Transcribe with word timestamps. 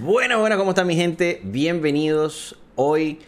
Bueno, 0.00 0.40
bueno, 0.40 0.58
¿cómo 0.58 0.70
está 0.72 0.84
mi 0.84 0.94
gente? 0.94 1.40
Bienvenidos 1.42 2.56
hoy 2.74 3.20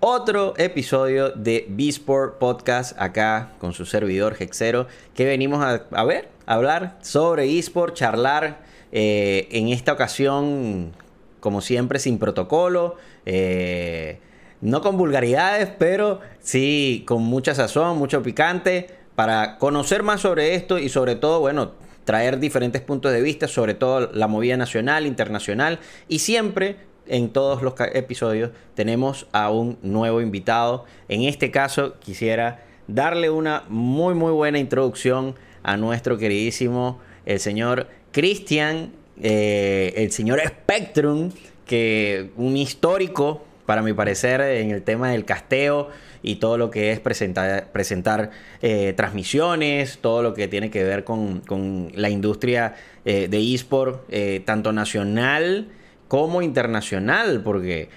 otro 0.00 0.54
episodio 0.56 1.30
de 1.30 1.66
B-Sport 1.68 2.38
Podcast 2.38 2.98
acá 2.98 3.52
con 3.58 3.74
su 3.74 3.84
servidor 3.84 4.34
Hexero 4.38 4.86
que 5.14 5.26
venimos 5.26 5.62
a, 5.62 6.04
ver, 6.04 6.30
a 6.46 6.54
hablar 6.54 6.96
sobre 7.02 7.58
eSport, 7.58 7.94
charlar 7.94 8.62
eh, 8.90 9.48
en 9.50 9.68
esta 9.68 9.92
ocasión 9.92 10.92
como 11.40 11.60
siempre 11.60 11.98
sin 11.98 12.18
protocolo, 12.18 12.96
eh, 13.26 14.18
no 14.62 14.80
con 14.80 14.96
vulgaridades, 14.96 15.68
pero 15.78 16.20
sí 16.40 17.04
con 17.06 17.22
mucha 17.22 17.54
sazón, 17.54 17.98
mucho 17.98 18.22
picante 18.22 18.88
para 19.14 19.58
conocer 19.58 20.02
más 20.02 20.22
sobre 20.22 20.54
esto 20.54 20.78
y 20.78 20.88
sobre 20.88 21.16
todo, 21.16 21.40
bueno, 21.40 21.72
traer 22.04 22.38
diferentes 22.38 22.82
puntos 22.82 23.12
de 23.12 23.22
vista, 23.22 23.48
sobre 23.48 23.74
todo 23.74 24.10
la 24.12 24.28
movida 24.28 24.56
nacional, 24.56 25.06
internacional 25.06 25.78
y 26.08 26.20
siempre 26.20 26.76
en 27.06 27.30
todos 27.30 27.62
los 27.62 27.74
episodios 27.92 28.50
tenemos 28.74 29.26
a 29.32 29.50
un 29.50 29.78
nuevo 29.82 30.20
invitado. 30.20 30.84
En 31.08 31.22
este 31.22 31.50
caso 31.50 31.94
quisiera 32.00 32.64
darle 32.86 33.30
una 33.30 33.64
muy 33.68 34.14
muy 34.14 34.32
buena 34.32 34.58
introducción 34.58 35.34
a 35.62 35.76
nuestro 35.76 36.18
queridísimo 36.18 37.00
el 37.26 37.40
señor 37.40 37.88
Cristian, 38.12 38.92
eh, 39.22 39.92
el 39.96 40.12
señor 40.12 40.40
Spectrum, 40.46 41.30
que 41.66 42.30
un 42.36 42.56
histórico 42.56 43.44
para 43.66 43.82
mi 43.82 43.92
parecer 43.92 44.40
en 44.42 44.70
el 44.70 44.82
tema 44.82 45.10
del 45.10 45.24
casteo 45.24 45.88
y 46.24 46.36
todo 46.36 46.56
lo 46.56 46.70
que 46.70 46.90
es 46.90 47.00
presentar, 47.00 47.70
presentar 47.70 48.30
eh, 48.62 48.94
transmisiones, 48.96 49.98
todo 49.98 50.22
lo 50.22 50.32
que 50.32 50.48
tiene 50.48 50.70
que 50.70 50.82
ver 50.82 51.04
con, 51.04 51.92
la 51.94 52.08
industria 52.08 52.74
eh, 53.04 53.28
de 53.28 53.54
eSport, 53.54 54.04
eh, 54.08 54.42
tanto 54.44 54.72
nacional 54.72 55.68
como 56.08 56.40
internacional, 56.40 57.42
porque 57.44 57.90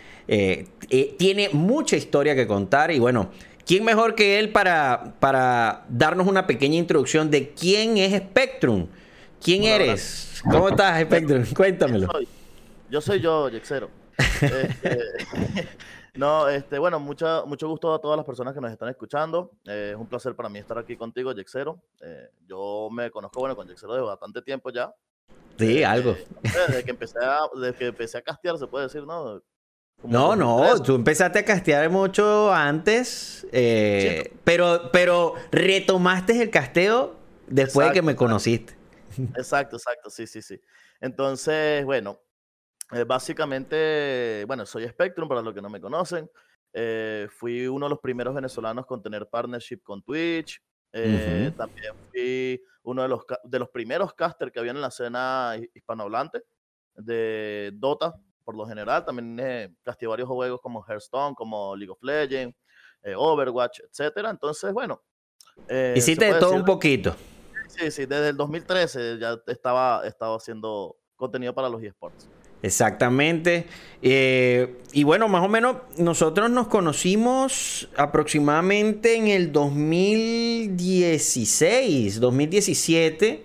tiene 1.17 1.49
mucha 1.53 1.95
historia 1.95 2.35
que 2.35 2.47
contar 2.47 2.91
y 2.91 2.99
bueno, 2.99 3.31
¿quién 3.65 3.85
mejor 3.85 4.13
que 4.13 4.39
él 4.39 4.49
para, 4.49 5.13
para 5.21 5.85
darnos 5.87 6.27
una 6.27 6.45
pequeña 6.47 6.75
introducción 6.75 7.31
de 7.31 7.51
quién 7.51 7.97
es 7.97 8.13
Spectrum? 8.13 8.87
¿Quién 9.41 9.63
eres? 9.63 10.41
¿Cómo 10.43 10.67
estás, 10.67 11.01
Spectrum? 11.01 11.45
Cuéntamelo. 11.55 12.09
Yo 12.89 12.99
soy 12.99 13.21
yo, 13.21 13.49
Yexero. 13.49 13.89
Este, 14.41 14.99
No, 16.17 16.49
este, 16.49 16.79
bueno, 16.79 16.99
mucha, 16.99 17.43
mucho 17.45 17.67
gusto 17.69 17.93
a 17.93 18.01
todas 18.01 18.17
las 18.17 18.25
personas 18.25 18.53
que 18.53 18.59
nos 18.59 18.71
están 18.71 18.89
escuchando. 18.89 19.51
Eh, 19.65 19.91
es 19.91 19.97
un 19.97 20.07
placer 20.07 20.35
para 20.35 20.49
mí 20.49 20.57
estar 20.57 20.77
aquí 20.77 20.97
contigo, 20.97 21.33
Jexero. 21.33 21.79
Eh, 22.01 22.29
yo 22.47 22.89
me 22.91 23.11
conozco, 23.11 23.39
bueno, 23.39 23.55
con 23.55 23.67
Jexero 23.67 23.93
de 23.93 24.01
bastante 24.01 24.41
tiempo 24.41 24.71
ya. 24.71 24.91
Sí, 25.59 25.83
algo. 25.83 26.15
Desde 26.41 26.83
que, 26.83 26.91
empecé 26.91 27.19
a, 27.21 27.39
desde 27.55 27.75
que 27.75 27.85
empecé 27.87 28.17
a 28.17 28.21
castear, 28.21 28.57
se 28.57 28.65
puede 28.67 28.85
decir, 28.85 29.03
¿no? 29.03 29.41
no, 30.03 30.35
no, 30.35 30.81
tú 30.81 30.95
empezaste 30.95 31.39
a 31.39 31.45
castear 31.45 31.89
mucho 31.89 32.51
antes, 32.51 33.45
eh, 33.51 34.33
pero, 34.43 34.89
pero 34.91 35.33
retomaste 35.51 36.41
el 36.41 36.49
casteo 36.49 37.15
después 37.47 37.87
de 37.87 37.93
que 37.93 38.01
me 38.01 38.15
conociste. 38.15 38.75
Exacto, 39.35 39.77
exacto, 39.77 40.09
sí, 40.09 40.27
sí, 40.27 40.41
sí. 40.41 40.59
Entonces, 40.99 41.85
bueno, 41.85 42.19
eh, 42.91 43.03
básicamente, 43.03 44.43
bueno, 44.47 44.65
soy 44.65 44.87
Spectrum, 44.87 45.27
para 45.27 45.41
los 45.41 45.53
que 45.53 45.61
no 45.61 45.69
me 45.69 45.81
conocen. 45.81 46.29
Eh, 46.73 47.27
fui 47.31 47.67
uno 47.67 47.87
de 47.87 47.89
los 47.91 47.99
primeros 47.99 48.35
venezolanos 48.35 48.85
con 48.85 49.01
tener 49.01 49.27
partnership 49.27 49.81
con 49.83 50.01
Twitch. 50.03 50.61
Eh, 50.93 51.51
también 51.57 51.93
fui 52.11 52.61
uno 52.83 53.01
de 53.01 53.07
los, 53.07 53.21
de 53.43 53.59
los 53.59 53.69
primeros 53.69 54.13
casters 54.13 54.51
que 54.51 54.59
había 54.59 54.71
en 54.71 54.81
la 54.81 54.87
escena 54.87 55.55
hispanohablante 55.73 56.43
de 56.95 57.71
Dota, 57.73 58.15
por 58.43 58.55
lo 58.55 58.65
general. 58.65 59.03
También 59.05 59.39
eh, 59.39 59.73
varios 60.07 60.27
juegos 60.27 60.61
como 60.61 60.83
Hearthstone, 60.87 61.35
como 61.35 61.75
League 61.75 61.91
of 61.91 62.01
Legends, 62.01 62.55
Overwatch, 63.15 63.79
etcétera. 63.81 64.29
Entonces, 64.29 64.71
bueno. 64.71 65.01
Hiciste 65.95 66.31
de 66.31 66.39
todo 66.39 66.53
un 66.53 66.65
poquito. 66.65 67.15
Sí, 67.67 67.91
sí, 67.91 68.05
desde 68.05 68.29
el 68.29 68.37
2013 68.37 69.17
ya 69.19 69.37
estaba, 69.47 70.05
estaba 70.05 70.35
haciendo 70.35 70.97
contenido 71.15 71.53
para 71.53 71.69
los 71.69 71.81
eSports. 71.81 72.29
Exactamente. 72.63 73.67
Eh, 74.01 74.77
y 74.93 75.03
bueno, 75.03 75.27
más 75.27 75.43
o 75.43 75.47
menos 75.47 75.77
nosotros 75.97 76.49
nos 76.49 76.67
conocimos 76.67 77.87
aproximadamente 77.97 79.15
en 79.15 79.27
el 79.27 79.51
2016, 79.51 82.19
2017. 82.19 83.43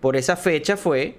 Por 0.00 0.16
esa 0.16 0.36
fecha 0.36 0.76
fue, 0.76 1.16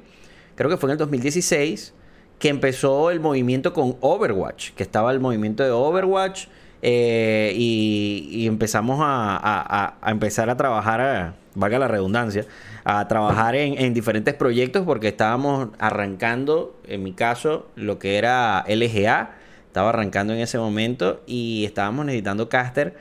creo 0.56 0.70
que 0.70 0.78
fue 0.78 0.90
en 0.90 0.94
el 0.94 0.98
2016, 0.98 1.94
que 2.40 2.50
empezó 2.50 3.12
el 3.12 3.20
movimiento 3.20 3.74
con 3.74 3.98
Overwatch, 4.02 4.72
que 4.72 4.84
estaba 4.84 5.12
el 5.12 5.20
movimiento 5.20 5.64
de 5.64 5.72
Overwatch. 5.72 6.48
Eh, 6.88 7.54
y, 7.56 8.46
empezamos 8.46 9.00
a, 9.02 9.96
empezar 10.06 10.52
a 10.52 10.58
trabajar, 10.58 11.34
valga 11.56 11.80
la 11.80 11.88
redundancia, 11.88 12.46
a 12.84 13.08
trabajar 13.08 13.56
en, 13.56 13.94
diferentes 13.94 14.34
proyectos 14.34 14.84
porque 14.86 15.08
estábamos 15.08 15.70
arrancando, 15.80 16.80
en 16.88 17.04
mi 17.04 17.14
caso, 17.14 17.68
lo 17.76 17.98
que 17.98 18.18
era 18.18 18.64
LGA, 18.68 19.32
estaba 19.68 19.90
arrancando 19.90 20.34
en 20.34 20.40
ese 20.40 20.58
momento 20.58 21.22
y 21.26 21.66
estábamos 21.66 22.06
necesitando 22.06 22.48
caster. 22.50 22.96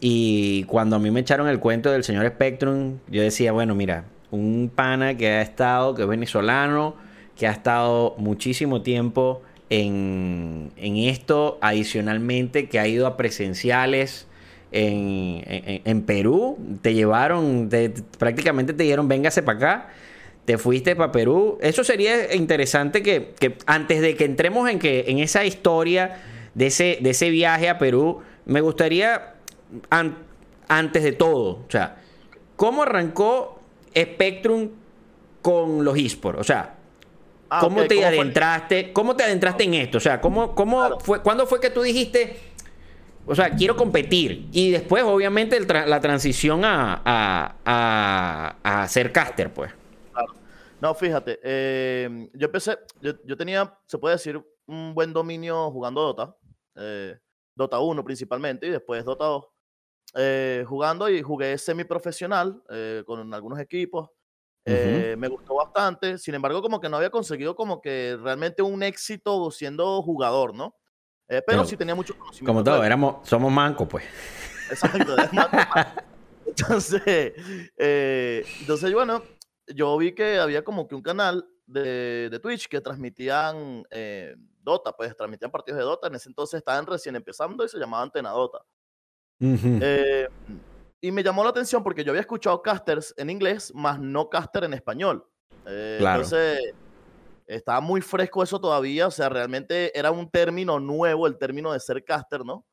Y 0.00 0.64
cuando 0.64 0.96
a 0.96 0.98
mí 0.98 1.10
me 1.10 1.20
echaron 1.20 1.48
el 1.48 1.58
cuento 1.58 1.90
del 1.90 2.04
señor 2.04 2.26
Spectrum, 2.28 2.98
yo 3.08 3.20
decía, 3.20 3.52
bueno, 3.52 3.74
mira, 3.74 4.04
un 4.30 4.70
pana 4.74 5.16
que 5.16 5.28
ha 5.28 5.42
estado, 5.42 5.94
que 5.94 6.02
es 6.02 6.08
venezolano, 6.08 6.94
que 7.36 7.46
ha 7.48 7.50
estado 7.50 8.14
muchísimo 8.18 8.82
tiempo 8.82 9.42
en, 9.70 10.72
en 10.76 10.96
esto, 10.96 11.58
adicionalmente, 11.60 12.68
que 12.68 12.78
ha 12.78 12.86
ido 12.86 13.06
a 13.06 13.16
presenciales 13.16 14.27
en, 14.70 16.02
Perú, 16.02 16.58
te 16.82 16.94
llevaron, 16.94 17.70
prácticamente 18.18 18.72
te 18.72 18.82
dijeron, 18.82 19.08
véngase 19.08 19.42
para 19.42 19.58
acá, 19.58 19.88
te 20.44 20.58
fuiste 20.58 20.96
para 20.96 21.12
Perú. 21.12 21.58
Eso 21.60 21.84
sería 21.84 22.34
interesante 22.34 23.02
que, 23.02 23.34
antes 23.66 24.00
de 24.00 24.16
que 24.16 24.24
entremos 24.24 24.68
en, 24.68 24.78
que, 24.78 25.06
en 25.08 25.18
esa 25.18 25.44
historia 25.44 26.20
de 26.54 26.66
ese, 26.66 26.98
de 27.00 27.10
ese 27.10 27.30
viaje 27.30 27.68
a 27.68 27.78
Perú, 27.78 28.20
me 28.46 28.60
gustaría, 28.60 29.34
antes 30.68 31.02
de 31.02 31.12
todo, 31.12 31.64
o 31.66 31.70
sea, 31.70 31.98
¿cómo 32.56 32.82
arrancó 32.82 33.60
Spectrum 33.96 34.70
con 35.42 35.84
los 35.84 35.96
esports? 35.98 36.40
O 36.40 36.44
sea, 36.44 36.76
ah, 37.50 37.60
¿cómo 37.60 37.84
te 37.84 38.04
adentraste? 38.04 38.92
¿Cómo 38.92 39.16
te 39.16 39.24
adentraste 39.24 39.64
en 39.64 39.74
esto? 39.74 39.98
O 39.98 40.00
sea, 40.00 40.20
¿cómo, 40.20 40.54
cómo 40.54 40.98
fue, 41.00 41.22
¿cuándo 41.22 41.46
fue 41.46 41.60
que 41.60 41.70
tú 41.70 41.82
dijiste 41.82 42.36
o 43.28 43.34
sea, 43.34 43.50
quiero 43.50 43.76
competir. 43.76 44.48
Y 44.52 44.70
después, 44.70 45.04
obviamente, 45.04 45.60
la 45.60 46.00
transición 46.00 46.64
a, 46.64 47.02
a, 47.04 48.56
a, 48.62 48.88
ser 48.88 49.12
caster, 49.12 49.52
pues. 49.52 49.70
Claro. 50.12 50.32
No, 50.80 50.94
fíjate, 50.94 51.38
eh, 51.42 52.28
yo 52.32 52.46
empecé, 52.46 52.78
yo, 53.00 53.36
tenía, 53.36 53.78
se 53.86 53.98
puede 53.98 54.14
decir, 54.14 54.42
un 54.66 54.94
buen 54.94 55.12
dominio 55.12 55.70
jugando 55.70 56.00
Dota. 56.02 56.36
Eh, 56.76 57.18
Dota 57.54 57.80
1 57.80 58.04
principalmente 58.04 58.66
y 58.66 58.70
después 58.70 59.04
Dota 59.04 59.26
2. 59.26 59.44
Eh, 60.14 60.64
jugando 60.66 61.08
y 61.10 61.20
jugué 61.20 61.58
semiprofesional 61.58 62.62
con 63.04 63.34
algunos 63.34 63.60
equipos. 63.60 64.08
Me 64.64 65.28
gustó 65.28 65.56
bastante. 65.56 66.16
Sin 66.16 66.34
embargo, 66.34 66.62
como 66.62 66.80
que 66.80 66.88
no 66.88 66.96
había 66.96 67.10
conseguido 67.10 67.54
como 67.54 67.82
que 67.82 68.16
realmente 68.22 68.62
un 68.62 68.82
éxito 68.82 69.50
siendo 69.50 70.00
jugador, 70.02 70.54
¿no? 70.54 70.77
Eh, 71.28 71.42
pero, 71.46 71.64
sí 71.64 71.76
tenía 71.76 71.94
mucho 71.94 72.16
conocimiento. 72.16 72.46
Como 72.46 72.64
todo, 72.64 72.82
éramos, 72.82 73.28
somos 73.28 73.52
mancos, 73.52 73.86
pues. 73.88 74.04
Exacto. 74.70 75.14
entonces, 76.46 77.32
eh, 77.76 78.44
entonces, 78.60 78.92
bueno, 78.92 79.22
yo 79.66 79.96
vi 79.98 80.14
que 80.14 80.38
había 80.38 80.64
como 80.64 80.88
que 80.88 80.94
un 80.94 81.02
canal 81.02 81.46
de, 81.66 82.28
de 82.30 82.38
Twitch 82.38 82.68
que 82.68 82.80
transmitían 82.80 83.84
eh, 83.90 84.36
Dota, 84.60 84.96
pues 84.96 85.14
transmitían 85.14 85.50
partidos 85.50 85.78
de 85.78 85.84
Dota. 85.84 86.08
En 86.08 86.14
ese 86.14 86.30
entonces 86.30 86.58
estaban 86.58 86.86
recién 86.86 87.14
empezando 87.14 87.64
y 87.64 87.68
se 87.68 87.78
llamaba 87.78 88.02
Antena 88.02 88.30
Dota. 88.30 88.64
y 89.40 91.12
me 91.12 91.22
llamó 91.22 91.44
la 91.44 91.50
atención 91.50 91.84
porque 91.84 92.04
yo 92.04 92.12
había 92.12 92.22
escuchado 92.22 92.62
casters 92.62 93.14
en 93.18 93.28
inglés, 93.28 93.72
más 93.74 94.00
no 94.00 94.30
caster 94.30 94.64
en 94.64 94.72
español. 94.72 95.28
claro. 95.62 96.22
Entonces 96.22 96.74
estaba 97.48 97.80
muy 97.80 98.00
fresco 98.00 98.42
eso 98.42 98.60
todavía, 98.60 99.06
o 99.06 99.10
sea, 99.10 99.28
realmente 99.28 99.96
era 99.98 100.10
un 100.10 100.30
término 100.30 100.78
nuevo, 100.78 101.26
el 101.26 101.38
término 101.38 101.72
de 101.72 101.80
ser 101.80 102.04
caster, 102.04 102.44
¿no? 102.44 102.66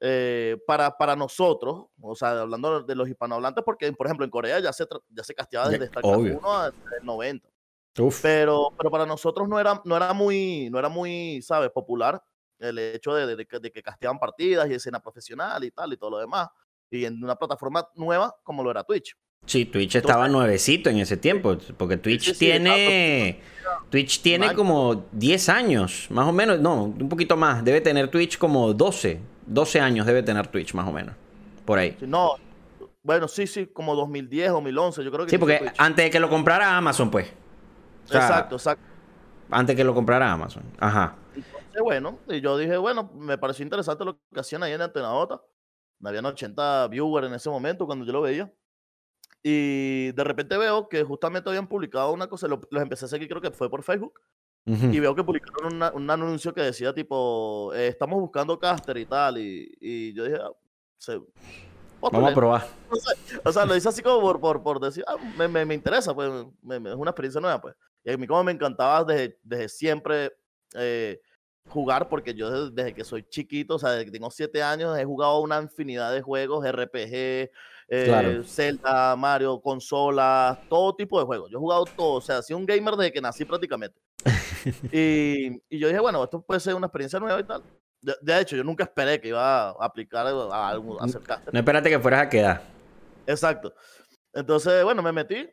Eh, 0.00 0.58
para, 0.66 0.96
para 0.96 1.16
nosotros, 1.16 1.86
o 2.00 2.14
sea, 2.14 2.40
hablando 2.40 2.82
de 2.82 2.94
los 2.94 3.08
hispanohablantes, 3.08 3.62
porque, 3.64 3.90
por 3.92 4.06
ejemplo, 4.06 4.24
en 4.24 4.30
Corea 4.30 4.58
ya 4.60 4.72
se, 4.72 4.86
ya 5.08 5.22
se 5.22 5.34
casteaba 5.34 5.68
desde 5.68 5.86
StarCraft 5.86 6.18
1 6.18 6.52
hasta 6.52 6.96
el 6.98 7.06
90. 7.06 7.48
Pero, 8.20 8.72
pero 8.76 8.90
para 8.90 9.06
nosotros 9.06 9.48
no 9.48 9.58
era, 9.58 9.80
no 9.84 9.96
era 9.96 10.12
muy, 10.12 10.68
no 10.70 10.78
era 10.78 10.88
muy, 10.88 11.40
¿sabes? 11.40 11.70
Popular 11.70 12.22
el 12.58 12.78
hecho 12.78 13.14
de, 13.14 13.36
de, 13.36 13.46
que 13.46 13.82
casteaban 13.82 14.18
partidas 14.18 14.68
y 14.68 14.74
escena 14.74 15.00
profesional 15.00 15.62
y 15.64 15.70
tal 15.70 15.92
y 15.92 15.96
todo 15.96 16.10
lo 16.10 16.18
demás. 16.18 16.48
Y 16.90 17.04
en 17.04 17.22
una 17.22 17.36
plataforma 17.36 17.88
nueva 17.94 18.34
como 18.42 18.62
lo 18.62 18.70
era 18.70 18.84
Twitch. 18.84 19.16
Sí, 19.46 19.64
Twitch 19.64 19.96
estaba 19.96 20.28
nuevecito 20.28 20.90
en 20.90 20.98
ese 20.98 21.16
tiempo, 21.16 21.56
porque 21.76 21.96
Twitch 21.96 22.36
tiene... 22.36 23.40
Twitch 23.90 24.20
tiene 24.20 24.54
como 24.54 25.06
10 25.12 25.48
años, 25.48 26.06
más 26.10 26.26
o 26.26 26.32
menos, 26.32 26.58
no, 26.58 26.84
un 26.84 27.08
poquito 27.08 27.36
más, 27.36 27.64
debe 27.64 27.80
tener 27.80 28.08
Twitch 28.08 28.36
como 28.36 28.72
12, 28.72 29.20
12 29.46 29.80
años 29.80 30.06
debe 30.06 30.22
tener 30.22 30.46
Twitch 30.48 30.74
más 30.74 30.88
o 30.88 30.92
menos, 30.92 31.14
por 31.64 31.78
ahí. 31.78 31.96
No, 32.00 32.34
bueno, 33.02 33.28
sí, 33.28 33.46
sí, 33.46 33.66
como 33.66 33.94
2010, 33.94 34.50
2011, 34.50 35.04
yo 35.04 35.12
creo 35.12 35.26
que... 35.26 35.30
Sí, 35.30 35.38
porque 35.38 35.72
antes 35.78 36.04
de 36.04 36.10
que 36.10 36.18
lo 36.18 36.28
comprara 36.28 36.76
Amazon, 36.76 37.10
pues. 37.10 37.32
exacto, 38.06 38.56
exacto. 38.56 38.84
Antes 39.50 39.76
de 39.76 39.80
que 39.80 39.84
lo 39.84 39.94
comprara 39.94 40.32
Amazon, 40.32 40.64
ajá. 40.78 41.14
Entonces, 41.36 41.82
bueno, 41.82 42.18
y 42.28 42.40
yo 42.40 42.58
dije, 42.58 42.76
bueno, 42.76 43.10
me 43.14 43.38
pareció 43.38 43.62
interesante 43.62 44.04
lo 44.04 44.18
que 44.32 44.40
hacían 44.40 44.62
ahí 44.62 44.72
en 44.72 44.82
Antenadota. 44.82 45.40
Habían 46.02 46.26
80 46.26 46.88
viewers 46.88 47.28
en 47.28 47.34
ese 47.34 47.48
momento 47.48 47.86
cuando 47.86 48.04
yo 48.04 48.12
lo 48.12 48.22
veía. 48.22 48.52
Y 49.48 50.10
de 50.10 50.24
repente 50.24 50.58
veo 50.58 50.88
que 50.88 51.04
justamente 51.04 51.48
habían 51.48 51.68
publicado 51.68 52.12
una 52.12 52.26
cosa, 52.26 52.48
los 52.48 52.58
empecé 52.72 53.04
a 53.04 53.08
seguir, 53.08 53.28
creo 53.28 53.40
que 53.40 53.52
fue 53.52 53.70
por 53.70 53.84
Facebook. 53.84 54.20
Y 54.64 54.98
veo 54.98 55.14
que 55.14 55.22
publicaron 55.22 55.80
un 55.94 56.10
anuncio 56.10 56.52
que 56.52 56.62
decía 56.62 56.92
tipo, 56.92 57.72
eh, 57.72 57.86
estamos 57.86 58.18
buscando 58.18 58.58
caster 58.58 58.96
y 58.96 59.06
tal. 59.06 59.38
Y, 59.38 60.12
yo 60.14 60.24
dije, 60.24 60.38
ah, 60.42 60.50
vamos 62.00 62.32
a 62.32 62.34
probar. 62.34 62.66
O 63.44 63.52
sea, 63.52 63.64
lo 63.64 63.76
hice 63.76 63.88
así 63.88 64.02
como 64.02 64.20
por, 64.20 64.40
por, 64.40 64.64
por 64.64 64.80
decir, 64.80 65.04
ah, 65.06 65.14
me, 65.38 65.46
me, 65.46 65.64
me, 65.64 65.74
interesa, 65.74 66.12
pues 66.12 66.28
es 66.28 66.94
una 66.96 67.10
experiencia 67.12 67.40
nueva. 67.40 67.60
pues 67.60 67.76
Y 68.02 68.10
a 68.10 68.16
mí 68.16 68.26
como 68.26 68.42
me 68.42 68.50
encantaba 68.50 69.04
desde, 69.04 69.38
desde 69.44 69.68
siempre 69.68 70.32
eh, 70.74 71.20
jugar, 71.68 72.08
porque 72.08 72.34
yo 72.34 72.50
desde, 72.50 72.74
desde, 72.74 72.94
que 72.94 73.04
soy 73.04 73.22
chiquito, 73.22 73.76
o 73.76 73.78
sea, 73.78 73.90
desde 73.90 74.06
que 74.06 74.10
tengo 74.10 74.32
siete 74.32 74.60
años, 74.60 74.98
he 74.98 75.04
jugado 75.04 75.38
una 75.38 75.60
infinidad 75.62 76.12
de 76.12 76.20
juegos, 76.20 76.66
RPG, 76.68 77.52
eh, 77.88 78.42
Zelda, 78.44 79.14
Mario, 79.16 79.60
consolas, 79.60 80.58
todo 80.68 80.94
tipo 80.94 81.18
de 81.18 81.26
juegos. 81.26 81.50
Yo 81.50 81.58
he 81.58 81.60
jugado 81.60 81.84
todo, 81.84 82.14
o 82.14 82.20
sea, 82.20 82.42
soy 82.42 82.56
un 82.56 82.66
gamer 82.66 82.94
desde 82.94 83.12
que 83.12 83.20
nací 83.20 83.44
prácticamente. 83.44 84.00
y, 84.92 85.56
y, 85.68 85.78
yo 85.78 85.88
dije, 85.88 86.00
bueno, 86.00 86.24
esto 86.24 86.42
puede 86.42 86.60
ser 86.60 86.74
una 86.74 86.86
experiencia 86.86 87.20
nueva 87.20 87.38
y 87.38 87.44
tal. 87.44 87.62
De, 88.00 88.40
hecho, 88.40 88.56
yo 88.56 88.64
nunca 88.64 88.84
esperé 88.84 89.20
que 89.20 89.28
iba 89.28 89.70
a 89.70 89.84
aplicar 89.84 90.26
a, 90.26 90.68
algo, 90.68 91.00
a 91.00 91.04
hacer 91.04 91.22
No 91.52 91.58
esperaste 91.58 91.90
que 91.90 91.98
fueras 91.98 92.26
a 92.26 92.28
quedar. 92.28 92.62
Exacto. 93.26 93.74
Entonces, 94.32 94.84
bueno, 94.84 95.02
me 95.02 95.12
metí 95.12 95.48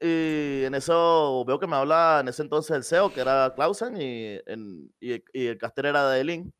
y 0.00 0.64
en 0.64 0.74
eso 0.74 1.44
veo 1.46 1.58
que 1.58 1.66
me 1.66 1.76
habla 1.76 2.18
en 2.20 2.28
ese 2.28 2.42
entonces 2.42 2.76
el 2.76 2.84
CEO, 2.84 3.12
que 3.12 3.20
era 3.20 3.52
Clausen, 3.54 3.96
y, 4.00 4.38
en, 4.46 4.92
y, 5.00 5.22
y 5.32 5.46
el 5.46 5.58
caster 5.58 5.86
era 5.86 6.10
de 6.10 6.24
Link. 6.24 6.52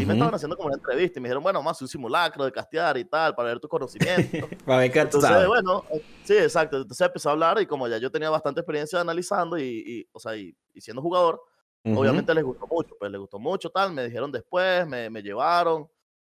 Y 0.00 0.06
me 0.06 0.14
estaban 0.14 0.34
haciendo 0.34 0.56
como 0.56 0.68
una 0.68 0.76
entrevista 0.76 1.18
y 1.18 1.22
me 1.22 1.28
dijeron, 1.28 1.42
bueno, 1.42 1.62
más 1.62 1.80
un 1.80 1.88
simulacro 1.88 2.44
de 2.44 2.52
castear 2.52 2.96
y 2.98 3.04
tal, 3.04 3.34
para 3.34 3.50
ver 3.50 3.60
tu 3.60 3.68
conocimiento. 3.68 4.48
para 4.66 4.78
ver 4.78 4.92
qué 4.92 5.00
Entonces, 5.00 5.46
bueno, 5.46 5.84
eh, 5.90 6.02
sí, 6.24 6.34
exacto. 6.34 6.78
Entonces 6.78 7.06
empezó 7.06 7.28
a 7.28 7.32
hablar 7.32 7.60
y 7.60 7.66
como 7.66 7.86
ya 7.88 7.98
yo 7.98 8.10
tenía 8.10 8.30
bastante 8.30 8.60
experiencia 8.60 9.00
analizando 9.00 9.58
y, 9.58 9.82
y 9.86 10.08
o 10.12 10.18
sea, 10.18 10.36
y, 10.36 10.56
siendo 10.76 11.02
jugador, 11.02 11.40
obviamente 11.84 12.34
les 12.34 12.44
gustó 12.44 12.66
mucho, 12.66 12.94
pues 12.98 13.10
les 13.10 13.20
gustó 13.20 13.38
mucho, 13.38 13.70
tal. 13.70 13.92
Me 13.92 14.04
dijeron 14.04 14.32
después, 14.32 14.86
me, 14.86 15.10
me 15.10 15.22
llevaron. 15.22 15.88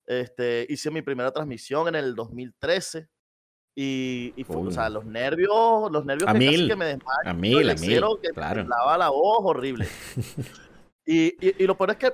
Este, 0.06 0.66
hice 0.70 0.92
mi 0.92 1.02
primera 1.02 1.32
transmisión 1.32 1.88
en 1.88 1.96
el 1.96 2.16
2013. 2.16 3.08
Y, 3.78 4.34
y 4.38 4.44
fue, 4.46 4.56
o 4.56 4.72
sea, 4.72 4.90
los 4.90 5.06
nervios, 5.06 5.92
los 5.92 6.06
nervios 6.06 6.30
a 6.30 6.34
que, 6.34 6.40
mil, 6.40 6.68
que 6.70 6.76
me 6.78 6.86
desmayo. 6.86 7.30
A 7.30 7.34
mil, 7.34 7.70
a 7.70 7.74
mil, 7.76 8.02
que 8.22 8.30
claro. 8.30 8.64
me 8.64 8.70
la 8.70 9.10
voz 9.10 9.40
horrible. 9.44 9.86
y, 11.06 11.26
y, 11.46 11.64
y, 11.64 11.68
lo 11.68 11.78
peor 11.78 11.92
es 11.92 11.98
que 11.98 12.14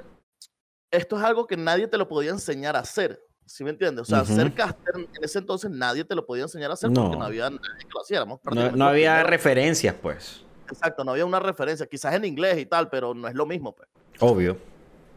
esto 0.91 1.17
es 1.17 1.23
algo 1.23 1.47
que 1.47 1.57
nadie 1.57 1.87
te 1.87 1.97
lo 1.97 2.07
podía 2.07 2.31
enseñar 2.31 2.75
a 2.75 2.79
hacer. 2.79 3.19
¿Sí 3.45 3.63
me 3.63 3.71
entiendes? 3.71 4.03
O 4.03 4.05
sea, 4.05 4.23
ser 4.23 4.53
caster 4.53 4.95
en 4.95 5.23
ese 5.23 5.39
entonces 5.39 5.69
nadie 5.71 6.05
te 6.05 6.15
lo 6.15 6.25
podía 6.25 6.43
enseñar 6.43 6.71
a 6.71 6.75
hacer 6.75 6.91
porque 6.93 7.17
no 7.17 7.23
había 7.25 7.49
nadie 7.49 7.79
que 7.79 7.89
lo 7.93 8.01
hiciéramos. 8.01 8.39
No, 8.45 8.71
no 8.71 8.85
había 8.85 9.23
referencias, 9.23 9.95
pues. 10.01 10.45
Exacto, 10.69 11.03
no 11.03 11.11
había 11.11 11.25
una 11.25 11.39
referencia. 11.39 11.85
Quizás 11.85 12.13
en 12.13 12.23
inglés 12.23 12.59
y 12.59 12.65
tal, 12.65 12.89
pero 12.89 13.13
no 13.13 13.27
es 13.27 13.33
lo 13.33 13.45
mismo, 13.45 13.75
pues. 13.75 13.89
Obvio. 14.19 14.57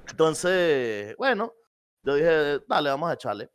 Entonces, 0.08 1.14
bueno, 1.16 1.54
yo 2.02 2.14
dije, 2.14 2.60
dale, 2.66 2.90
vamos 2.90 3.10
a 3.10 3.14
echarle. 3.14 3.50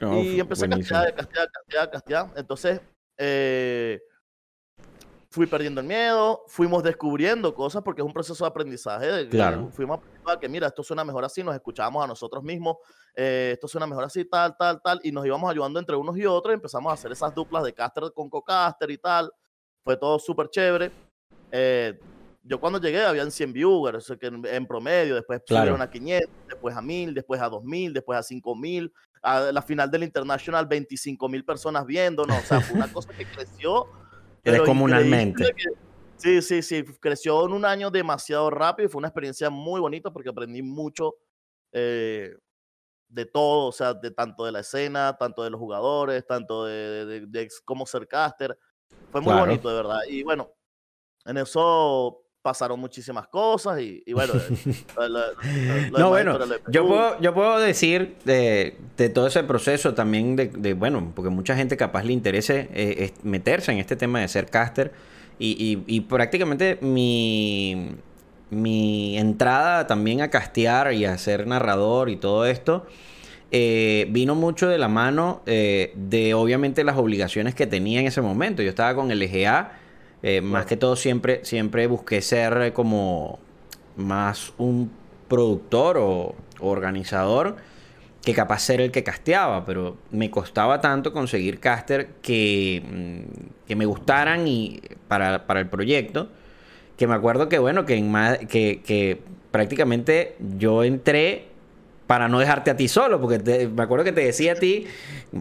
y 0.00 0.38
empecé 0.38 0.66
a 0.66 0.68
castear, 0.68 1.14
castear, 1.14 1.48
castear, 1.50 1.90
castear. 1.90 2.32
Entonces, 2.36 2.80
eh, 3.16 4.00
fui 5.30 5.46
perdiendo 5.46 5.80
el 5.80 5.86
miedo, 5.86 6.42
fuimos 6.46 6.82
descubriendo 6.82 7.54
cosas 7.54 7.82
porque 7.82 8.00
es 8.00 8.06
un 8.06 8.12
proceso 8.12 8.44
de 8.44 8.48
aprendizaje. 8.48 9.28
claro. 9.28 9.70
Fuimos 9.72 10.00
a 10.24 10.38
que, 10.38 10.48
mira, 10.48 10.66
esto 10.66 10.82
suena 10.82 11.04
mejor 11.04 11.24
así, 11.24 11.42
nos 11.42 11.54
escuchábamos 11.54 12.02
a 12.02 12.06
nosotros 12.06 12.42
mismos, 12.42 12.76
eh, 13.14 13.50
esto 13.54 13.68
suena 13.68 13.86
mejor 13.86 14.04
así, 14.04 14.24
tal, 14.24 14.56
tal, 14.56 14.80
tal, 14.82 15.00
y 15.02 15.12
nos 15.12 15.26
íbamos 15.26 15.50
ayudando 15.50 15.78
entre 15.78 15.96
unos 15.96 16.16
y 16.16 16.24
otros 16.24 16.52
y 16.52 16.54
empezamos 16.54 16.90
a 16.90 16.94
hacer 16.94 17.12
esas 17.12 17.34
duplas 17.34 17.64
de 17.64 17.74
caster 17.74 18.04
con 18.14 18.30
co-caster 18.30 18.90
y 18.90 18.98
tal. 18.98 19.30
Fue 19.84 19.96
todo 19.96 20.18
súper 20.18 20.48
chévere. 20.48 20.90
Eh, 21.50 21.98
yo 22.42 22.58
cuando 22.58 22.80
llegué 22.80 23.04
habían 23.04 23.30
100 23.30 23.52
viewers 23.52 24.12
que 24.18 24.26
en, 24.26 24.66
promedio, 24.66 25.14
después 25.14 25.42
subieron 25.46 25.82
a 25.82 25.90
500, 25.90 26.30
después 26.48 26.74
a 26.74 26.80
1000, 26.80 27.14
después 27.14 27.40
a 27.42 27.48
2000, 27.48 27.92
después 27.92 28.18
a 28.18 28.22
5000, 28.22 28.92
a 29.22 29.40
la 29.52 29.60
final 29.60 29.90
del 29.90 30.04
International 30.04 30.66
25 30.66 31.28
mil 31.28 31.44
personas 31.44 31.84
viéndonos, 31.84 32.38
o 32.38 32.46
sea, 32.46 32.60
fue 32.60 32.76
una 32.76 32.90
cosa 32.90 33.10
que 33.12 33.26
creció 33.26 33.86
Descomunalmente. 34.44 35.44
sí, 36.16 36.42
sí, 36.42 36.62
sí. 36.62 36.84
Creció 37.00 37.46
en 37.46 37.52
un 37.52 37.64
año 37.64 37.90
demasiado 37.90 38.50
rápido 38.50 38.88
y 38.88 38.90
fue 38.90 38.98
una 38.98 39.08
experiencia 39.08 39.50
muy 39.50 39.80
bonita 39.80 40.10
porque 40.10 40.30
aprendí 40.30 40.62
mucho 40.62 41.16
eh, 41.72 42.34
de 43.08 43.26
todo, 43.26 43.68
o 43.68 43.72
sea, 43.72 43.94
de 43.94 44.10
tanto 44.10 44.44
de 44.44 44.52
la 44.52 44.60
escena, 44.60 45.16
tanto 45.18 45.42
de 45.42 45.50
los 45.50 45.58
jugadores, 45.58 46.26
tanto 46.26 46.64
de, 46.64 47.26
de, 47.26 47.48
cómo 47.64 47.86
ser 47.86 48.06
caster. 48.06 48.58
Fue 49.10 49.20
muy 49.20 49.34
bonito, 49.34 49.68
de 49.68 49.74
verdad. 49.74 50.00
Y 50.08 50.22
bueno, 50.22 50.50
en 51.24 51.38
eso 51.38 52.22
pasaron 52.48 52.80
muchísimas 52.80 53.28
cosas 53.28 53.78
y, 53.78 54.10
bueno. 54.10 54.32
no, 55.98 56.08
bueno, 56.08 56.38
yo 56.70 56.88
puedo, 56.88 57.20
yo 57.20 57.34
puedo 57.34 57.58
decir 57.58 58.16
de, 58.24 58.78
de 58.96 59.10
todo 59.10 59.26
ese 59.26 59.42
proceso 59.44 59.92
también 59.92 60.34
de, 60.34 60.72
bueno, 60.72 61.12
porque 61.14 61.28
mucha 61.28 61.54
gente 61.54 61.76
capaz 61.76 62.04
le 62.04 62.14
interese 62.14 62.70
eh, 62.72 63.12
meterse 63.22 63.70
en 63.70 63.78
este 63.78 63.96
tema 63.96 64.20
de 64.20 64.28
ser 64.28 64.46
caster 64.46 64.92
y, 65.38 65.84
y, 65.86 66.00
prácticamente 66.00 66.78
mi, 66.80 67.96
mi 68.48 69.18
entrada 69.18 69.86
también 69.86 70.22
a 70.22 70.30
castear 70.30 70.94
y 70.94 71.04
a 71.04 71.18
ser 71.18 71.46
narrador 71.46 72.08
y 72.08 72.16
todo 72.16 72.46
esto. 72.46 72.86
Eh, 73.50 74.06
vino 74.10 74.34
mucho 74.34 74.68
de 74.68 74.78
la 74.78 74.88
mano 74.88 75.42
eh, 75.44 75.92
de 75.96 76.32
obviamente 76.32 76.82
las 76.82 76.96
obligaciones 76.96 77.54
que 77.54 77.66
tenía 77.66 78.00
en 78.00 78.06
ese 78.06 78.22
momento. 78.22 78.62
Yo 78.62 78.70
estaba 78.70 78.94
con 78.94 79.10
el 79.10 79.22
EGA 79.22 79.78
eh, 80.22 80.40
más 80.40 80.66
que 80.66 80.76
todo 80.76 80.96
siempre, 80.96 81.44
siempre 81.44 81.86
busqué 81.86 82.20
ser 82.22 82.72
como 82.72 83.38
más 83.96 84.52
un 84.58 84.90
productor 85.28 85.98
o, 85.98 86.34
organizador 86.60 87.56
que 88.22 88.34
capaz 88.34 88.58
ser 88.60 88.80
el 88.80 88.90
que 88.90 89.04
casteaba, 89.04 89.64
pero 89.64 89.96
me 90.10 90.28
costaba 90.30 90.80
tanto 90.80 91.12
conseguir 91.12 91.60
caster 91.60 92.08
que, 92.20 92.82
mm, 92.84 93.66
que 93.66 93.76
me 93.76 93.86
gustaran 93.86 94.48
y 94.48 94.80
para, 95.06 95.46
para, 95.46 95.60
el 95.60 95.68
proyecto, 95.68 96.28
que 96.96 97.06
me 97.06 97.14
acuerdo 97.14 97.48
que 97.48 97.58
bueno, 97.58 97.86
que, 97.86 97.94
en 97.94 98.12
que, 98.48 98.82
que 98.84 99.22
prácticamente 99.52 100.36
yo 100.58 100.82
entré 100.82 101.46
para 102.08 102.26
no 102.26 102.38
dejarte 102.38 102.70
a 102.70 102.76
ti 102.76 102.88
solo, 102.88 103.20
porque 103.20 103.68
me 103.68 103.82
acuerdo 103.82 104.02
que 104.02 104.12
te 104.12 104.22
decía 104.22 104.52
a 104.52 104.54
ti, 104.54 104.86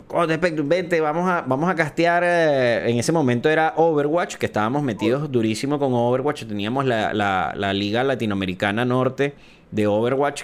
oh, 0.10 0.28
vente, 0.66 1.00
vamos 1.00 1.30
a, 1.30 1.42
vamos 1.48 1.70
a 1.70 1.76
castear, 1.76 2.24
eh, 2.26 2.92
en 2.92 3.00
ese 3.00 3.14
momento 3.14 3.48
era 3.50 3.74
Overwatch, 3.78 4.36
que 4.36 4.48
estábamos 4.48 4.84
metidos 4.84 5.32
durísimo 5.32 5.80
con 5.80 5.94
Overwatch, 5.94 6.44
teníamos 6.44 6.84
la, 6.84 7.14
la, 7.14 7.74
Liga 7.74 8.04
Latinoamericana 8.04 8.84
Norte 8.84 9.34
de 9.72 9.88
Overwatch 9.88 10.44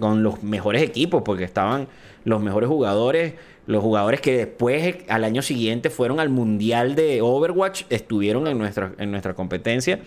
con 0.00 0.24
los 0.24 0.42
mejores 0.42 0.82
equipos, 0.82 1.22
porque 1.24 1.44
estaban 1.44 1.86
los 2.24 2.42
mejores 2.42 2.68
jugadores, 2.68 3.34
los 3.68 3.80
jugadores 3.80 4.20
que 4.20 4.36
después, 4.36 4.96
al 5.08 5.22
año 5.22 5.40
siguiente, 5.40 5.88
fueron 5.88 6.18
al 6.18 6.30
Mundial 6.30 6.96
de 6.96 7.22
Overwatch, 7.22 7.84
estuvieron 7.90 8.48
en 8.48 8.58
nuestra, 8.58 8.92
en 8.98 9.12
nuestra 9.12 9.34
competencia. 9.34 10.00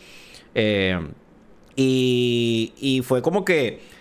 Eh, 0.54 1.00
y, 1.77 2.74
y 2.82 3.01
fue 3.01 3.22
como 3.22 3.46
que 3.46 3.96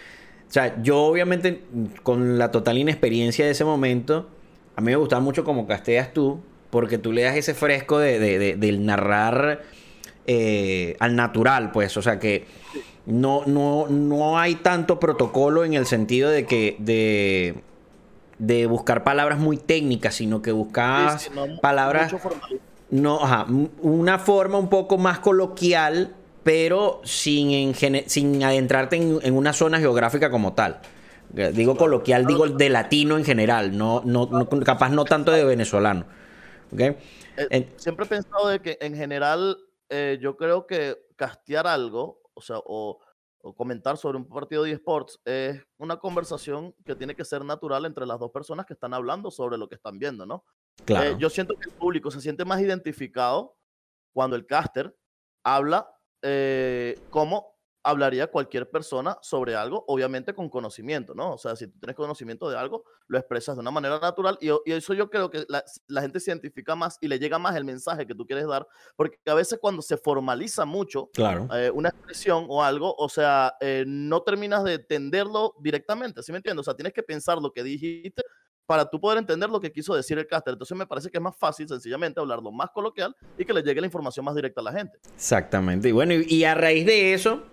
sea, 0.56 0.82
yo 0.82 1.02
obviamente 1.02 1.62
con 2.02 2.38
la 2.38 2.50
total 2.50 2.78
inexperiencia 2.78 3.44
de 3.44 3.50
ese 3.50 3.64
momento, 3.64 4.28
a 4.74 4.80
mí 4.80 4.86
me 4.86 4.96
gustaba 4.96 5.20
mucho 5.20 5.44
como 5.44 5.66
casteas 5.66 6.12
tú, 6.12 6.40
porque 6.70 6.98
tú 6.98 7.12
le 7.12 7.22
das 7.22 7.36
ese 7.36 7.54
fresco 7.54 7.98
de, 7.98 8.56
del 8.56 8.84
narrar 8.86 9.62
eh, 10.26 10.96
al 10.98 11.14
natural, 11.14 11.72
pues, 11.72 11.96
o 11.96 12.02
sea 12.02 12.18
que 12.18 12.46
no, 13.06 13.42
no, 13.46 13.86
no 13.88 14.38
hay 14.38 14.56
tanto 14.56 14.98
protocolo 14.98 15.64
en 15.64 15.74
el 15.74 15.86
sentido 15.86 16.30
de 16.30 16.46
que 16.46 16.76
de, 16.78 17.62
de 18.38 18.66
buscar 18.66 19.04
palabras 19.04 19.38
muy 19.38 19.58
técnicas, 19.58 20.14
sino 20.14 20.42
que 20.42 20.52
buscas 20.52 21.30
palabras... 21.62 22.14
No, 22.88 23.24
ajá, 23.24 23.46
una 23.82 24.18
forma 24.20 24.58
un 24.58 24.68
poco 24.68 24.96
más 24.96 25.18
coloquial 25.18 26.14
pero 26.46 27.00
sin, 27.02 27.74
sin 27.74 28.44
adentrarte 28.44 28.94
en, 28.94 29.34
una 29.34 29.52
zona 29.52 29.80
geográfica 29.80 30.30
como 30.30 30.52
tal. 30.54 30.80
Digo 31.28 31.76
coloquial, 31.76 32.24
digo 32.24 32.46
de 32.46 32.68
latino 32.68 33.16
en 33.16 33.24
general, 33.24 33.76
no, 33.76 34.00
no, 34.04 34.48
capaz 34.64 34.90
no 34.90 35.04
tanto 35.04 35.32
de 35.32 35.44
venezolano. 35.44 36.06
¿okay? 36.72 36.96
Eh, 37.36 37.72
siempre 37.74 38.06
he 38.06 38.08
pensado 38.08 38.46
de 38.46 38.60
que 38.60 38.78
en 38.80 38.94
general 38.94 39.58
eh, 39.88 40.18
yo 40.20 40.36
creo 40.36 40.68
que 40.68 40.96
castear 41.16 41.66
algo, 41.66 42.22
o 42.32 42.40
sea, 42.40 42.58
o, 42.64 43.00
comentar 43.56 43.96
sobre 43.96 44.16
un 44.16 44.28
partido 44.28 44.62
de 44.62 44.70
esports 44.70 45.20
es 45.24 45.60
una 45.78 45.96
conversación 45.96 46.76
que 46.84 46.94
tiene 46.94 47.16
que 47.16 47.24
ser 47.24 47.44
natural 47.44 47.86
entre 47.86 48.06
las 48.06 48.20
dos 48.20 48.30
personas 48.30 48.66
que 48.66 48.74
están 48.74 48.94
hablando 48.94 49.32
sobre 49.32 49.58
lo 49.58 49.68
que 49.68 49.74
están 49.74 49.98
viendo, 49.98 50.26
¿no? 50.26 50.44
Claro. 50.84 51.18
yo 51.18 51.28
siento 51.28 51.54
que 51.54 51.70
el 51.70 51.74
público 51.74 52.12
se 52.12 52.20
siente 52.20 52.44
más 52.44 52.60
identificado 52.60 53.56
cuando 54.12 54.36
el 54.36 54.46
caster 54.46 54.96
habla 55.42 55.95
como 57.10 57.56
hablaría 57.86 58.26
cualquier 58.26 58.68
persona 58.68 59.16
sobre 59.22 59.54
algo, 59.54 59.84
obviamente 59.86 60.34
con 60.34 60.48
conocimiento, 60.48 61.14
¿no? 61.14 61.34
O 61.34 61.38
sea, 61.38 61.54
si 61.54 61.68
tú 61.68 61.78
tienes 61.78 61.94
conocimiento 61.94 62.50
de 62.50 62.58
algo, 62.58 62.84
lo 63.06 63.16
expresas 63.16 63.54
de 63.54 63.60
una 63.60 63.70
manera 63.70 64.00
natural 64.00 64.36
y, 64.40 64.50
eso 64.72 64.92
yo 64.92 65.08
creo 65.08 65.30
que 65.30 65.46
la, 65.48 66.02
gente 66.02 66.18
se 66.18 66.32
identifica 66.32 66.74
más 66.74 66.98
y 67.00 67.06
le 67.06 67.18
llega 67.18 67.38
más 67.38 67.54
el 67.54 67.64
mensaje 67.64 68.06
que 68.06 68.14
tú 68.14 68.26
quieres 68.26 68.46
dar, 68.46 68.66
porque 68.96 69.18
a 69.26 69.34
veces 69.34 69.58
cuando 69.60 69.82
se 69.82 69.96
formaliza 69.96 70.64
mucho 70.64 71.10
claro. 71.14 71.48
Eh, 71.54 71.70
una 71.70 71.90
expresión 71.90 72.46
o 72.48 72.62
algo, 72.62 72.92
o 72.98 73.08
sea, 73.08 73.54
eh, 73.60 73.84
no 73.86 74.22
terminas 74.22 74.64
de 74.64 74.74
entenderlo 74.74 75.54
directamente, 75.60 76.22
¿sí 76.24 76.32
me 76.32 76.38
entiendes? 76.38 76.62
O 76.62 76.64
sea, 76.64 76.74
tienes 76.74 76.92
que 76.92 77.04
pensar 77.04 77.38
lo 77.38 77.52
que 77.52 77.62
dijiste 77.62 78.22
para 78.66 78.84
tú 78.84 79.00
poder 79.00 79.18
entender 79.18 79.48
lo 79.48 79.60
que 79.60 79.72
quiso 79.72 79.94
decir 79.94 80.18
el 80.18 80.26
caster. 80.26 80.52
Entonces 80.52 80.76
me 80.76 80.86
parece 80.86 81.10
que 81.10 81.18
es 81.18 81.22
más 81.22 81.36
fácil 81.36 81.68
sencillamente 81.68 82.20
hablarlo 82.20 82.50
más 82.50 82.70
coloquial 82.70 83.14
y 83.38 83.44
que 83.44 83.52
le 83.52 83.62
llegue 83.62 83.80
la 83.80 83.86
información 83.86 84.24
más 84.24 84.34
directa 84.34 84.60
a 84.60 84.64
la 84.64 84.72
gente. 84.72 84.98
Exactamente. 85.14 85.88
Y 85.88 85.92
bueno, 85.92 86.14
y 86.14 86.44
a 86.44 86.54
raíz 86.54 86.84
de 86.84 87.14
eso, 87.14 87.44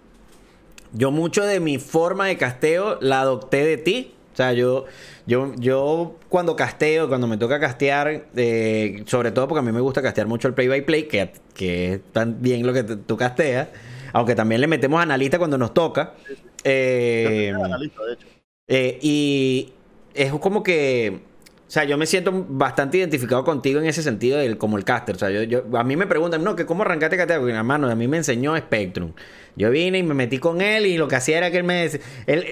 yo 0.92 1.12
mucho 1.12 1.46
de 1.46 1.60
mi 1.60 1.78
forma 1.78 2.28
de 2.28 2.38
casteo 2.38 2.98
la 3.02 3.22
adopté 3.22 3.64
de 3.64 3.78
ti. 3.78 4.16
O 4.34 4.36
sea, 4.36 4.52
yo, 4.52 4.86
yo, 5.28 5.54
yo 5.58 6.16
cuando 6.28 6.56
casteo, 6.56 7.08
cuando 7.08 7.28
me 7.28 7.38
toca 7.38 7.60
castear, 7.60 8.26
eh, 8.36 9.04
sobre 9.06 9.32
todo 9.32 9.48
porque 9.48 9.60
a 9.60 9.62
mí 9.62 9.72
me 9.72 9.80
gusta 9.80 10.02
castear 10.02 10.26
mucho 10.26 10.48
el 10.48 10.56
play 10.56 10.68
by 10.68 10.84
play, 10.84 11.04
que, 11.04 11.34
que 11.54 11.94
es 11.94 12.02
tan 12.12 12.42
bien 12.42 12.66
lo 12.66 12.74
que 12.74 12.84
tú 12.84 13.16
casteas, 13.16 13.68
aunque 14.12 14.34
también 14.34 14.60
le 14.60 14.66
metemos 14.66 15.00
analista 15.00 15.38
cuando 15.38 15.60
nos 15.60 15.76
toca. 15.76 16.16
Eh, 16.64 17.54
analista, 17.56 18.04
de 18.06 18.14
hecho. 18.14 18.28
Eh, 18.68 18.98
y 19.02 19.74
es 20.14 20.32
como 20.34 20.64
que 20.64 21.22
o 21.68 21.72
sea, 21.74 21.86
yo 21.86 21.98
me 21.98 22.06
siento 22.06 22.46
bastante 22.50 23.00
identificado 23.00 23.44
contigo 23.44 23.80
en 23.80 23.88
ese 23.88 24.04
sentido 24.04 24.38
del, 24.38 24.60
como 24.60 24.78
el 24.78 24.84
caster. 24.84 25.16
O 25.16 25.18
sea, 25.18 25.32
yo, 25.32 25.64
a 25.76 25.84
mí 25.84 25.96
me 25.96 26.06
preguntan, 26.06 26.44
no, 26.44 26.56
que 26.56 26.68
cómo 26.68 26.84
arrancaste 26.84 27.18
caster. 27.18 27.40
Porque, 27.40 27.54
hermano, 27.54 27.90
a 27.90 27.96
mí 27.96 28.08
me 28.08 28.18
enseñó 28.18 28.56
Spectrum. 28.56 29.14
Yo 29.56 29.72
vine 29.72 29.98
y 29.98 30.04
me 30.04 30.14
metí 30.14 30.38
con 30.38 30.62
él 30.62 30.86
y 30.86 30.98
lo 30.98 31.08
que 31.08 31.16
hacía 31.16 31.40
era 31.40 31.50
que 31.50 31.58
él 31.58 31.64
me 31.64 31.82
decía... 31.82 32.00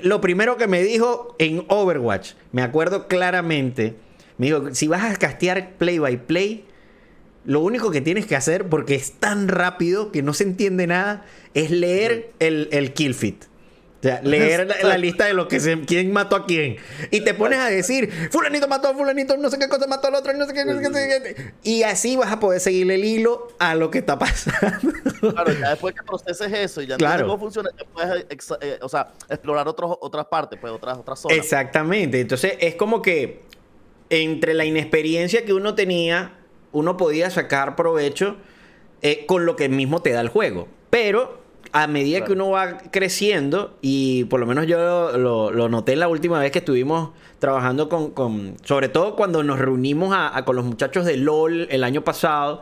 lo 0.01 0.21
primero 0.21 0.57
que 0.57 0.65
me 0.65 0.81
dijo 0.81 1.35
en 1.37 1.65
Overwatch, 1.67 2.31
me 2.51 2.63
acuerdo 2.63 3.07
claramente, 3.07 3.93
me 4.39 4.47
dijo, 4.47 4.73
si 4.73 4.87
vas 4.87 5.03
a 5.03 5.15
castear 5.17 5.73
play 5.77 5.99
by 5.99 6.25
play, 6.25 6.65
lo 7.45 7.59
único 7.59 7.91
que 7.91 8.01
tienes 8.01 8.25
que 8.25 8.35
hacer, 8.35 8.69
porque 8.69 8.95
es 8.95 9.13
tan 9.13 9.47
rápido 9.49 10.11
que 10.11 10.23
no 10.23 10.33
se 10.33 10.45
entiende 10.45 10.87
nada, 10.87 11.25
es 11.53 11.69
leer 11.69 12.31
el, 12.39 12.69
el 12.71 12.93
kill 12.93 13.13
fit 13.13 13.50
leer 14.23 14.67
la, 14.83 14.97
lista 14.97 15.25
de 15.25 15.33
lo 15.33 15.47
que 15.47 15.59
se, 15.59 15.79
quién 15.81 16.11
mató 16.11 16.35
a 16.35 16.45
quién. 16.45 16.77
Y 17.11 17.21
te 17.21 17.33
pones 17.33 17.59
a 17.59 17.67
decir, 17.67 18.11
fulanito 18.31 18.67
mató 18.67 18.87
a 18.87 18.93
fulanito, 18.93 19.37
no 19.37 19.49
sé 19.49 19.59
qué 19.59 19.67
cosa 19.67 19.87
mató 19.87 20.07
al 20.07 20.15
otro, 20.15 20.33
no 20.33 20.45
sé 20.45 20.53
qué, 20.53 20.65
no 20.65 20.79
sé 20.81 20.91
qué, 20.91 21.53
Y 21.63 21.83
así 21.83 22.15
vas 22.15 22.31
a 22.31 22.39
poder 22.39 22.59
seguir 22.59 22.89
el 22.91 23.03
hilo 23.05 23.49
a 23.59 23.75
lo 23.75 23.91
que 23.91 23.99
está 23.99 24.17
pasando. 24.17 24.93
Claro, 25.19 25.53
ya 25.53 25.69
después 25.71 25.93
que 25.93 26.03
proceses 26.03 26.51
eso 26.51 26.81
y 26.81 26.87
ya 26.87 26.97
claro. 26.97 27.27
cómo 27.27 27.39
funciona, 27.39 27.69
puedes 27.93 28.25
eh, 28.61 28.79
o 28.81 28.89
sea, 28.89 29.11
explorar 29.29 29.67
otros, 29.67 29.97
otras 30.01 30.25
partes, 30.25 30.57
pues 30.59 30.73
otras, 30.73 30.97
otras 30.97 31.19
zonas. 31.19 31.37
Exactamente. 31.37 32.19
Entonces 32.19 32.53
es 32.59 32.75
como 32.75 33.01
que 33.01 33.41
entre 34.09 34.53
la 34.53 34.65
inexperiencia 34.65 35.45
que 35.45 35.53
uno 35.53 35.75
tenía, 35.75 36.33
uno 36.71 36.97
podía 36.97 37.29
sacar 37.29 37.75
provecho 37.75 38.37
eh, 39.01 39.25
con 39.25 39.45
lo 39.45 39.55
que 39.55 39.69
mismo 39.69 40.01
te 40.01 40.11
da 40.11 40.21
el 40.21 40.29
juego. 40.29 40.67
Pero 40.89 41.40
a 41.73 41.87
medida 41.87 42.23
que 42.23 42.33
uno 42.33 42.49
va 42.49 42.77
creciendo, 42.77 43.77
y 43.81 44.25
por 44.25 44.39
lo 44.39 44.45
menos 44.45 44.67
yo 44.67 45.17
lo, 45.17 45.69
noté 45.69 45.95
la 45.95 46.07
última 46.07 46.39
vez 46.39 46.51
que 46.51 46.59
estuvimos 46.59 47.11
trabajando 47.39 47.89
con, 47.89 48.55
sobre 48.63 48.89
todo 48.89 49.15
cuando 49.15 49.43
nos 49.43 49.59
reunimos 49.59 50.15
con 50.45 50.55
los 50.55 50.65
muchachos 50.65 51.05
de 51.05 51.17
LOL 51.17 51.67
el 51.71 51.83
año 51.83 52.03
pasado, 52.03 52.61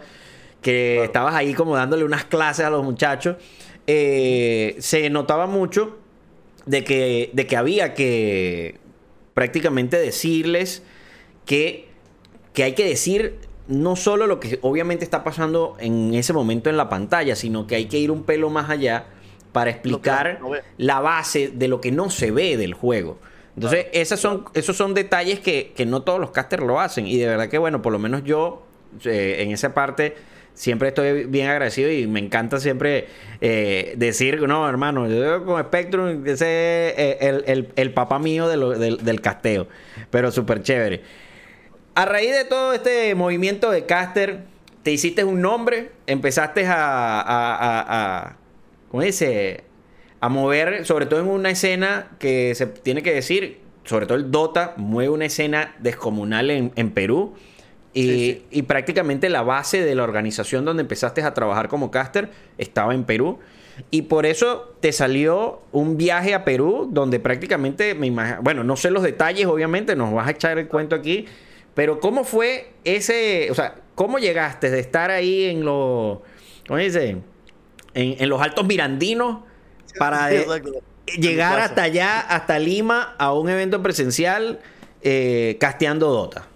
que 0.61 1.03
estabas 1.03 1.35
ahí 1.35 1.53
como 1.53 1.75
dándole 1.75 2.03
unas 2.03 2.25
clases 2.25 2.65
a 2.65 2.69
los 2.69 2.83
muchachos, 2.83 3.37
eh, 3.87 4.75
se 4.79 5.09
notaba 5.09 5.47
mucho 5.47 5.97
de 6.65 6.83
que, 6.83 7.31
de 7.33 7.47
que 7.47 7.57
había 7.57 7.93
que 7.93 8.79
prácticamente 9.33 9.97
decirles 9.97 10.83
que, 11.45 11.87
que 12.53 12.63
hay 12.63 12.73
que 12.73 12.85
decir 12.85 13.39
no 13.69 13.95
solo 13.95 14.25
lo 14.25 14.39
que 14.39 14.57
obviamente 14.63 15.03
está 15.03 15.23
pasando 15.23 15.77
en 15.79 16.15
ese 16.15 16.33
momento 16.33 16.71
en 16.71 16.77
la 16.77 16.89
pantalla, 16.89 17.35
sino 17.35 17.67
que 17.67 17.75
hay 17.75 17.85
que 17.85 17.99
ir 17.99 18.09
un 18.09 18.23
pelo 18.23 18.49
más 18.49 18.69
allá 18.69 19.05
para 19.51 19.69
explicar 19.69 20.39
la 20.77 20.99
base 20.99 21.51
de 21.53 21.67
lo 21.67 21.79
que 21.79 21.91
no 21.91 22.09
se 22.09 22.31
ve 22.31 22.57
del 22.57 22.73
juego. 22.73 23.19
Entonces, 23.55 23.87
esas 23.93 24.19
son, 24.19 24.45
esos 24.55 24.75
son 24.75 24.95
detalles 24.95 25.39
que, 25.39 25.73
no 25.85 26.01
todos 26.01 26.19
los 26.19 26.31
casters 26.31 26.63
lo 26.63 26.79
hacen. 26.79 27.05
Y 27.05 27.17
de 27.17 27.27
verdad 27.27 27.47
que, 27.47 27.59
bueno, 27.59 27.81
por 27.81 27.93
lo 27.93 27.99
menos 27.99 28.23
yo 28.23 28.65
eh, 29.05 29.37
en 29.39 29.51
esa 29.51 29.73
parte 29.75 30.15
siempre 30.55 30.87
estoy 30.87 31.25
bien 31.25 31.47
agradecido 31.47 31.91
y 31.91 32.07
me 32.07 32.19
encanta 32.19 32.59
siempre 32.59 33.07
eh, 33.39 33.93
decir, 33.97 34.41
no, 34.47 34.67
hermano, 34.67 35.07
yo 35.07 35.45
con 35.45 35.61
Spectrum, 35.61 36.25
ese 36.25 36.95
es 36.97 37.43
el, 37.45 37.69
el, 37.75 37.93
papá 37.93 38.17
mío 38.17 38.47
del, 38.47 38.97
del 38.97 39.21
casteo. 39.21 39.67
Pero 40.09 40.31
súper 40.31 40.63
chévere. 40.63 41.28
A 41.99 42.05
raíz 42.05 42.31
de 42.31 42.45
todo 42.45 42.71
este 42.71 43.13
movimiento 43.13 43.71
de 43.71 43.85
caster, 43.85 44.45
te 44.83 44.91
hiciste 44.91 45.25
un 45.25 45.41
nombre, 45.41 45.91
empezaste 46.07 46.65
a, 46.65 47.19
a, 47.19 48.19
a, 48.19 48.37
¿cómo 48.87 49.03
dice? 49.03 49.65
A 50.21 50.29
mover, 50.29 50.85
sobre 50.85 51.07
todo 51.07 51.19
en 51.19 51.27
una 51.27 51.49
escena 51.49 52.11
que 52.17 52.55
se 52.55 52.67
tiene 52.67 53.03
que 53.03 53.13
decir, 53.13 53.59
sobre 53.83 54.05
todo 54.05 54.17
el 54.17 54.31
Dota 54.31 54.75
mueve 54.77 55.09
una 55.09 55.25
escena 55.25 55.75
descomunal 55.79 56.49
en, 56.51 56.91
Perú. 56.91 57.33
Y, 57.93 58.43
y, 58.49 58.61
prácticamente 58.61 59.27
la 59.27 59.41
base 59.41 59.83
de 59.83 59.93
la 59.93 60.03
organización 60.03 60.63
donde 60.63 60.79
empezaste 60.79 61.21
a 61.21 61.33
trabajar 61.33 61.67
como 61.67 61.91
caster 61.91 62.29
estaba 62.57 62.93
en 62.93 63.03
Perú. 63.03 63.39
Y 63.91 64.03
por 64.03 64.25
eso 64.25 64.73
te 64.79 64.93
salió 64.93 65.63
un 65.73 65.97
viaje 65.97 66.33
a 66.33 66.45
Perú 66.45 66.87
donde 66.89 67.19
prácticamente 67.19 67.93
me 67.93 68.07
imagino, 68.07 68.41
bueno, 68.41 68.63
no 68.63 68.77
sé 68.77 68.89
los 68.89 69.03
detalles, 69.03 69.47
obviamente, 69.47 69.97
nos 69.97 70.13
vas 70.13 70.29
a 70.29 70.31
echar 70.31 70.57
el 70.57 70.69
cuento 70.69 70.95
aquí, 70.95 71.25
pero 71.79 72.01
¿cómo 72.01 72.25
fue 72.25 72.73
ese, 72.83 73.49
o 73.49 73.55
sea, 73.55 73.73
cómo 73.95 74.19
llegaste 74.19 74.69
de 74.69 74.81
estar 74.81 75.11
ahí 75.11 75.45
en 75.45 75.63
los, 75.63 76.19
¿cómo 76.67 76.77
dice? 76.77 77.21
En, 77.93 78.27
los 78.27 78.41
altos 78.41 78.67
mirandinos 78.67 79.45
para 79.97 80.29
llegar 81.17 81.57
hasta 81.61 81.83
allá, 81.83 82.19
hasta 82.19 82.59
Lima, 82.59 83.15
a 83.17 83.31
un 83.31 83.47
evento 83.47 83.81
presencial 83.81 84.59
eh, 85.01 85.55
casteando 85.57 86.09
Dota? 86.09 86.49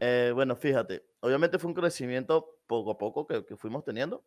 Eh, 0.00 0.32
bueno, 0.34 0.54
fíjate, 0.54 1.02
obviamente 1.20 1.58
fue 1.58 1.68
un 1.68 1.74
crecimiento 1.74 2.58
poco 2.66 2.90
a 2.90 2.98
poco 2.98 3.26
que, 3.26 3.56
fuimos 3.56 3.86
teniendo. 3.86 4.22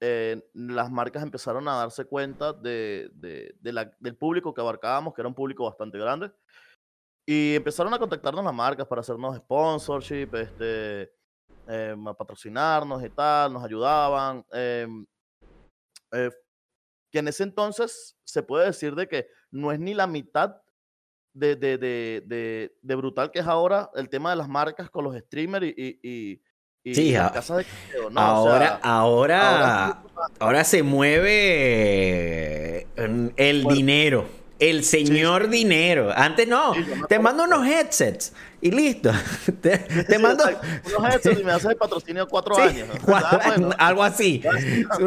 Eh, 0.00 0.42
las 0.54 0.90
marcas 0.90 1.22
empezaron 1.22 1.68
a 1.68 1.76
darse 1.76 2.04
cuenta 2.04 2.52
de, 2.52 3.12
del 3.14 4.16
público 4.16 4.52
que 4.52 4.60
abarcábamos, 4.60 5.14
que 5.14 5.20
era 5.20 5.28
un 5.28 5.36
público 5.36 5.66
bastante 5.66 5.98
grande. 5.98 6.32
Y 7.32 7.54
empezaron 7.54 7.94
a 7.94 7.98
contactarnos 8.00 8.44
las 8.44 8.52
marcas 8.52 8.88
para 8.88 9.02
hacernos 9.02 9.36
sponsorship, 9.36 10.34
este, 10.34 11.12
eh, 11.68 11.94
patrocinarnos 12.18 13.04
y 13.04 13.10
tal, 13.10 13.52
nos 13.52 13.62
ayudaban. 13.62 14.44
Em, 14.52 15.06
eh, 16.10 16.30
que 17.08 17.20
en 17.20 17.28
ese 17.28 17.44
entonces 17.44 18.18
se 18.24 18.42
puede 18.42 18.66
decir 18.66 18.96
de 18.96 19.06
que 19.06 19.28
no 19.52 19.70
es 19.70 19.78
ni 19.78 19.94
la 19.94 20.08
mitad 20.08 20.56
de, 21.32 21.54
de, 21.54 21.78
de, 21.78 22.74
de 22.82 22.94
brutal 22.96 23.30
que 23.30 23.38
es 23.38 23.46
ahora 23.46 23.88
el 23.94 24.08
tema 24.08 24.30
de 24.30 24.36
las 24.36 24.48
marcas 24.48 24.90
con 24.90 25.04
los 25.04 25.16
streamers 25.16 25.66
y, 25.66 26.00
y, 26.02 26.42
y 26.82 26.94
sí, 26.96 27.12
las 27.12 27.30
casas 27.30 27.58
de 27.58 27.66
¿no? 28.10 28.20
Ahora, 28.20 28.80
ahora, 28.82 30.02
ahora, 30.40 30.64
se 30.64 30.82
mueve 30.82 32.88
el 32.96 33.64
dinero. 33.68 34.39
El 34.60 34.84
señor 34.84 35.48
dinero. 35.48 36.12
Antes 36.14 36.46
no. 36.46 36.74
te 37.08 37.18
mando 37.18 37.44
unos 37.44 37.66
headsets 37.66 38.34
y 38.60 38.70
listo. 38.70 39.10
Te, 39.62 40.18
mando. 40.18 40.44
unos 40.98 41.14
headsets 41.14 41.40
y 41.40 41.44
me 41.44 41.52
haces 41.52 41.70
el 41.70 41.76
patrocinio 41.76 42.28
cuatro 42.28 42.58
años. 42.58 42.88
algo 43.78 44.02
así. 44.02 44.42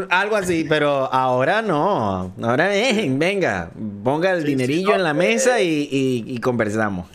algo 0.10 0.36
así. 0.36 0.66
Pero 0.68 1.12
ahora 1.14 1.62
no. 1.62 2.34
Ahora 2.42 2.76
eh, 2.76 3.08
venga, 3.12 3.72
ponga 4.04 4.32
el 4.32 4.44
dinerillo 4.44 4.96
en 4.96 5.04
la 5.04 5.14
mesa 5.14 5.62
y, 5.62 6.38
conversamos. 6.40 7.08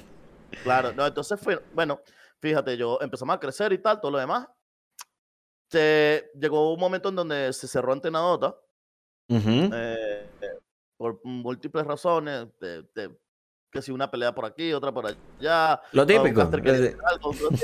Claro, 0.63 0.93
no, 0.93 1.07
entonces 1.07 1.41
fue. 1.41 1.61
Bueno, 1.75 2.01
fíjate, 2.41 2.77
yo 2.77 2.99
empezamos 3.01 3.35
a 3.35 3.41
crecer 3.41 3.73
y 3.73 3.79
tal, 3.79 4.01
todo 4.01 4.13
lo 4.13 4.19
demás. 4.19 4.47
Llegó 5.73 6.73
un 6.73 6.81
momento 6.81 7.09
en 7.09 7.17
donde 7.17 7.53
se 7.53 7.67
cerró 7.67 7.93
Antena 7.93 8.21
Dota 8.21 8.55
por 10.99 11.21
múltiples 11.25 11.87
razones, 11.87 12.49
que 13.71 13.83
si 13.83 13.93
una 13.93 14.11
pelea 14.11 14.35
por 14.35 14.47
aquí, 14.47 14.73
otra 14.73 14.93
por 14.93 15.07
allá. 15.07 15.81
Lo 15.93 16.07
típico. 16.07 16.43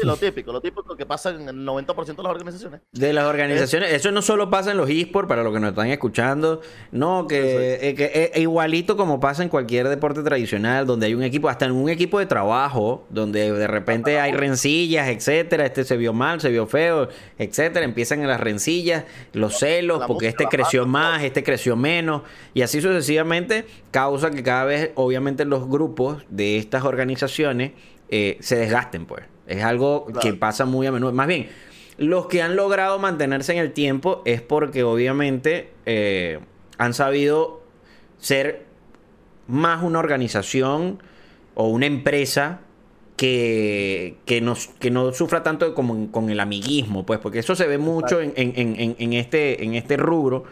lo 0.02 0.16
típico, 0.16 0.52
lo 0.52 0.61
típico 0.61 0.96
que 0.96 1.06
pasa 1.06 1.30
en 1.30 1.49
el 1.49 1.66
90% 1.66 2.16
de 2.16 2.23
las 2.23 2.30
organizaciones. 2.30 2.80
De 2.92 3.12
las 3.14 3.25
organizaciones, 3.25 3.90
eso 3.90 4.11
no 4.11 4.20
solo 4.20 4.50
pasa 4.50 4.73
en 4.73 4.76
los 4.76 4.90
esports, 4.90 5.28
para 5.28 5.42
los 5.42 5.54
que 5.54 5.61
nos 5.61 5.70
están 5.70 5.88
escuchando, 5.88 6.61
no, 6.92 7.26
que, 7.26 7.78
eh, 7.80 8.30
es 8.34 8.40
igualito 8.40 8.99
como 8.99 9.18
pasa 9.18 9.42
en 9.42 9.49
cualquier 9.49 9.88
deporte 9.88 10.23
tradicional, 10.23 10.87
donde 10.87 11.06
hay 11.06 11.14
un 11.14 11.23
equipo, 11.23 11.49
hasta 11.49 11.64
en 11.64 11.73
un 11.73 11.88
equipo 11.88 12.18
de 12.18 12.26
trabajo, 12.26 13.06
donde 13.08 13.50
de 13.50 13.66
repente 13.66 14.20
hay 14.20 14.32
rencillas, 14.32 15.08
etcétera, 15.08 15.64
este 15.64 15.84
se 15.84 15.96
vio 15.96 16.12
mal, 16.12 16.38
se 16.42 16.50
vio 16.50 16.66
feo, 16.66 17.08
etcétera, 17.38 17.84
empiezan 17.87 18.20
en 18.20 18.28
las 18.28 18.40
rencillas, 18.40 19.04
los 19.32 19.58
celos, 19.58 20.04
porque 20.06 20.28
este 20.28 20.46
creció 20.46 20.84
más, 20.87 21.23
este 21.23 21.42
creció 21.42 21.76
menos, 21.76 22.23
y 22.52 22.61
así 22.61 22.82
sucesivamente, 22.82 23.64
causa 23.90 24.30
que 24.30 24.42
cada 24.42 24.64
vez, 24.64 24.90
obviamente, 24.96 25.46
los 25.46 25.66
grupos 25.66 25.93
de 26.28 26.58
estas 26.58 26.84
organizaciones 26.84 27.72
eh, 28.08 28.36
se 28.40 28.56
desgasten, 28.56 29.06
pues. 29.06 29.24
Es 29.46 29.62
algo 29.62 30.06
que 30.22 30.34
pasa 30.34 30.64
muy 30.64 30.86
a 30.86 30.92
menudo. 30.92 31.12
Más 31.12 31.26
bien, 31.26 31.48
los 31.98 32.26
que 32.26 32.42
han 32.42 32.56
logrado 32.56 32.98
mantenerse 32.98 33.52
en 33.52 33.58
el 33.58 33.72
tiempo 33.72 34.22
es 34.24 34.40
porque 34.40 34.82
obviamente 34.82 35.72
eh, 35.86 36.40
han 36.78 36.94
sabido 36.94 37.62
ser 38.18 38.64
más 39.46 39.82
una 39.82 39.98
organización 39.98 41.02
o 41.54 41.68
una 41.68 41.86
empresa 41.86 42.60
que, 43.16 44.16
que, 44.24 44.42
que 44.80 44.90
no 44.90 45.12
sufra 45.12 45.42
tanto 45.42 45.74
como 45.74 46.10
con 46.10 46.30
el 46.30 46.40
amiguismo, 46.40 47.06
pues, 47.06 47.20
porque 47.20 47.40
eso 47.40 47.54
se 47.54 47.66
ve 47.66 47.78
mucho 47.78 48.20
en, 48.20 48.32
en, 48.34 49.12
este, 49.12 49.62
en 49.62 49.74
este 49.74 49.96
rubro 49.96 50.44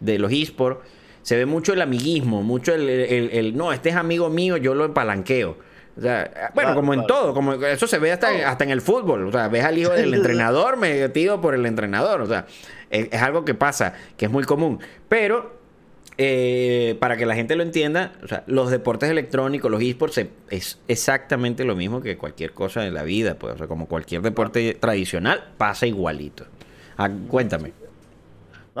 de 0.00 0.18
los 0.18 0.32
esports 0.32 0.80
se 1.22 1.36
ve 1.36 1.46
mucho 1.46 1.72
el 1.72 1.82
amiguismo, 1.82 2.42
mucho 2.42 2.74
el, 2.74 3.56
no, 3.56 3.72
este 3.72 3.90
es 3.90 3.96
amigo 3.96 4.30
mío, 4.30 4.56
yo 4.56 4.74
lo 4.74 4.84
empalanqueo. 4.84 5.56
O 5.96 6.00
sea, 6.00 6.50
bueno, 6.54 6.74
como 6.74 6.94
en 6.94 7.06
todo, 7.06 7.34
como 7.34 7.52
eso 7.54 7.86
se 7.86 7.98
ve 7.98 8.12
hasta, 8.12 8.28
hasta 8.48 8.64
en 8.64 8.70
el 8.70 8.80
fútbol. 8.80 9.26
O 9.26 9.32
sea, 9.32 9.48
ves 9.48 9.64
al 9.64 9.76
hijo 9.76 9.90
del 9.90 10.14
entrenador 10.14 10.76
metido 10.78 11.40
por 11.40 11.54
el 11.54 11.66
entrenador. 11.66 12.22
O 12.22 12.26
sea, 12.26 12.46
es, 12.88 13.20
algo 13.20 13.44
que 13.44 13.54
pasa, 13.54 13.94
que 14.16 14.26
es 14.26 14.30
muy 14.30 14.44
común. 14.44 14.80
Pero, 15.08 15.58
eh, 16.16 16.96
para 17.00 17.16
que 17.16 17.26
la 17.26 17.34
gente 17.34 17.54
lo 17.54 17.62
entienda, 17.62 18.12
o 18.22 18.28
sea, 18.28 18.44
los 18.46 18.70
deportes 18.70 19.10
electrónicos, 19.10 19.70
los 19.70 19.82
esports, 19.82 20.24
es 20.48 20.78
exactamente 20.88 21.64
lo 21.64 21.76
mismo 21.76 22.00
que 22.00 22.16
cualquier 22.16 22.52
cosa 22.52 22.80
de 22.80 22.92
la 22.92 23.02
vida. 23.02 23.34
Pues, 23.34 23.54
o 23.54 23.58
sea, 23.58 23.66
como 23.66 23.86
cualquier 23.86 24.22
deporte 24.22 24.78
tradicional, 24.80 25.52
pasa 25.58 25.86
igualito. 25.86 26.46
Ah, 26.96 27.10
cuéntame. 27.28 27.72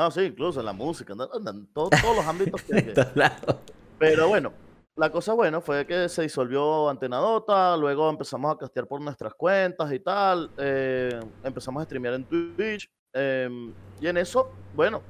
No, 0.00 0.10
sí, 0.10 0.22
incluso 0.22 0.60
en 0.60 0.66
la 0.66 0.72
música, 0.72 1.12
en, 1.12 1.66
todos 1.74 1.90
los 2.16 2.24
ámbitos 2.24 2.62
que, 2.62 2.94
Pero 3.98 4.28
bueno, 4.28 4.50
la 4.96 5.12
cosa 5.12 5.34
buena 5.34 5.60
fue 5.60 5.86
que 5.86 6.08
se 6.08 6.22
disolvió 6.22 6.88
Antenadota, 6.88 7.76
luego 7.76 8.08
empezamos 8.08 8.50
a 8.50 8.56
castear 8.56 8.86
por 8.86 9.02
nuestras 9.02 9.34
cuentas 9.34 9.92
y 9.92 10.00
tal, 10.00 10.50
eh, 10.56 11.20
empezamos 11.44 11.82
a 11.82 11.84
streamear 11.84 12.14
en 12.14 12.24
Twitch, 12.24 12.90
em, 13.12 13.74
y 14.00 14.06
en 14.06 14.16
eso, 14.16 14.50
bueno, 14.74 15.02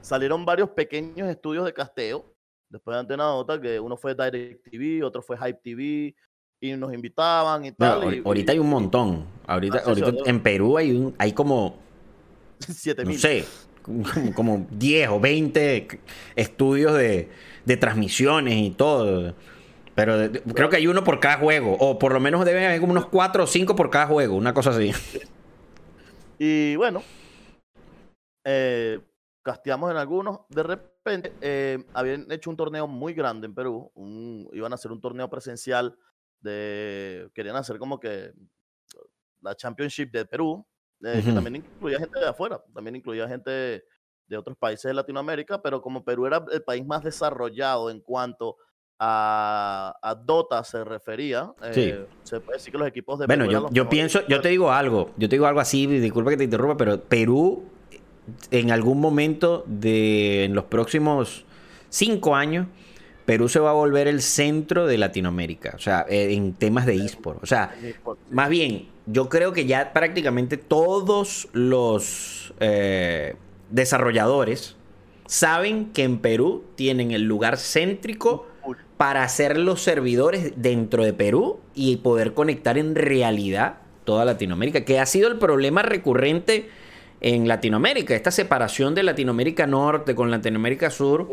salieron 0.00 0.42
varios 0.42 0.70
pequeños 0.70 1.28
estudios 1.28 1.66
de 1.66 1.74
casteo, 1.74 2.24
después 2.70 2.94
de 2.94 3.00
Antenadota, 3.00 3.60
que 3.60 3.78
uno 3.78 3.98
fue 3.98 4.14
Direct 4.14 4.70
TV, 4.70 5.04
otro 5.04 5.20
fue 5.20 5.36
Hype 5.36 5.60
TV, 5.62 6.16
y 6.62 6.76
nos 6.78 6.94
invitaban 6.94 7.66
y 7.66 7.72
tal. 7.72 8.22
ahorita 8.24 8.52
hay 8.52 8.58
un 8.58 8.70
montón, 8.70 9.26
ahorita, 9.46 9.82
ah, 9.84 9.88
ahorita 9.88 10.12
en 10.24 10.42
Perú 10.42 10.78
hay, 10.78 10.92
un, 10.92 11.14
hay 11.18 11.34
como... 11.34 11.76
7000. 12.58 13.14
No 13.14 13.20
sé, 13.20 13.44
como 14.34 14.66
10 14.70 15.08
o 15.10 15.20
20 15.20 16.00
estudios 16.36 16.94
de, 16.94 17.28
transmisiones 17.78 18.54
y 18.56 18.70
todo. 18.70 19.34
Pero 19.94 20.30
creo 20.54 20.68
que 20.68 20.76
hay 20.76 20.86
uno 20.86 21.02
por 21.02 21.18
cada 21.20 21.38
juego. 21.38 21.76
O 21.78 21.98
por 21.98 22.12
lo 22.12 22.20
menos 22.20 22.44
deben 22.44 22.64
haber 22.64 22.80
como 22.80 22.92
unos 22.92 23.06
4 23.06 23.44
o 23.44 23.46
5 23.46 23.74
por 23.74 23.90
cada 23.90 24.06
juego. 24.06 24.36
Una 24.36 24.54
cosa 24.54 24.70
así. 24.70 24.92
Y 26.40 26.76
bueno. 26.76 27.02
Eh, 28.44 29.00
casteamos 29.42 29.90
en 29.90 29.96
algunos. 29.96 30.40
De 30.48 30.62
repente 30.62 31.32
eh, 31.40 31.84
habían 31.94 32.30
hecho 32.30 32.48
un 32.48 32.56
torneo 32.56 32.86
muy 32.86 33.12
grande 33.12 33.46
en 33.46 33.56
Perú. 33.56 33.90
iban 34.52 34.70
a 34.70 34.76
hacer 34.76 34.92
un 34.92 35.00
torneo 35.00 35.28
presencial 35.28 35.98
de. 36.40 37.28
Querían 37.34 37.56
hacer 37.56 37.78
como 37.78 37.98
que 37.98 38.32
la 39.40 39.56
Championship 39.56 40.12
de 40.12 40.24
Perú. 40.26 40.64
Eh, 41.04 41.22
que 41.24 41.32
también 41.32 41.56
incluía 41.56 41.98
gente 41.98 42.18
de 42.18 42.26
afuera, 42.26 42.60
también 42.74 42.96
incluía 42.96 43.28
gente 43.28 43.84
de 44.26 44.36
otros 44.36 44.56
países 44.56 44.84
de 44.84 44.94
Latinoamérica, 44.94 45.62
pero 45.62 45.80
como 45.80 46.04
Perú 46.04 46.26
era 46.26 46.44
el 46.52 46.62
país 46.62 46.84
más 46.84 47.04
desarrollado 47.04 47.90
en 47.90 48.00
cuanto 48.00 48.56
a, 48.98 50.20
Dota 50.24 50.64
se 50.64 50.82
refería, 50.84 51.52
eh, 51.62 52.06
se 52.24 52.40
puede 52.40 52.58
decir 52.58 52.72
que 52.72 52.78
los 52.78 52.88
equipos 52.88 53.18
de 53.20 53.26
Bueno, 53.26 53.44
yo, 53.46 53.68
yo 53.70 53.88
pienso, 53.88 54.26
yo 54.26 54.40
te 54.40 54.48
digo 54.48 54.72
algo, 54.72 55.12
yo 55.16 55.28
te 55.28 55.36
digo 55.36 55.46
algo 55.46 55.60
así, 55.60 55.86
disculpa 55.86 56.30
que 56.30 56.36
te 56.36 56.44
interrumpa, 56.44 56.76
pero 56.76 57.00
Perú 57.00 57.64
en 58.50 58.72
algún 58.72 59.00
momento 59.00 59.64
de 59.66 60.44
en 60.44 60.54
los 60.54 60.64
próximos 60.64 61.44
cinco 61.88 62.34
años 62.34 62.66
Perú 63.28 63.46
se 63.50 63.60
va 63.60 63.70
a 63.70 63.74
volver 63.74 64.08
el 64.08 64.22
centro 64.22 64.86
de 64.86 64.96
Latinoamérica, 64.96 65.74
o 65.76 65.78
sea, 65.78 66.06
eh, 66.08 66.32
en 66.32 66.54
temas 66.54 66.86
de 66.86 66.94
eSport. 66.94 67.42
O 67.42 67.46
sea, 67.46 67.74
más 68.30 68.48
bien, 68.48 68.88
yo 69.10 69.28
creo 69.28 69.52
que 69.52 69.64
ya 69.66 69.92
prácticamente 69.92 70.58
todos 70.58 71.48
los 71.52 72.52
eh, 72.60 73.36
desarrolladores 73.70 74.76
saben 75.26 75.92
que 75.92 76.04
en 76.04 76.18
Perú 76.18 76.64
tienen 76.74 77.10
el 77.10 77.22
lugar 77.22 77.56
céntrico 77.56 78.46
para 78.98 79.22
hacer 79.22 79.56
los 79.56 79.80
servidores 79.82 80.52
dentro 80.56 81.04
de 81.04 81.14
Perú 81.14 81.60
y 81.74 81.96
poder 81.96 82.34
conectar 82.34 82.76
en 82.76 82.94
realidad 82.94 83.76
toda 84.04 84.24
Latinoamérica, 84.24 84.84
que 84.84 84.98
ha 84.98 85.06
sido 85.06 85.28
el 85.28 85.38
problema 85.38 85.82
recurrente 85.82 86.68
en 87.20 87.48
Latinoamérica, 87.48 88.14
esta 88.14 88.30
separación 88.30 88.94
de 88.94 89.02
Latinoamérica 89.02 89.66
Norte 89.66 90.14
con 90.14 90.30
Latinoamérica 90.30 90.90
Sur 90.90 91.28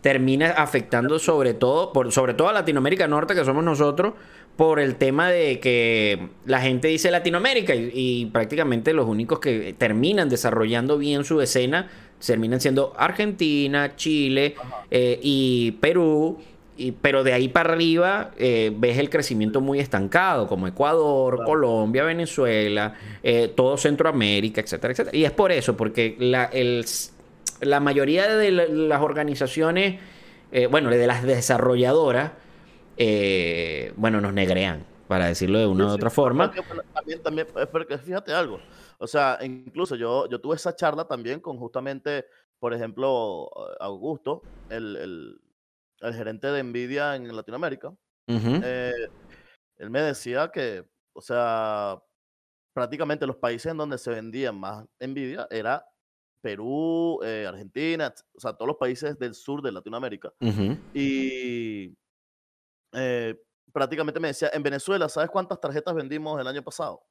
termina 0.00 0.50
afectando 0.50 1.18
sobre 1.18 1.54
todo, 1.54 1.92
por, 1.92 2.12
sobre 2.12 2.34
todo 2.34 2.48
a 2.48 2.52
Latinoamérica 2.52 3.08
Norte, 3.08 3.34
que 3.34 3.44
somos 3.44 3.64
nosotros, 3.64 4.14
por 4.58 4.80
el 4.80 4.96
tema 4.96 5.30
de 5.30 5.60
que 5.60 6.30
la 6.44 6.60
gente 6.60 6.88
dice 6.88 7.12
Latinoamérica 7.12 7.76
y, 7.76 8.26
prácticamente 8.32 8.92
los 8.92 9.06
únicos 9.06 9.38
que 9.38 9.72
terminan 9.78 10.28
desarrollando 10.28 10.98
bien 10.98 11.22
su 11.22 11.40
escena 11.40 11.88
terminan 12.26 12.60
siendo 12.60 12.92
Argentina, 12.96 13.94
Chile 13.94 14.56
eh, 14.90 15.20
y 15.22 15.70
Perú. 15.80 16.38
Y, 16.76 16.90
pero 16.90 17.22
de 17.22 17.34
ahí 17.34 17.48
para 17.48 17.72
arriba 17.72 18.32
eh, 18.36 18.72
ves 18.76 18.98
el 18.98 19.10
crecimiento 19.10 19.60
muy 19.60 19.78
estancado, 19.78 20.48
como 20.48 20.66
Ecuador, 20.66 21.44
Colombia, 21.44 22.02
Venezuela, 22.02 22.94
eh, 23.22 23.52
todo 23.54 23.76
Centroamérica, 23.76 24.60
etcétera, 24.60 24.92
etcétera. 24.92 25.16
Y 25.16 25.22
es 25.22 25.30
por 25.30 25.52
eso, 25.52 25.76
porque 25.76 26.16
la, 26.18 26.46
el, 26.46 26.84
la 27.60 27.78
mayoría 27.78 28.26
de 28.26 28.50
las 28.50 29.02
organizaciones, 29.02 30.00
bueno, 30.68 30.90
de 30.90 31.06
las 31.06 31.22
desarrolladoras, 31.22 32.32
eh, 32.98 33.92
bueno, 33.96 34.20
nos 34.20 34.32
negrean, 34.32 34.84
para 35.06 35.26
decirlo 35.26 35.58
de 35.58 35.66
una 35.66 35.86
u 35.86 35.90
otra 35.90 36.10
forma. 36.10 36.52
También, 36.92 37.22
también, 37.22 37.46
porque 37.70 37.96
fíjate 37.96 38.32
algo, 38.32 38.60
o 38.98 39.06
sea, 39.06 39.38
incluso 39.42 39.94
yo, 39.94 40.28
yo 40.28 40.40
tuve 40.40 40.56
esa 40.56 40.74
charla 40.74 41.06
también 41.06 41.40
con 41.40 41.56
justamente, 41.58 42.26
por 42.58 42.74
ejemplo, 42.74 43.48
Augusto, 43.80 44.42
el, 44.68 45.40
gerente 46.00 46.48
de 46.48 46.62
Nvidia 46.62 47.14
en 47.16 47.34
Latinoamérica. 47.34 47.94
Eh, 48.26 49.08
él 49.76 49.90
me 49.90 50.02
decía 50.02 50.50
que, 50.52 50.84
o 51.12 51.20
sea, 51.20 52.02
prácticamente 52.74 53.26
los 53.26 53.36
países 53.36 53.70
en 53.70 53.78
donde 53.78 53.96
se 53.98 54.10
vendían 54.10 54.58
más 54.58 54.84
Nvidia 55.00 55.46
era 55.50 55.86
Perú, 56.40 57.20
eh, 57.24 57.46
Argentina, 57.48 58.12
o 58.34 58.40
sea, 58.40 58.52
todos 58.52 58.68
los 58.68 58.76
países 58.76 59.18
del 59.18 59.34
sur 59.34 59.62
de 59.62 59.72
Latinoamérica. 59.72 60.32
Y 60.94 61.96
eh, 62.92 63.34
prácticamente 63.72 64.20
me 64.20 64.28
decía, 64.28 64.50
en 64.52 64.62
Venezuela, 64.62 65.08
¿sabes 65.08 65.30
cuántas 65.30 65.60
tarjetas 65.60 65.94
vendimos 65.94 66.40
el 66.40 66.46
año 66.46 66.62
pasado? 66.62 67.02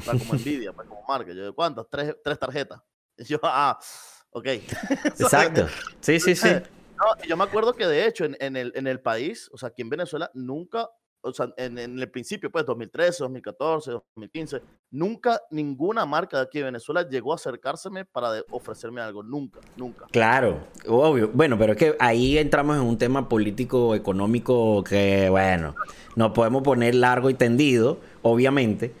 Sea, 0.00 0.12
como 0.12 0.34
Nvidia, 0.34 0.72
pues, 0.72 0.88
como 0.88 1.02
marca. 1.06 1.32
Yo, 1.32 1.54
¿cuántas? 1.54 1.86
Tres, 1.90 2.16
tres 2.22 2.38
tarjetas. 2.38 2.80
Y 3.16 3.24
yo, 3.24 3.38
ah, 3.42 3.78
ok. 4.30 4.46
Exacto. 5.04 5.66
Sí, 6.00 6.20
sí, 6.20 6.34
sí. 6.34 6.48
No, 6.98 7.24
yo 7.28 7.36
me 7.36 7.44
acuerdo 7.44 7.74
que 7.74 7.86
de 7.86 8.06
hecho 8.06 8.24
en, 8.24 8.36
en, 8.40 8.56
el, 8.56 8.72
en 8.74 8.88
el 8.88 9.00
país, 9.00 9.48
o 9.52 9.56
sea, 9.56 9.68
aquí 9.68 9.82
en 9.82 9.88
Venezuela, 9.88 10.32
nunca 10.34 10.90
o 11.20 11.32
sea, 11.32 11.48
en, 11.56 11.78
el 11.78 12.10
principio, 12.10 12.50
pues 12.50 12.64
2013, 12.64 13.24
2014, 13.24 13.90
2015, 13.90 14.62
nunca 14.90 15.40
ninguna 15.50 16.06
marca 16.06 16.38
de 16.38 16.42
aquí 16.44 16.58
de 16.58 16.64
Venezuela 16.64 17.08
llegó 17.08 17.32
a 17.32 17.36
acercárseme 17.36 18.04
para 18.04 18.42
ofrecerme 18.50 19.00
algo. 19.00 19.22
Nunca, 19.22 19.60
nunca. 19.76 20.06
Claro, 20.10 20.60
obvio. 20.86 21.30
Bueno, 21.32 21.58
pero 21.58 21.72
es 21.72 21.78
que 21.78 21.96
ahí 21.98 22.38
entramos 22.38 22.76
en 22.76 22.82
un 22.82 22.98
tema 22.98 23.28
político, 23.28 23.94
económico 23.94 24.84
que, 24.84 25.28
bueno, 25.28 25.74
no 26.16 26.32
podemos 26.32 26.62
poner 26.62 26.94
largo 26.94 27.30
y 27.30 27.34
tendido, 27.34 28.00
obviamente. 28.22 28.92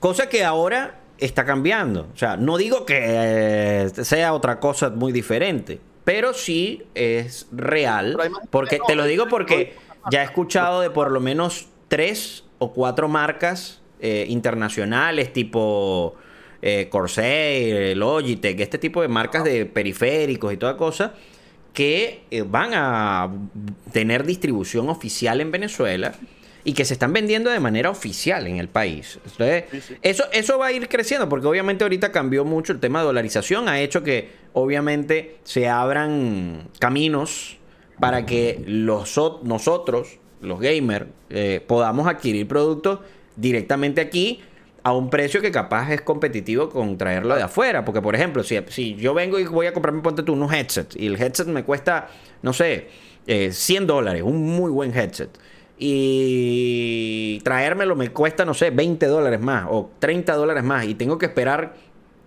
Cosa 0.00 0.28
que 0.28 0.44
ahora 0.44 1.00
está 1.18 1.44
cambiando. 1.44 2.08
O 2.12 2.16
sea, 2.16 2.36
no 2.36 2.56
digo 2.56 2.84
que 2.84 3.00
eh, 3.02 3.88
sea 4.04 4.34
otra 4.34 4.60
cosa 4.60 4.90
muy 4.90 5.12
diferente, 5.12 5.80
pero 6.04 6.34
sí 6.34 6.82
es 6.94 7.46
real. 7.52 8.16
Porque 8.50 8.78
te 8.86 8.94
lo 8.94 9.04
digo 9.04 9.26
porque 9.28 9.74
ya 10.10 10.22
he 10.22 10.24
escuchado 10.24 10.80
de 10.80 10.90
por 10.90 11.10
lo 11.10 11.20
menos 11.20 11.68
tres 11.88 12.44
o 12.58 12.72
cuatro 12.72 13.08
marcas 13.08 13.80
eh, 14.00 14.26
internacionales 14.28 15.32
tipo 15.32 16.14
eh, 16.62 16.88
Corsair, 16.90 17.96
Logitech, 17.96 18.58
este 18.58 18.78
tipo 18.78 19.02
de 19.02 19.08
marcas 19.08 19.44
de 19.44 19.66
periféricos 19.66 20.52
y 20.52 20.56
toda 20.56 20.76
cosa 20.76 21.14
que 21.72 22.22
eh, 22.30 22.42
van 22.42 22.70
a 22.72 23.30
tener 23.92 24.24
distribución 24.24 24.88
oficial 24.88 25.40
en 25.40 25.50
Venezuela 25.50 26.14
y 26.64 26.72
que 26.72 26.84
se 26.86 26.94
están 26.94 27.12
vendiendo 27.12 27.50
de 27.50 27.60
manera 27.60 27.90
oficial 27.90 28.46
en 28.46 28.56
el 28.56 28.68
país. 28.68 29.18
Entonces, 29.26 29.64
Eso, 30.00 30.24
eso 30.32 30.58
va 30.58 30.66
a 30.66 30.72
ir 30.72 30.88
creciendo 30.88 31.28
porque 31.28 31.46
obviamente 31.46 31.84
ahorita 31.84 32.10
cambió 32.10 32.44
mucho 32.44 32.72
el 32.72 32.80
tema 32.80 33.00
de 33.00 33.06
dolarización, 33.06 33.68
ha 33.68 33.80
hecho 33.80 34.02
que 34.02 34.30
obviamente 34.54 35.36
se 35.42 35.68
abran 35.68 36.68
caminos 36.78 37.58
para 38.00 38.26
que 38.26 38.62
los, 38.66 39.18
nosotros, 39.42 40.18
los 40.40 40.60
gamers, 40.60 41.06
eh, 41.30 41.62
podamos 41.66 42.06
adquirir 42.06 42.46
productos 42.48 43.00
directamente 43.36 44.00
aquí 44.00 44.40
a 44.82 44.92
un 44.92 45.08
precio 45.08 45.40
que 45.40 45.50
capaz 45.50 45.90
es 45.92 46.02
competitivo 46.02 46.68
con 46.68 46.98
traerlo 46.98 47.34
de 47.34 47.42
afuera. 47.42 47.84
Porque, 47.84 48.02
por 48.02 48.14
ejemplo, 48.14 48.42
si, 48.42 48.58
si 48.68 48.94
yo 48.96 49.14
vengo 49.14 49.38
y 49.38 49.44
voy 49.44 49.66
a 49.66 49.72
comprarme, 49.72 50.02
ponte 50.02 50.22
tú, 50.22 50.34
unos 50.34 50.52
headsets 50.52 50.94
y 50.96 51.06
el 51.06 51.20
headset 51.20 51.46
me 51.48 51.64
cuesta, 51.64 52.08
no 52.42 52.52
sé, 52.52 52.88
100 53.26 53.82
eh, 53.82 53.86
dólares, 53.86 54.22
un 54.22 54.42
muy 54.42 54.70
buen 54.70 54.96
headset. 54.96 55.30
Y 55.78 57.40
traérmelo 57.42 57.96
me 57.96 58.10
cuesta, 58.10 58.44
no 58.44 58.54
sé, 58.54 58.70
20 58.70 59.06
dólares 59.06 59.40
más 59.40 59.66
o 59.70 59.90
30 59.98 60.34
dólares 60.34 60.62
más. 60.62 60.84
Y 60.84 60.94
tengo 60.94 61.16
que 61.18 61.26
esperar 61.26 61.74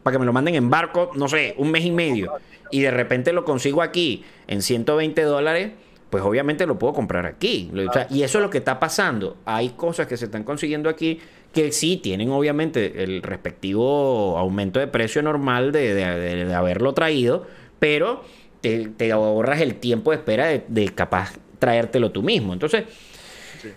para 0.02 0.16
que 0.16 0.20
me 0.20 0.26
lo 0.26 0.34
manden 0.34 0.56
en 0.56 0.70
barco, 0.70 1.12
no 1.16 1.28
sé, 1.28 1.54
un 1.58 1.70
mes 1.70 1.86
y 1.86 1.92
medio. 1.92 2.34
Y 2.72 2.82
de 2.82 2.92
repente 2.92 3.34
lo 3.34 3.46
consigo 3.46 3.82
aquí 3.82 4.24
en 4.48 4.62
120 4.62 5.22
dólares 5.24 5.72
pues 6.10 6.24
obviamente 6.24 6.66
lo 6.66 6.80
puedo 6.80 6.94
comprar 6.94 7.26
aquí. 7.26 7.70
y 8.10 8.24
eso 8.24 8.38
es 8.38 8.42
lo 8.42 8.50
que 8.50 8.60
está 8.60 8.80
pasando. 8.80 9.38
Hay 9.46 9.70
cosas 9.70 10.08
que 10.08 10.18
se 10.18 10.26
están 10.26 10.44
consiguiendo 10.44 10.90
aquí 10.90 11.20
que 11.54 11.72
sí 11.72 11.98
tienen 11.98 12.30
obviamente 12.30 13.04
el 13.04 13.22
respectivo 13.22 14.38
aumento 14.38 14.80
de 14.80 14.88
precio 14.88 15.22
normal 15.22 15.72
de, 15.72 16.54
haberlo 16.54 16.94
traído, 16.94 17.46
pero 17.80 18.24
te, 18.62 19.12
ahorras 19.12 19.62
el 19.62 19.76
tiempo 19.76 20.12
de 20.12 20.18
espera 20.18 20.48
de, 20.48 20.90
capaz 20.90 21.34
traértelo 21.60 22.12
tú 22.12 22.22
mismo. 22.22 22.54
Entonces, 22.54 22.84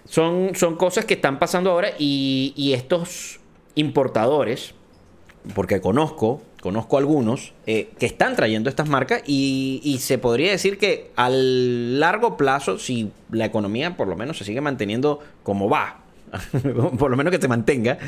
son, 0.04 0.54
son 0.54 0.76
cosas 0.76 1.04
que 1.04 1.14
están 1.14 1.38
pasando 1.38 1.70
ahora 1.70 1.92
y, 1.98 2.52
y 2.56 2.74
estos 2.74 3.40
importadores, 3.74 4.74
porque 5.54 5.80
conozco 5.80 6.42
conozco 6.60 6.98
algunos 6.98 7.52
eh, 7.66 7.88
que 7.98 8.06
están 8.06 8.36
trayendo 8.36 8.68
estas 8.68 8.88
marcas 8.88 9.22
y, 9.26 9.98
se 10.00 10.18
podría 10.18 10.50
decir 10.50 10.78
que 10.78 11.10
a 11.16 11.28
largo 11.30 12.36
plazo, 12.36 12.78
si 12.78 13.10
la 13.30 13.46
economía 13.46 13.96
por 13.96 14.08
lo 14.08 14.16
menos 14.16 14.38
se 14.38 14.44
sigue 14.44 14.60
manteniendo 14.60 15.20
como 15.42 15.68
va, 15.68 16.00
por 16.98 17.10
lo 17.10 17.16
menos 17.16 17.32
que 17.32 17.40
se 17.40 17.48
mantenga, 17.48 17.98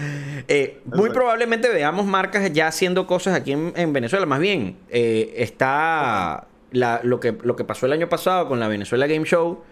eh, 0.49 0.81
muy 0.85 1.11
probablemente 1.11 1.69
veamos 1.69 2.07
marcas 2.07 2.53
ya 2.53 2.69
haciendo 2.69 3.07
cosas 3.07 3.35
aquí 3.35 3.53
en, 3.53 3.93
Venezuela. 3.93 4.27
Más 4.27 4.41
bien, 4.41 4.77
eh, 4.91 5.35
está 5.38 6.47
lo, 6.71 7.21
que, 7.21 7.37
lo 7.43 7.57
que 7.57 7.65
pasó 7.65 7.87
el 7.87 7.93
año 7.93 8.09
pasado 8.09 8.49
con 8.49 8.61
la 8.61 8.69
Venezuela 8.69 9.07
Game 9.07 9.25
Show. 9.27 9.62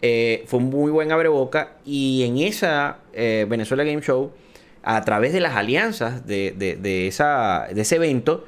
fue 0.00 0.58
un 0.58 0.70
muy 0.70 0.90
buen 0.90 1.12
abreboca 1.12 1.76
y 1.84 2.22
en 2.22 2.38
esa 2.38 2.98
Venezuela 3.12 3.84
Game 3.84 4.02
Show 4.02 4.32
a 4.84 5.02
través 5.02 5.32
de 5.32 5.40
las 5.40 5.56
alianzas 5.56 6.26
de, 6.26 7.06
esa, 7.08 7.68
de 7.72 7.80
ese 7.80 7.96
evento, 7.96 8.44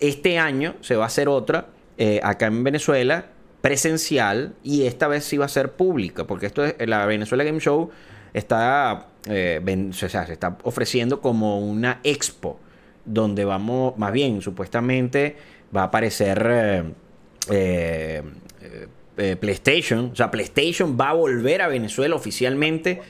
este 0.00 0.38
año 0.38 0.74
se 0.80 0.96
va 0.96 1.04
a 1.04 1.06
hacer 1.06 1.28
otra 1.28 1.68
eh, 1.96 2.20
acá 2.22 2.46
en 2.46 2.62
Venezuela, 2.62 3.26
presencial, 3.62 4.54
y 4.62 4.84
esta 4.84 5.08
vez 5.08 5.24
sí 5.24 5.38
va 5.38 5.46
a 5.46 5.48
ser 5.48 5.72
pública, 5.72 6.26
porque 6.26 6.46
esto 6.46 6.64
es, 6.64 6.74
la 6.86 7.06
Venezuela 7.06 7.42
Game 7.44 7.60
Show 7.60 7.90
está, 8.34 9.06
eh, 9.26 9.90
se 9.92 10.06
está 10.06 10.58
ofreciendo 10.64 11.20
como 11.20 11.60
una 11.60 12.00
expo, 12.02 12.58
donde 13.04 13.44
vamos, 13.44 13.96
más 13.96 14.12
bien, 14.12 14.42
supuestamente 14.42 15.36
va 15.74 15.82
a 15.82 15.84
aparecer 15.84 16.92
eh, 17.50 18.22
PlayStation, 19.40 20.10
o 20.12 20.16
sea, 20.16 20.30
PlayStation 20.30 20.98
va 21.00 21.10
a 21.10 21.14
volver 21.14 21.62
a 21.62 21.68
Venezuela 21.68 22.14
oficialmente 22.14 23.00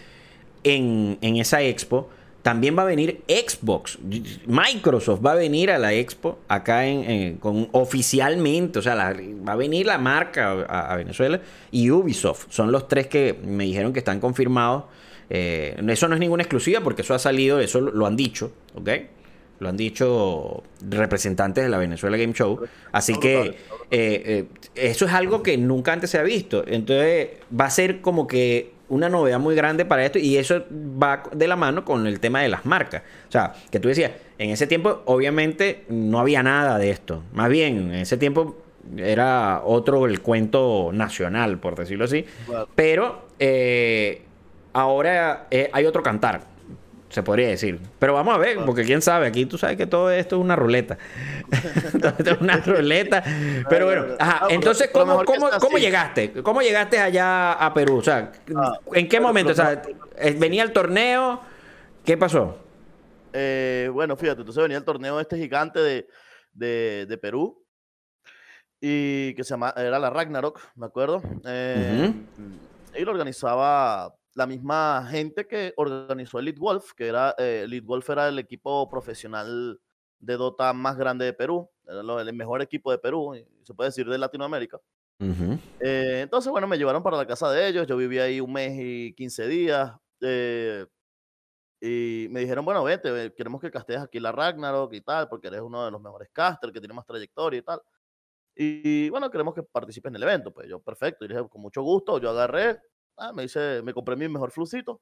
en, 0.62 1.18
en 1.22 1.37
esa 1.37 1.61
expo 1.62 2.09
también 2.42 2.76
va 2.76 2.83
a 2.83 2.87
venir 2.87 3.22
Xbox. 3.28 3.98
Microsoft 4.46 5.24
va 5.24 5.33
a 5.33 5.35
venir 5.37 5.70
a 5.70 5.78
la 5.78 5.92
expo 5.92 6.40
acá 6.48 6.87
en, 6.87 7.37
con 7.37 7.68
oficialmente. 7.70 8.81
O 8.81 8.83
sea, 8.83 8.94
va 8.96 9.52
a 9.52 9.57
venir 9.57 9.87
la 9.87 9.98
marca 9.98 10.50
a, 10.68 10.96
Venezuela. 10.96 11.40
Y 11.70 11.90
Ubisoft. 11.90 12.46
Son 12.50 12.72
los 12.72 12.88
tres 12.88 13.07
que 13.07 13.38
me 13.44 13.64
dijeron 13.64 13.92
que 13.92 14.00
están 14.00 14.18
confirmados. 14.18 14.85
Eh, 15.31 15.81
eso 15.88 16.09
no 16.09 16.14
es 16.14 16.20
ninguna 16.20 16.42
exclusiva 16.42 16.81
porque 16.81 17.02
eso 17.02 17.14
ha 17.14 17.18
salido, 17.18 17.61
eso 17.61 17.81
lo 17.81 18.07
han 18.07 18.16
dicho. 18.16 18.50
¿Ok? 18.74 18.90
Lo 19.61 19.68
han 19.68 19.76
dicho 19.76 20.64
representantes 20.81 21.62
de 21.62 21.70
la 21.70 21.78
Venezuela 21.78 22.16
Game 22.16 22.33
Show. 22.33 22.66
Así 22.90 23.20
que 23.20 23.40
eh, 23.42 23.55
eh, 23.90 24.44
eso 24.74 25.07
es 25.07 25.12
algo 25.12 25.44
que 25.44 25.57
nunca 25.57 25.92
antes 25.92 26.11
se 26.11 26.18
ha 26.18 26.24
visto. 26.24 26.64
Entonces 26.66 27.28
va 27.59 27.66
a 27.66 27.70
ser 27.70 28.00
como 28.00 28.26
que 28.26 28.72
una 28.92 29.09
novedad 29.09 29.40
muy 29.40 29.55
grande 29.55 29.87
para 29.87 30.05
esto 30.05 30.18
y 30.18 30.37
eso 30.37 30.64
va 30.70 31.22
de 31.33 31.48
la 31.48 31.57
mano 31.57 31.83
con 31.83 32.07
el 32.07 32.20
tema 32.20 32.42
de 32.42 32.50
las 32.50 32.66
marcas. 32.66 33.02
O 33.26 33.33
sea, 33.33 33.55
que 33.70 33.81
tú 33.81 33.88
decías, 33.88 34.12
en 34.37 34.50
ese 34.50 34.66
tiempo 34.66 35.00
obviamente 35.07 35.87
no 35.88 36.20
había 36.20 36.42
nada 36.42 36.76
de 36.76 36.90
esto. 36.90 37.22
Más 37.33 37.48
bien, 37.48 37.90
en 37.90 37.94
ese 37.94 38.18
tiempo 38.18 38.59
era 38.98 39.62
otro 39.64 40.05
el 40.05 40.20
cuento 40.20 40.90
nacional, 40.92 41.59
por 41.59 41.74
decirlo 41.74 42.05
así. 42.05 42.26
Pero 42.74 43.28
eh, 43.38 44.24
ahora 44.74 45.46
eh, 45.50 45.70
hay 45.72 45.87
otro 45.87 46.02
cantar 46.02 46.51
se 47.12 47.22
podría 47.22 47.48
decir. 47.48 47.79
Pero 47.98 48.14
vamos 48.14 48.35
a 48.35 48.38
ver, 48.38 48.59
porque 48.64 48.85
quién 48.85 49.03
sabe, 49.03 49.27
aquí 49.27 49.44
tú 49.44 49.59
sabes 49.59 49.77
que 49.77 49.87
todo 49.87 50.11
esto 50.11 50.37
es 50.37 50.42
una 50.42 50.57
ruleta. 50.57 50.96
esto 51.92 52.31
es 52.31 52.40
una 52.40 52.57
ruleta. 52.66 53.22
Pero 53.68 53.85
bueno, 53.87 54.07
ajá. 54.18 54.46
Entonces, 54.48 54.88
¿cómo, 54.90 55.22
cómo, 55.25 55.51
cómo 55.61 55.77
llegaste? 55.77 56.33
¿Cómo 56.42 56.62
llegaste 56.62 56.98
allá 56.98 57.53
a 57.53 57.75
Perú? 57.75 57.98
O 57.98 58.03
sea, 58.03 58.33
ah, 58.57 58.79
¿en 58.94 59.09
qué 59.09 59.20
momento? 59.20 59.53
O 59.53 59.55
sea, 59.55 59.83
eh, 60.16 60.35
venía 60.38 60.62
el 60.62 60.72
torneo, 60.72 61.42
¿qué 62.03 62.16
pasó? 62.16 62.59
Eh, 63.35 63.90
bueno, 63.92 64.16
fíjate, 64.16 64.40
entonces 64.40 64.62
venía 64.62 64.79
el 64.79 64.85
torneo 64.85 65.20
este 65.20 65.37
gigante 65.37 65.81
de, 65.81 66.09
de, 66.53 67.07
de 67.07 67.18
Perú. 67.18 67.59
Y 68.81 69.35
que 69.35 69.44
se 69.44 69.51
llama, 69.51 69.72
era 69.77 69.98
la 69.98 70.11
Ragnarok, 70.11 70.59
me 70.77 70.87
acuerdo. 70.87 71.22
Eh, 71.44 72.12
Y 72.96 73.05
lo 73.05 73.12
organizaba 73.12 74.12
la 74.34 74.46
misma 74.46 75.06
gente 75.10 75.46
que 75.46 75.74
organizó 75.76 76.38
Elite 76.38 76.60
Wolf, 76.60 76.92
que 76.96 77.08
era, 77.08 77.34
eh, 77.38 77.62
Elite 77.64 77.86
Wolf 77.86 78.08
era 78.10 78.28
el 78.28 78.38
equipo 78.38 78.88
profesional 78.88 79.80
de 80.18 80.36
Dota 80.36 80.72
más 80.72 80.96
grande 80.96 81.24
de 81.24 81.32
Perú, 81.32 81.70
era 81.86 82.00
el 82.00 82.32
mejor 82.32 82.62
equipo 82.62 82.90
de 82.90 82.98
Perú, 82.98 83.34
se 83.62 83.74
puede 83.74 83.88
decir 83.88 84.08
de 84.08 84.18
Latinoamérica. 84.18 84.78
Eh, 85.78 86.20
entonces, 86.22 86.50
bueno, 86.50 86.66
me 86.66 86.76
llevaron 86.76 87.02
para 87.02 87.16
la 87.16 87.26
casa 87.26 87.50
de 87.50 87.68
ellos, 87.68 87.86
yo 87.86 87.96
viví 87.96 88.18
ahí 88.18 88.40
un 88.40 88.52
mes 88.52 88.72
y 88.76 89.14
15 89.14 89.46
días, 89.46 89.92
eh, 90.20 90.86
y 91.80 92.28
me 92.30 92.40
dijeron, 92.40 92.64
bueno, 92.64 92.84
vete, 92.84 93.32
queremos 93.34 93.60
que 93.60 93.70
castees 93.70 94.00
aquí 94.00 94.20
la 94.20 94.30
Ragnarok 94.30 94.92
y 94.94 95.00
tal, 95.00 95.28
porque 95.28 95.48
eres 95.48 95.60
uno 95.60 95.84
de 95.84 95.90
los 95.90 96.00
mejores 96.00 96.28
casters, 96.32 96.72
que 96.72 96.80
tiene 96.80 96.94
más 96.94 97.04
trayectoria 97.04 97.58
y 97.58 97.62
tal. 97.62 97.80
Y 98.54 99.08
bueno, 99.10 99.30
queremos 99.30 99.54
que 99.54 99.62
participes 99.62 100.10
en 100.10 100.16
el 100.16 100.22
evento. 100.22 100.52
Pues 100.52 100.68
yo, 100.68 100.80
perfecto. 100.80 101.24
Y 101.24 101.28
dije, 101.28 101.48
con 101.48 101.60
mucho 101.60 101.82
gusto, 101.82 102.20
yo 102.20 102.30
agarré, 102.30 102.80
Ah, 103.16 103.33
me 103.33 103.42
dice, 103.42 103.83
me 103.83 103.92
compré 103.92 104.16
mi 104.16 104.29
mejor 104.29 104.51
flucito 104.51 105.01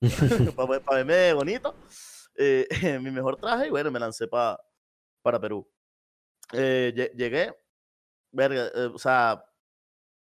para, 0.56 1.04
verme 1.04 1.32
bonito, 1.34 1.74
eh, 2.34 2.66
mi 3.02 3.10
mejor 3.10 3.36
traje 3.36 3.66
y 3.66 3.70
bueno, 3.70 3.90
me 3.90 4.00
lancé 4.00 4.26
para 4.26 4.58
para 5.22 5.38
Perú. 5.38 5.68
Eh, 6.52 7.10
llegué, 7.14 7.54
verga, 8.32 8.70
eh, 8.74 8.90
o 8.92 8.98
sea, 8.98 9.44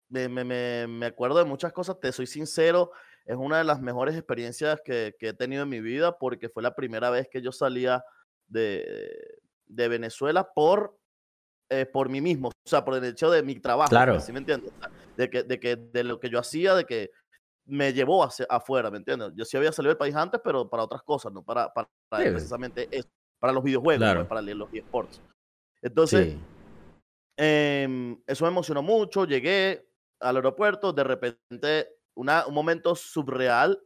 me, 0.09 0.29
me, 0.29 0.87
me, 0.87 1.07
acuerdo 1.07 1.39
de 1.39 1.45
muchas 1.45 1.73
cosas, 1.73 2.01
te 2.01 2.11
soy 2.13 2.27
sincero, 2.27 2.93
es 3.27 3.37
una 3.37 3.59
de 3.59 3.65
las 3.65 3.83
mejores 3.83 4.17
experiencias 4.17 4.81
que, 4.83 5.15
que, 5.19 5.29
he 5.29 5.35
tenido 5.35 5.65
en 5.65 5.69
mi 5.69 5.81
vida 5.81 6.17
porque 6.19 6.49
fue 6.49 6.63
la 6.63 6.75
primera 6.75 7.11
vez 7.11 7.29
que 7.31 7.43
yo 7.43 7.53
salía 7.53 8.03
de, 8.47 9.39
de 9.67 9.89
Venezuela 9.89 10.51
por, 10.55 10.99
por 11.93 12.09
mí 12.09 12.23
mismo, 12.23 12.49
o 12.49 12.69
sea, 12.69 12.85
por 12.85 12.95
el 12.97 13.05
hecho 13.05 13.31
de 13.31 13.43
mi 13.43 13.61
trabajo. 13.61 13.91
Claro. 13.91 14.19
¿Sí 14.19 14.33
me 14.33 14.39
entiendes? 14.39 14.73
De, 15.17 15.31
que, 15.31 15.43
de, 15.43 15.61
que, 15.61 15.77
de 15.77 16.05
lo 16.05 16.21
que 16.21 16.29
yo 16.29 16.39
hacía, 16.39 16.75
de 16.75 16.85
que 16.85 17.11
me 17.65 17.93
llevó 17.93 18.23
hacia 18.23 18.47
afuera, 18.49 18.91
¿me 18.91 18.99
entiendes? 18.99 19.33
Yo 19.35 19.45
sí 19.45 19.57
había 19.57 19.73
salido 19.73 19.91
del 19.91 19.99
país 19.99 20.15
antes, 20.15 20.41
pero 20.43 20.69
para 20.69 20.85
otras 20.85 21.03
cosas, 21.03 21.33
no 21.33 21.43
para, 21.43 21.73
para, 21.73 21.89
precisamente 22.11 22.89
eso, 22.91 23.09
para 23.41 23.53
los 23.53 23.65
videojuegos, 23.65 24.15
pues, 24.15 24.27
para 24.27 24.43
los 24.43 24.73
eSports. 24.73 25.21
Entonces, 25.83 26.37
em, 27.37 28.21
eso 28.27 28.45
me 28.45 28.51
emocionó 28.51 28.83
mucho, 28.83 29.25
llegué 29.25 29.89
al 30.21 30.37
aeropuerto, 30.37 30.93
de 30.93 31.05
repente, 31.05 31.89
una, 32.15 32.47
un 32.47 32.55
momento 32.55 32.95
subreal 32.95 33.81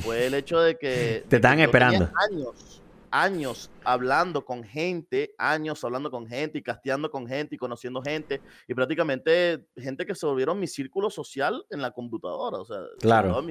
fue 0.00 0.26
el 0.26 0.34
hecho 0.34 0.60
de 0.60 0.78
que... 0.78 1.24
Te 1.28 1.36
estaban 1.36 1.60
esperando. 1.60 2.10
Años 2.30 2.81
años 3.12 3.70
hablando 3.84 4.44
con 4.44 4.64
gente, 4.64 5.34
años 5.38 5.84
hablando 5.84 6.10
con 6.10 6.26
gente 6.26 6.58
y 6.58 6.62
casteando 6.62 7.10
con 7.10 7.26
gente 7.26 7.54
y 7.54 7.58
conociendo 7.58 8.02
gente 8.02 8.40
y 8.66 8.74
prácticamente 8.74 9.64
gente 9.76 10.04
que 10.04 10.14
se 10.14 10.26
volvieron 10.26 10.58
mi 10.58 10.66
círculo 10.66 11.10
social 11.10 11.64
en 11.70 11.82
la 11.82 11.92
computadora, 11.92 12.58
o 12.58 12.64
sea, 12.64 12.78
claro. 12.98 13.44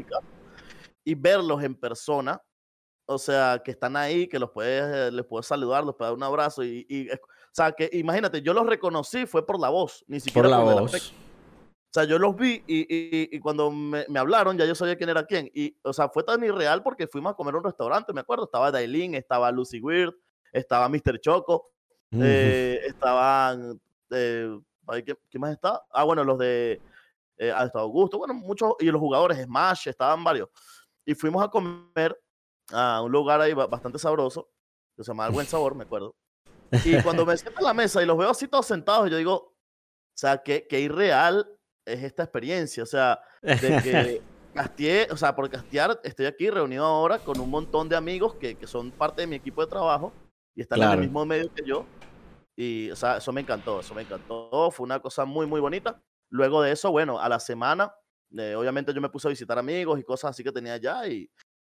y 1.04 1.16
verlos 1.16 1.64
en 1.64 1.76
persona, 1.76 2.42
o 3.06 3.18
sea, 3.18 3.62
que 3.64 3.72
están 3.72 3.96
ahí, 3.96 4.28
que 4.28 4.40
los 4.40 4.50
puedes, 4.52 5.14
les 5.14 5.26
puedes 5.26 5.46
saludar, 5.46 5.86
les 5.86 5.96
puedes 5.96 6.10
dar 6.10 6.18
un 6.18 6.24
abrazo 6.24 6.64
y, 6.64 7.10
o 7.12 7.54
sea, 7.54 7.72
que 7.72 7.90
imagínate, 7.94 8.42
yo 8.42 8.54
los 8.54 8.66
reconocí 8.66 9.26
fue 9.26 9.46
por 9.46 9.60
la 9.60 9.70
voz, 9.70 10.04
ni 10.08 10.20
siquiera 10.20 10.50
por 10.50 10.58
la 10.58 10.82
voz. 10.82 11.14
O 11.92 11.94
sea, 11.94 12.06
yo 12.06 12.18
los 12.18 12.38
vi 12.38 12.64
y, 12.68 13.38
cuando 13.42 13.70
me, 13.70 14.06
hablaron 14.18 14.58
ya 14.58 14.64
yo 14.66 14.76
sabía 14.76 14.96
quién 14.96 15.10
era 15.10 15.26
quién. 15.26 15.52
Y, 15.54 15.76
o 15.84 15.92
sea, 15.92 16.08
fue 16.08 16.24
tan 16.24 16.42
irreal 16.42 16.82
porque 16.84 17.06
fuimos 17.06 17.34
a 17.34 17.36
comer 17.36 17.54
a 17.54 17.58
un 17.58 17.66
restaurante, 17.66 18.14
me 18.14 18.22
acuerdo. 18.22 18.46
Estaba 18.46 18.72
Dailin, 18.72 19.14
estaba 19.14 19.52
Lucy 19.52 19.82
Weird, 19.82 20.14
estaba 20.54 20.88
Mr. 20.88 21.20
Choco, 21.20 21.72
eh, 22.12 22.80
estaban... 22.86 23.78
Eh, 24.10 24.58
¿qué, 25.30 25.38
más 25.38 25.52
está? 25.52 25.84
Ah, 25.92 26.06
bueno, 26.06 26.24
los 26.24 26.40
de... 26.40 26.82
Eh, 27.38 27.52
ha 27.52 27.66
estado 27.66 27.84
Augusto, 27.84 28.20
bueno, 28.20 28.36
muchos... 28.36 28.72
Y 28.80 28.86
los 28.86 29.02
jugadores 29.02 29.44
Smash, 29.44 29.90
estaban 29.90 30.24
varios. 30.24 30.48
Y 31.06 31.14
fuimos 31.14 31.44
a 31.44 31.50
comer 31.50 32.18
a 32.72 33.02
un 33.02 33.12
lugar 33.12 33.42
ahí 33.42 33.54
bastante 33.54 34.00
sabroso, 34.00 34.50
que 34.96 35.04
se 35.04 35.10
llama 35.10 35.28
El 35.28 35.34
Buen 35.34 35.46
Sabor, 35.48 35.76
me 35.76 35.84
acuerdo. 35.84 36.16
Y 36.86 37.02
cuando 37.02 37.26
me 37.26 37.36
siento 37.36 37.60
en 37.60 37.66
la 37.66 37.74
mesa 37.74 38.02
y 38.02 38.06
los 38.06 38.18
veo 38.18 38.30
así 38.30 38.48
todos 38.48 38.66
sentados, 38.66 39.10
yo 39.10 39.18
digo, 39.18 39.34
o 39.36 39.54
sea, 40.14 40.42
qué, 40.42 40.68
qué 40.70 40.80
irreal 40.80 41.46
es 41.86 42.04
esta 42.04 42.24
experiencia, 42.24 42.84
o 42.84 42.86
sea, 42.86 43.20
de 43.42 43.82
que 43.84 44.22
casteé, 44.54 45.08
o 45.12 45.18
sea, 45.18 45.36
por 45.36 45.50
castear, 45.50 46.00
estoy 46.04 46.26
aquí 46.26 46.50
reunido 46.50 46.86
ahora 46.86 47.20
con 47.20 47.40
un 47.40 47.50
montón 47.50 47.90
de 47.90 47.96
amigos 47.96 48.36
que, 48.36 48.56
que 48.56 48.68
son 48.68 48.92
parte 48.92 49.22
de 49.22 49.28
mi 49.28 49.36
equipo 49.36 49.62
de 49.62 49.68
trabajo 49.70 50.14
y 50.56 50.62
están 50.62 50.82
en 50.82 50.92
el 50.92 51.00
mismo 51.00 51.26
medio 51.26 51.54
que 51.54 51.66
yo. 51.66 51.86
Y, 52.56 52.92
o 52.92 52.96
sea, 52.96 53.18
eso 53.18 53.32
me 53.32 53.42
encantó, 53.42 53.80
eso 53.80 53.96
me 53.96 54.02
encantó, 54.02 54.70
fue 54.72 54.84
una 54.84 55.00
cosa 55.00 55.26
muy, 55.26 55.46
muy 55.48 55.62
bonita. 55.62 56.02
Luego 56.30 56.62
de 56.62 56.72
eso, 56.72 56.92
bueno, 56.92 57.20
a 57.20 57.28
la 57.30 57.40
semana, 57.40 57.94
eh, 58.38 58.56
obviamente 58.56 58.94
yo 58.94 59.02
me 59.02 59.10
puse 59.10 59.28
a 59.28 59.30
visitar 59.30 59.58
amigos 59.58 60.00
y 60.00 60.04
cosas 60.04 60.32
así 60.32 60.44
que 60.44 60.52
tenía 60.52 60.74
allá 60.74 61.08
y, 61.08 61.30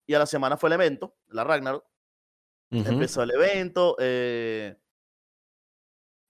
y 0.06 0.14
a 0.14 0.18
la 0.18 0.26
semana 0.26 0.56
fue 0.56 0.68
el 0.68 0.74
evento, 0.74 1.16
la 1.28 1.44
Ragnarok. 1.44 1.84
Empezó 2.70 3.22
el 3.22 3.30
evento, 3.30 3.96
eh, 3.98 4.76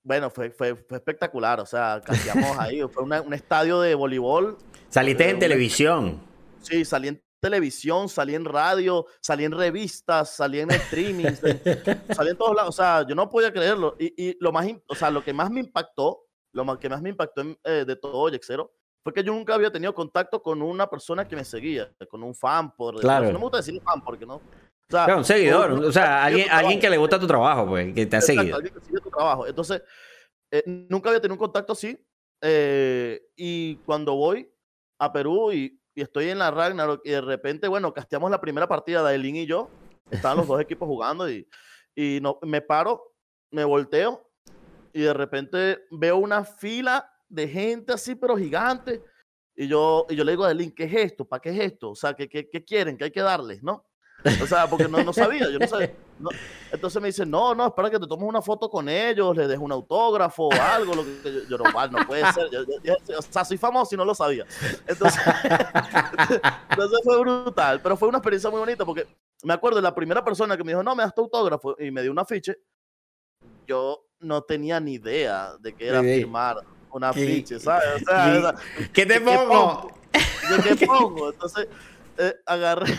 bueno, 0.06 0.30
fue, 0.30 0.50
fue, 0.50 0.76
fue, 0.76 0.98
espectacular, 0.98 1.58
o 1.58 1.66
sea, 1.66 2.00
casteamos 2.04 2.56
ahí, 2.60 2.80
fue 2.92 3.02
un 3.02 3.34
estadio 3.34 3.80
de 3.80 3.92
voleibol. 3.96 4.56
Saliste 4.88 5.24
eh, 5.24 5.30
en 5.30 5.38
televisión. 5.40 6.20
Sí, 6.62 6.84
salí 6.84 7.08
en 7.08 7.22
televisión, 7.40 8.08
salí 8.08 8.36
en 8.36 8.44
radio, 8.44 9.06
salí 9.20 9.44
en 9.44 9.50
revistas, 9.50 10.30
salí 10.36 10.60
en 10.60 10.70
streaming, 10.70 11.32
salí 12.14 12.30
en 12.30 12.36
todos 12.36 12.54
lados, 12.54 12.68
o 12.68 12.72
sea, 12.72 13.04
yo 13.04 13.16
no 13.16 13.28
podía 13.28 13.52
creerlo. 13.52 13.96
Y, 13.98 14.28
y, 14.28 14.36
lo 14.38 14.52
más, 14.52 14.68
o 14.86 14.94
sea, 14.94 15.10
lo 15.10 15.24
que 15.24 15.32
más 15.32 15.50
me 15.50 15.58
impactó, 15.58 16.24
lo 16.52 16.78
que 16.78 16.88
más 16.88 17.02
me 17.02 17.10
impactó 17.10 17.42
eh, 17.64 17.84
de 17.84 17.96
todo 17.96 18.28
Yexero, 18.28 18.72
fue 19.02 19.12
que 19.12 19.24
yo 19.24 19.32
nunca 19.32 19.54
había 19.54 19.72
tenido 19.72 19.92
contacto 19.92 20.40
con 20.40 20.62
una 20.62 20.88
persona 20.88 21.26
que 21.26 21.34
me 21.34 21.44
seguía, 21.44 21.90
con 22.08 22.22
un 22.22 22.34
fan, 22.34 22.72
por 22.76 23.00
claro. 23.00 23.26
no 23.26 23.32
me 23.32 23.42
gusta 23.42 23.56
decir 23.56 23.82
fan 23.82 24.00
porque 24.04 24.24
no. 24.24 24.40
O 24.88 24.92
sea, 24.92 25.16
un 25.16 25.24
seguidor, 25.24 25.72
o 25.72 25.92
sea, 25.92 26.24
alguien, 26.24 26.48
alguien 26.50 26.78
que 26.78 26.88
le 26.88 26.96
gusta 26.96 27.18
tu 27.18 27.26
trabajo, 27.26 27.66
pues, 27.66 27.92
que 27.92 28.06
te 28.06 28.16
ha 28.16 28.20
seguido. 28.20 28.56
Alguien 28.56 28.72
que 28.72 28.80
sigue 28.80 29.00
tu 29.00 29.10
trabajo. 29.10 29.46
Entonces, 29.46 29.82
eh, 30.50 30.62
nunca 30.66 31.08
había 31.08 31.20
tenido 31.20 31.34
un 31.34 31.40
contacto 31.40 31.72
así. 31.72 31.98
Eh, 32.40 33.20
y 33.34 33.76
cuando 33.76 34.14
voy 34.14 34.48
a 34.98 35.12
Perú 35.12 35.52
y, 35.52 35.80
estoy 35.94 36.28
en 36.28 36.38
la 36.38 36.50
Ragnarok 36.50 37.00
y 37.04 37.10
de 37.10 37.22
repente, 37.22 37.68
bueno, 37.68 37.94
casteamos 37.94 38.30
la 38.30 38.40
primera 38.40 38.68
partida 38.68 39.02
de 39.02 39.14
Elin 39.14 39.36
y 39.36 39.46
yo. 39.46 39.70
Estaban 40.10 40.36
los 40.36 40.46
dos 40.46 40.60
equipos 40.60 40.86
jugando 40.86 41.28
y, 41.28 41.48
y 41.94 42.20
no, 42.20 42.38
me 42.42 42.60
paro, 42.60 43.14
me 43.50 43.64
volteo 43.64 44.30
y 44.92 45.00
de 45.00 45.14
repente 45.14 45.86
veo 45.90 46.18
una 46.18 46.44
fila 46.44 47.10
de 47.28 47.48
gente 47.48 47.92
así, 47.92 48.14
pero 48.14 48.36
gigante. 48.36 49.02
Y 49.56 49.68
yo, 49.68 50.06
y 50.08 50.14
yo 50.14 50.22
le 50.22 50.32
digo 50.32 50.44
a 50.44 50.50
Elin, 50.50 50.74
¿qué 50.74 50.84
es 50.84 50.94
esto? 50.94 51.24
¿Para 51.24 51.40
qué 51.40 51.48
es 51.48 51.58
esto? 51.60 51.90
O 51.90 51.94
sea, 51.94 52.14
¿qué, 52.14 52.28
qué, 52.28 52.48
qué 52.48 52.62
quieren? 52.62 52.96
¿Qué 52.98 53.04
hay 53.04 53.10
que 53.10 53.22
darles? 53.22 53.62
¿No? 53.62 53.86
O 54.42 54.46
sea, 54.46 54.68
porque 54.68 54.88
no, 54.88 55.02
no 55.02 55.12
sabía, 55.12 55.50
yo 55.50 55.58
no 55.58 55.66
sabía. 55.66 55.92
Entonces 56.72 57.00
me 57.00 57.08
dice, 57.08 57.24
no, 57.24 57.54
no, 57.54 57.66
espera 57.66 57.90
que 57.90 57.98
te 57.98 58.06
tomes 58.06 58.28
una 58.28 58.42
foto 58.42 58.68
con 58.68 58.88
ellos, 58.88 59.36
le 59.36 59.46
dejo 59.46 59.64
un 59.64 59.72
autógrafo 59.72 60.48
o 60.48 60.52
algo. 60.52 60.94
Lo 60.94 61.04
que, 61.04 61.42
yo, 61.48 61.58
no, 61.58 61.88
no 61.88 62.06
puede 62.06 62.24
ser. 62.32 62.48
o 63.16 63.22
sea, 63.22 63.44
soy 63.44 63.56
famoso 63.56 63.94
y 63.94 63.98
no 63.98 64.04
lo 64.04 64.14
sabía. 64.14 64.44
Entonces, 64.86 65.22
entonces 66.70 67.00
fue 67.04 67.20
brutal, 67.20 67.80
pero 67.82 67.96
fue 67.96 68.08
una 68.08 68.18
experiencia 68.18 68.50
muy 68.50 68.60
bonita 68.60 68.84
porque 68.84 69.06
me 69.44 69.54
acuerdo 69.54 69.76
de 69.76 69.82
la 69.82 69.94
primera 69.94 70.24
persona 70.24 70.56
que 70.56 70.64
me 70.64 70.72
dijo, 70.72 70.82
no, 70.82 70.94
me 70.94 71.02
das 71.02 71.14
tu 71.14 71.22
autógrafo 71.22 71.76
y 71.78 71.90
me 71.90 72.02
dio 72.02 72.10
un 72.10 72.18
afiche. 72.18 72.56
Yo 73.66 74.06
no 74.20 74.42
tenía 74.42 74.80
ni 74.80 74.94
idea 74.94 75.56
de 75.60 75.74
que 75.74 75.88
era 75.88 76.02
firmar 76.02 76.56
un 76.90 77.04
afiche, 77.04 77.60
¿sabes? 77.60 78.02
O 78.02 78.04
sea, 78.06 78.54
¿Qué 78.92 79.04
te 79.04 79.20
pongo? 79.20 79.92
¿Qué, 80.12 80.76
¿Qué 80.76 80.86
pongo? 80.86 81.30
Entonces, 81.30 81.68
eh, 82.18 82.34
agarré 82.46 82.98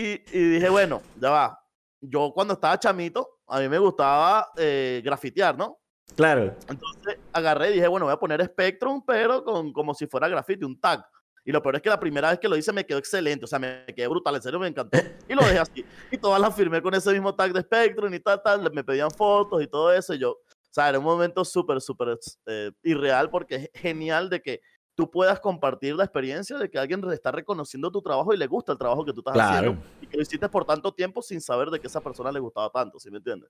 y, 0.00 0.18
dije, 0.50 0.68
bueno, 0.68 1.02
ya 1.20 1.30
va. 1.30 1.60
Yo 2.00 2.30
cuando 2.32 2.54
estaba 2.54 2.78
chamito, 2.78 3.40
a 3.48 3.58
mí 3.58 3.68
me 3.68 3.78
gustaba 3.78 4.52
eh, 4.56 5.02
grafitear, 5.04 5.58
¿no? 5.58 5.80
Claro. 6.14 6.54
Entonces 6.68 7.18
agarré 7.32 7.70
y 7.70 7.74
dije, 7.74 7.88
bueno, 7.88 8.06
voy 8.06 8.12
a 8.12 8.18
poner 8.18 8.44
Spectrum, 8.44 9.02
pero 9.04 9.42
con, 9.42 9.72
como 9.72 9.94
si 9.94 10.06
fuera 10.06 10.28
grafite, 10.28 10.64
un 10.64 10.80
tag. 10.80 11.04
Y 11.44 11.50
lo 11.50 11.60
peor 11.60 11.76
es 11.76 11.82
que 11.82 11.88
la 11.88 11.98
primera 11.98 12.30
vez 12.30 12.38
que 12.38 12.48
lo 12.48 12.56
hice 12.56 12.72
me 12.72 12.86
quedó 12.86 12.98
excelente, 12.98 13.44
o 13.44 13.48
sea, 13.48 13.58
me 13.58 13.86
quedé 13.86 14.06
brutal, 14.06 14.36
en 14.36 14.42
serio 14.42 14.60
me 14.60 14.68
encantó. 14.68 14.98
Y 15.28 15.34
lo 15.34 15.42
dejé 15.42 15.58
así. 15.58 15.84
Y 16.12 16.18
todas 16.18 16.40
las 16.40 16.54
firmé 16.54 16.80
con 16.80 16.94
ese 16.94 17.10
mismo 17.10 17.34
tag 17.34 17.52
de 17.52 17.62
Spectrum 17.62 18.14
y 18.14 18.20
tal, 18.20 18.40
tal. 18.42 18.72
Me 18.72 18.84
pedían 18.84 19.10
fotos 19.10 19.60
y 19.62 19.66
todo 19.66 19.92
eso. 19.92 20.14
Y 20.14 20.18
yo, 20.18 20.30
o 20.30 20.40
sea, 20.70 20.90
era 20.90 20.98
un 20.98 21.04
momento 21.04 21.44
súper, 21.44 21.80
súper 21.80 22.18
eh, 22.46 22.70
irreal 22.84 23.30
porque 23.30 23.54
es 23.56 23.70
genial 23.74 24.30
de 24.30 24.40
que 24.42 24.60
tú 24.98 25.08
puedas 25.08 25.38
compartir 25.38 25.94
la 25.94 26.02
experiencia 26.02 26.58
de 26.58 26.68
que 26.68 26.76
alguien 26.76 27.00
está 27.12 27.30
reconociendo 27.30 27.88
tu 27.88 28.02
trabajo 28.02 28.34
y 28.34 28.36
le 28.36 28.48
gusta 28.48 28.72
el 28.72 28.78
trabajo 28.78 29.04
que 29.04 29.12
tú 29.12 29.20
estás 29.20 29.38
haciendo 29.38 29.80
y 30.00 30.08
que 30.08 30.16
lo 30.16 30.24
hiciste 30.24 30.48
por 30.48 30.64
tanto 30.64 30.92
tiempo 30.92 31.22
sin 31.22 31.40
saber 31.40 31.70
de 31.70 31.78
que 31.78 31.86
esa 31.86 32.00
persona 32.00 32.32
le 32.32 32.40
gustaba 32.40 32.68
tanto, 32.68 32.98
¿sí 32.98 33.08
me 33.08 33.18
entiendes? 33.18 33.48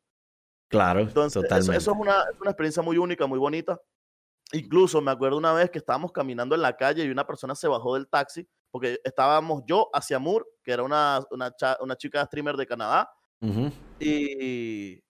Claro, 0.69 1.01
Entonces, 1.01 1.43
Eso, 1.43 1.73
es, 1.73 1.89
una, 1.89 2.23
una, 2.39 2.51
experiencia 2.51 2.83
muy 2.83 2.99
única, 2.99 3.27
muy 3.27 3.39
bonita. 3.39 3.81
Incluso 4.53 5.01
me 5.01 5.11
acuerdo 5.11 5.39
una 5.39 5.55
vez 5.55 5.71
que 5.71 5.79
estábamos 5.79 6.13
caminando 6.13 6.55
en 6.55 6.61
la 6.61 6.77
calle 6.77 7.03
y 7.03 7.09
una 7.09 7.27
persona 7.27 7.55
se 7.55 7.67
bajó 7.67 7.95
del 7.95 8.09
taxi 8.09 8.47
porque 8.71 9.01
estábamos 9.03 9.63
yo 9.67 9.89
hacia 9.95 10.19
Moore, 10.19 10.45
que 10.63 10.73
era 10.73 10.83
una, 10.83 11.25
una, 11.31 11.51
una 11.81 11.97
chica 11.97 12.27
streamer 12.27 12.59
de 12.59 12.67
Canadá, 12.67 13.11
y, 13.99 15.03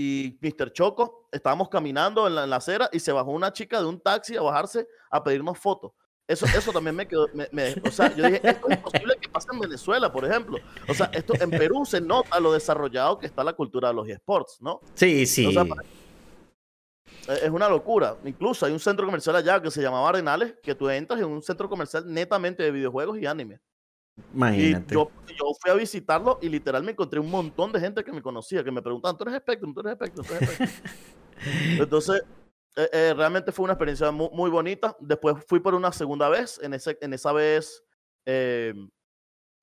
y 0.00 0.38
Mr. 0.40 0.72
Choco, 0.72 1.28
estábamos 1.32 1.68
caminando 1.68 2.28
en 2.28 2.36
la, 2.36 2.44
acera 2.54 2.88
y 2.92 3.00
se 3.00 3.10
bajó 3.10 3.32
una 3.32 3.52
chica 3.52 3.80
de 3.80 3.86
un 3.86 3.98
taxi 3.98 4.36
a 4.36 4.42
bajarse 4.42 4.86
a 5.10 5.24
pedirnos 5.24 5.58
fotos. 5.58 5.90
Eso, 6.28 6.46
eso 6.46 6.70
también 6.70 6.94
me 6.94 7.08
quedó, 7.08 7.24
o 7.24 7.90
sea, 7.90 8.14
yo 8.14 8.26
dije, 8.26 8.40
esto 8.44 8.68
es 8.68 8.76
imposible 8.76 9.16
que 9.20 9.28
pase 9.28 9.48
en 9.52 9.58
Venezuela, 9.58 10.12
por 10.12 10.24
ejemplo. 10.24 10.58
O 10.88 10.94
sea, 10.94 11.10
esto 11.12 11.32
en 11.40 11.50
Perú 11.50 11.84
se 11.84 12.00
nota 12.00 12.38
lo 12.38 12.52
desarrollado 12.52 13.18
que 13.18 13.26
está 13.26 13.42
la 13.42 13.54
cultura 13.54 13.88
de 13.88 13.94
los 13.94 14.08
esports, 14.08 14.58
¿no? 14.60 14.78
Sí, 14.94 15.26
sí. 15.26 15.52
es 17.26 17.50
una 17.50 17.68
locura. 17.68 18.16
Incluso 18.24 18.66
hay 18.66 18.72
un 18.72 18.78
centro 18.78 19.04
comercial 19.04 19.34
allá 19.34 19.60
que 19.60 19.72
se 19.72 19.82
llamaba 19.82 20.10
Arenales, 20.10 20.54
que 20.62 20.76
tú 20.76 20.88
entras 20.88 21.18
en 21.18 21.26
un 21.26 21.42
centro 21.42 21.68
comercial 21.68 22.04
netamente 22.06 22.62
de 22.62 22.70
videojuegos 22.70 23.18
y 23.18 23.26
anime. 23.26 23.58
Imagínate. 24.34 24.94
yo, 24.94 25.10
yo, 25.28 25.52
fui 25.60 25.70
a 25.70 25.74
visitarlo 25.74 26.38
y 26.42 26.48
literal 26.48 26.82
me 26.82 26.92
encontré 26.92 27.20
un 27.20 27.30
montón 27.30 27.72
de 27.72 27.80
gente 27.80 28.04
que 28.04 28.12
me 28.12 28.22
conocía, 28.22 28.62
que 28.64 28.70
me 28.70 28.82
preguntaban, 28.82 29.16
¿tú 29.16 29.24
eres 29.24 29.40
Spectrum? 29.40 29.74
¿Tú 29.74 29.80
eres 29.80 29.94
Spectrum? 29.94 30.26
¿Tú 30.26 30.34
eres 30.34 30.50
Spectrum? 30.50 30.68
Entonces, 31.80 32.22
eh, 32.76 32.88
eh, 32.92 33.14
realmente 33.16 33.52
fue 33.52 33.64
una 33.64 33.74
experiencia 33.74 34.10
muy, 34.10 34.28
muy, 34.32 34.50
bonita. 34.50 34.96
Después 35.00 35.36
fui 35.46 35.60
por 35.60 35.74
una 35.74 35.92
segunda 35.92 36.28
vez. 36.28 36.60
En, 36.62 36.74
ese, 36.74 36.98
en 37.00 37.12
esa 37.12 37.32
vez 37.32 37.84
eh, 38.26 38.74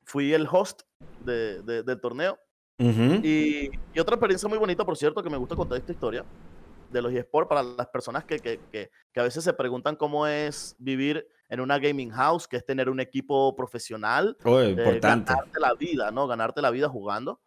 fui 0.03 0.33
el 0.33 0.47
host 0.49 0.81
de, 1.23 1.61
del 1.61 1.99
torneo. 1.99 2.39
y, 2.77 3.69
y, 3.93 3.99
otra 3.99 4.15
experiencia 4.15 4.49
muy 4.49 4.57
bonita, 4.57 4.83
por 4.83 4.97
cierto, 4.97 5.23
que 5.23 5.29
me 5.29 5.37
gusta 5.37 5.55
contar 5.55 5.77
esta 5.77 5.91
historia 5.93 6.25
de 6.89 7.01
los 7.01 7.13
eSports 7.13 7.49
para 7.49 7.63
las 7.63 7.87
personas 7.87 8.25
que, 8.25 8.39
que, 8.39 8.59
que, 8.71 8.89
que 9.11 9.19
a 9.19 9.23
veces 9.23 9.43
se 9.43 9.53
preguntan 9.53 9.95
cómo 9.95 10.27
es 10.27 10.75
vivir 10.79 11.27
en 11.49 11.59
una 11.59 11.79
gaming 11.79 12.11
house, 12.11 12.47
que 12.47 12.57
es 12.57 12.65
tener 12.65 12.89
un 12.89 12.99
equipo 12.99 13.55
profesional. 13.55 14.37
Oh, 14.43 14.61
importante. 14.61 15.31
ganarte 15.31 15.59
la 15.59 15.73
vida, 15.73 16.11
¿no? 16.11 16.27
Ganarte 16.27 16.61
la 16.61 16.71
vida 16.71 16.89
jugando. 16.89 17.41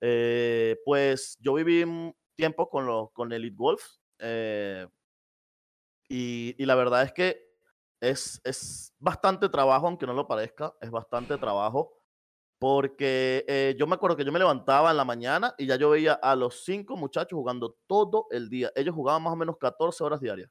Eh, 0.00 0.80
pues 0.84 1.36
yo 1.40 1.54
viví 1.54 1.82
un 1.82 2.14
tiempo 2.34 2.68
con, 2.68 2.86
los, 2.86 3.10
con 3.12 3.32
Elite 3.32 3.56
Wolf. 3.56 3.82
Eh, 4.18 4.86
y, 6.08 6.54
y, 6.58 6.66
la 6.66 6.74
verdad 6.74 7.02
es 7.02 7.12
que 7.12 7.48
es, 8.00 8.40
es 8.44 8.94
bastante 8.98 9.48
trabajo, 9.48 9.86
aunque 9.86 10.06
no 10.06 10.14
lo 10.14 10.26
parezca, 10.26 10.74
es 10.80 10.90
bastante 10.90 11.36
trabajo. 11.36 11.97
Porque 12.58 13.44
eh, 13.46 13.76
yo 13.78 13.86
me 13.86 13.94
acuerdo 13.94 14.16
que 14.16 14.24
yo 14.24 14.32
me 14.32 14.38
levantaba 14.38 14.90
en 14.90 14.96
la 14.96 15.04
mañana 15.04 15.54
y 15.58 15.66
ya 15.66 15.76
yo 15.76 15.90
veía 15.90 16.14
a 16.14 16.34
los 16.34 16.64
cinco 16.64 16.96
muchachos 16.96 17.36
jugando 17.36 17.76
todo 17.86 18.26
el 18.30 18.48
día. 18.48 18.72
Ellos 18.74 18.94
jugaban 18.94 19.22
más 19.22 19.32
o 19.32 19.36
menos 19.36 19.56
14 19.58 20.02
horas 20.02 20.20
diarias. 20.20 20.50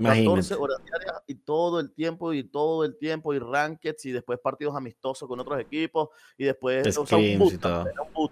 14 0.00 0.54
horas 0.54 0.78
diarias 0.84 1.22
y 1.26 1.34
todo 1.34 1.80
el 1.80 1.92
tiempo 1.92 2.32
y 2.32 2.44
todo 2.44 2.84
el 2.84 2.96
tiempo 2.96 3.34
y 3.34 3.40
rankeds 3.40 4.04
y 4.04 4.12
después 4.12 4.38
partidos 4.38 4.76
amistosos 4.76 5.28
con 5.28 5.40
otros 5.40 5.60
equipos 5.60 6.10
y 6.36 6.44
después 6.44 6.96
o 6.96 7.04
sea, 7.04 7.18
un, 7.18 8.30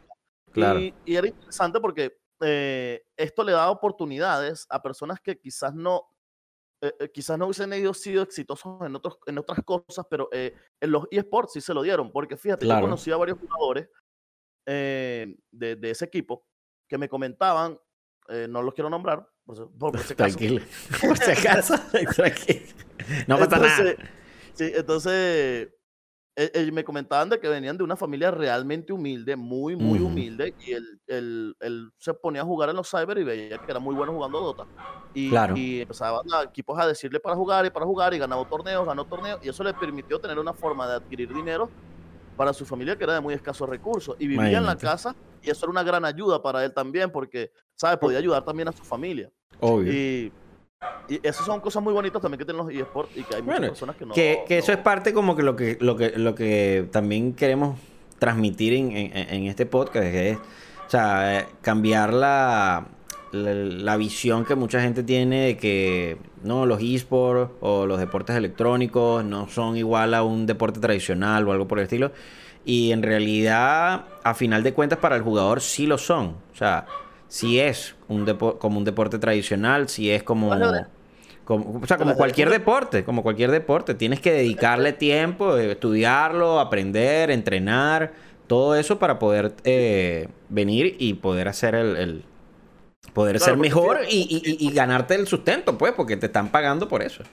Claro. 0.53 0.81
Y, 0.81 0.95
era 1.05 1.27
interesante 1.27 1.81
porque 1.81 2.17
eh, 2.41 3.03
esto 3.17 3.45
le 3.45 3.53
da 3.53 3.71
oportunidades 3.71 4.67
a 4.71 4.81
personas 4.81 5.21
que 5.21 5.39
quizás 5.39 5.75
no, 5.75 6.07
eh, 6.83 6.93
eh, 7.01 7.11
quizás 7.12 7.39
no 7.39 7.47
hubiesen 7.47 7.95
sido 7.95 8.23
exitosos 8.23 8.81
en, 8.83 8.97
otros, 8.97 9.19
en 9.27 9.39
otras 9.39 9.61
cosas, 9.65 10.07
pero 10.11 10.29
en 10.33 10.91
los 10.91 11.05
eSports 11.11 11.55
sí 11.55 11.61
se 11.61 11.75
lo 11.75 11.83
dieron, 11.83 12.11
porque 12.11 12.37
fíjate, 12.37 12.67
yo 12.67 12.81
conocí 12.81 13.11
a 13.11 13.17
varios 13.17 13.39
jugadores 13.39 13.89
de, 14.67 15.37
de, 15.53 15.91
ese 15.91 16.05
equipo 16.05 16.45
que 16.89 16.99
me 16.99 17.09
comentaban, 17.09 17.79
no 18.49 18.62
los 18.62 18.75
quiero 18.75 18.91
nombrar, 18.91 19.27
por, 19.45 19.73
por, 19.79 19.99
si 19.99 20.12
acaso. 20.12 20.17
Tranquilo, 20.17 20.62
por 21.01 21.17
si 21.19 21.31
acaso, 21.31 21.75
tranquilo. 22.15 22.67
No 23.27 23.39
pasa 23.39 23.59
nada. 23.59 23.95
Sí, 24.55 24.73
entonces 24.75 25.69
eh, 26.38 26.70
me 26.70 26.85
comentaban 26.85 27.31
de 27.31 27.40
que 27.40 27.49
venían 27.49 27.79
de 27.79 27.83
una 27.83 27.96
familia 27.96 28.31
realmente 28.31 28.92
humilde, 28.92 29.37
muy, 29.37 29.75
muy 29.75 29.99
humilde, 29.99 30.55
y 30.66 30.72
él, 30.72 31.01
él, 31.07 31.57
él, 31.61 31.90
se 31.96 32.12
ponía 32.12 32.42
a 32.42 32.44
jugar 32.44 32.68
en 32.68 32.77
los 32.77 32.90
cyber 32.90 33.16
y 33.16 33.25
veía 33.25 33.57
que 33.57 33.70
era 33.70 33.81
muy 33.81 33.94
bueno 33.94 34.12
jugando 34.12 34.40
Dota. 34.40 34.66
Y, 35.14 35.35
y 35.55 35.81
empezaban 35.81 36.27
a 36.35 36.42
equipos 36.42 36.79
a 36.79 36.87
decirle 36.87 37.20
para 37.20 37.35
jugar 37.35 37.64
y 37.64 37.70
para 37.70 37.87
jugar, 37.87 38.12
y 38.12 38.18
ganaba 38.18 38.46
torneos, 38.46 38.87
ganó 38.87 39.07
torneos, 39.07 39.40
y 39.42 39.49
eso 39.49 39.64
le 39.64 39.72
permitió 39.72 40.18
tener 40.18 40.38
una 40.38 40.53
forma 40.53 40.87
de 40.87 40.96
adquirir 40.96 41.33
dinero 41.33 41.70
para 42.37 42.53
su 42.53 42.66
familia 42.66 42.96
que 42.99 43.05
era 43.05 43.14
de 43.14 43.20
muy 43.20 43.33
escasos 43.33 43.66
recursos. 43.66 44.14
Y 44.18 44.27
vivía 44.27 44.59
en 44.59 44.66
la 44.66 44.77
casa, 44.77 45.16
y 45.42 45.49
eso 45.49 45.64
era 45.64 45.70
una 45.70 45.83
gran 45.83 46.05
ayuda 46.05 46.42
para 46.42 46.62
él 46.62 46.75
también, 46.75 47.11
porque, 47.11 47.51
¿sabes? 47.75 47.96
Podía 47.96 48.18
ayudar 48.18 48.44
también 48.44 48.68
a 48.68 48.72
su 48.72 48.85
familia. 48.85 49.31
Obvio. 49.59 49.90
Y 49.90 50.33
y 51.09 51.21
esas 51.23 51.47
son 51.47 51.61
cosas 51.61 51.83
muy 51.83 51.93
bonitas 51.93 52.21
también 52.21 52.39
que 52.39 52.45
tienen 52.45 52.65
los 52.65 52.75
eSports 52.75 53.17
y 53.17 53.23
que 53.23 53.37
hay 53.37 53.43
muchas 53.43 53.61
personas 53.61 53.97
que 53.97 54.07
no. 54.07 54.15
Que, 54.15 54.45
que 54.47 54.59
eso 54.59 54.73
es 54.73 54.79
parte 54.79 55.12
como 55.12 55.37
que 55.37 55.43
lo 55.43 55.57
que, 55.57 55.79
lo 55.81 55.97
que, 55.97 56.11
lo 56.17 56.35
que 56.35 56.89
también 56.91 57.33
queremos 57.33 57.79
transmitir 58.19 58.73
en, 58.73 58.93
en, 58.93 59.47
este 59.47 59.67
podcast, 59.67 60.07
que 60.07 60.31
es, 60.31 60.39
o 60.39 60.91
sea, 60.91 61.47
cambiar 61.61 62.12
la, 62.12 62.89
la, 63.33 63.97
visión 63.97 64.45
que 64.45 64.55
mucha 64.55 64.81
gente 64.81 65.03
tiene 65.03 65.47
de 65.47 65.57
que 65.57 66.17
no 66.43 66.67
los 66.67 66.83
eSports 66.83 67.53
o 67.61 67.87
los 67.87 67.99
deportes 67.99 68.37
electrónicos 68.37 69.25
no 69.25 69.49
son 69.49 69.77
igual 69.77 70.15
a 70.15 70.23
un 70.23 70.47
deporte 70.47 70.81
tradicional 70.81 71.47
o 71.47 71.53
algo 71.53 71.69
por 71.69 71.79
el 71.79 71.85
estilo. 71.85 72.12
Y 72.65 72.91
en 72.91 73.03
realidad, 73.03 74.07
a 74.25 74.35
final 74.35 74.65
de 74.65 74.75
cuentas, 74.75 74.99
para 74.99 75.15
el 75.15 75.23
jugador 75.23 75.61
sí 75.61 75.87
lo 75.87 75.99
son. 75.99 76.35
O 76.53 76.57
sea, 76.57 76.87
si 77.29 77.61
es 77.61 77.97
un 78.09 78.25
como 78.59 78.79
un 78.79 78.85
deporte 78.85 79.19
tradicional, 79.19 79.89
si 79.89 80.11
es 80.11 80.23
como, 80.23 80.51
como 81.45 81.81
o 81.83 81.87
sea, 81.87 81.97
como 81.97 82.15
cualquier 82.15 82.51
deporte, 82.51 83.05
como 83.05 83.23
cualquier 83.23 83.51
deporte, 83.51 83.95
tienes 83.95 84.21
que 84.21 84.33
dedicarle 84.33 84.93
tiempo, 84.93 85.57
eh, 85.57 85.73
estudiarlo, 85.73 86.61
aprender, 86.61 87.31
entrenar, 87.31 88.12
todo 88.47 88.77
eso 88.77 88.99
para 88.99 89.19
poder 89.19 89.55
eh, 89.65 90.29
venir 90.49 90.97
y 90.99 91.15
poder 91.15 91.49
hacer 91.49 91.75
el, 91.75 92.25
poder 93.12 93.41
ser 93.41 93.57
mejor 93.57 94.01
y, 94.09 94.73
ganarte 94.73 95.15
el 95.15 95.27
sustento, 95.27 95.77
pues, 95.77 95.93
porque 95.95 96.17
te 96.17 96.27
están 96.27 96.51
pagando 96.51 96.87
por 96.87 97.03
eso. 97.03 97.25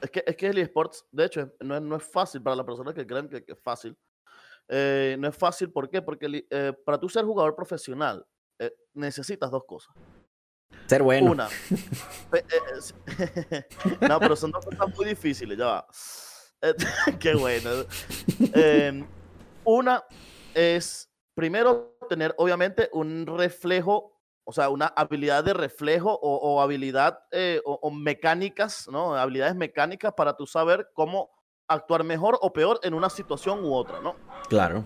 Es 0.00 0.10
que, 0.10 0.24
es 0.26 0.36
que 0.36 0.48
el 0.48 0.58
eSports, 0.58 1.06
de 1.12 1.26
hecho, 1.26 1.52
no 1.60 1.76
es, 1.76 1.82
no 1.82 1.96
es 1.96 2.02
fácil 2.02 2.42
para 2.42 2.56
las 2.56 2.66
personas 2.66 2.92
que 2.92 3.06
creen 3.06 3.28
que, 3.28 3.44
es 3.46 3.60
fácil. 3.62 3.96
Eh, 4.68 5.16
no 5.18 5.28
es 5.28 5.36
fácil, 5.36 5.70
¿por 5.70 5.88
qué? 5.88 6.02
Porque 6.02 6.44
para 6.84 6.98
tú 6.98 7.08
ser 7.08 7.24
jugador 7.24 7.54
profesional, 7.54 8.24
eh, 8.58 8.72
necesitas 8.94 9.50
dos 9.50 9.64
cosas. 9.64 9.94
Ser 10.86 11.02
bueno. 11.02 11.32
Una. 11.32 11.48
Eh, 12.32 13.66
no, 14.08 14.18
pero 14.20 14.36
son 14.36 14.50
dos 14.50 14.64
cosas 14.64 14.96
muy 14.96 15.06
difíciles, 15.06 15.56
ya 15.56 15.66
va. 15.66 15.86
Qué 17.20 17.34
bueno. 17.34 17.70
Em, 18.54 19.06
una 19.64 20.04
es, 20.54 21.10
primero, 21.34 21.96
tener 22.08 22.34
obviamente 22.38 22.88
un 22.92 23.26
reflejo, 23.26 24.20
o 24.44 24.52
sea, 24.52 24.68
una 24.68 24.86
habilidad 24.86 25.44
de 25.44 25.54
reflejo 25.54 26.18
o, 26.22 26.60
habilidad 26.60 27.20
eh, 27.30 27.60
o, 27.64 27.90
mecánicas, 27.90 28.88
¿no? 28.88 29.14
Habilidades 29.14 29.56
mecánicas 29.56 30.12
para 30.14 30.36
tú 30.36 30.46
saber 30.46 30.90
cómo 30.94 31.30
actuar 31.68 32.04
mejor 32.04 32.38
o 32.42 32.52
peor 32.52 32.80
en 32.82 32.94
una 32.94 33.08
situación 33.08 33.64
u 33.64 33.74
otra, 33.74 34.00
¿no? 34.00 34.16
Claro. 34.48 34.84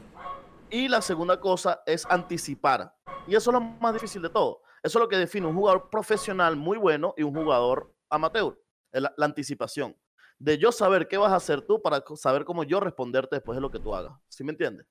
Y 0.71 0.89
la 0.89 1.01
segunda 1.01 1.41
cosa 1.41 1.83
es 1.87 2.05
anticipar. 2.07 2.93
Y 3.29 3.37
eso 3.37 3.51
es 3.51 3.55
lo 3.55 3.61
más 3.61 3.93
difícil 3.93 4.21
de 4.21 4.31
todo. 4.31 4.63
Eso 4.83 4.99
es 4.99 5.03
lo 5.03 5.09
que 5.09 5.17
define 5.17 5.47
un 5.47 5.55
jugador 5.55 5.89
profesional 5.91 6.57
muy 6.57 6.77
bueno 6.77 7.15
y 7.17 7.23
un 7.23 7.35
jugador 7.35 7.95
amateur. 8.11 8.61
La, 8.93 9.13
anticipación. 9.19 9.97
De 10.39 10.59
yo 10.59 10.73
saber 10.73 11.07
qué 11.07 11.19
vas 11.19 11.33
a 11.33 11.37
hacer 11.37 11.63
tú 11.63 11.81
para 11.81 12.03
saber 12.17 12.45
cómo 12.45 12.65
yo 12.65 12.81
responderte 12.81 13.37
después 13.37 13.57
de 13.57 13.61
lo 13.61 13.71
que 13.71 13.79
tú 13.79 13.95
hagas. 13.95 14.13
¿Sí 14.29 14.43
me 14.43 14.53
entiendes? 14.53 14.87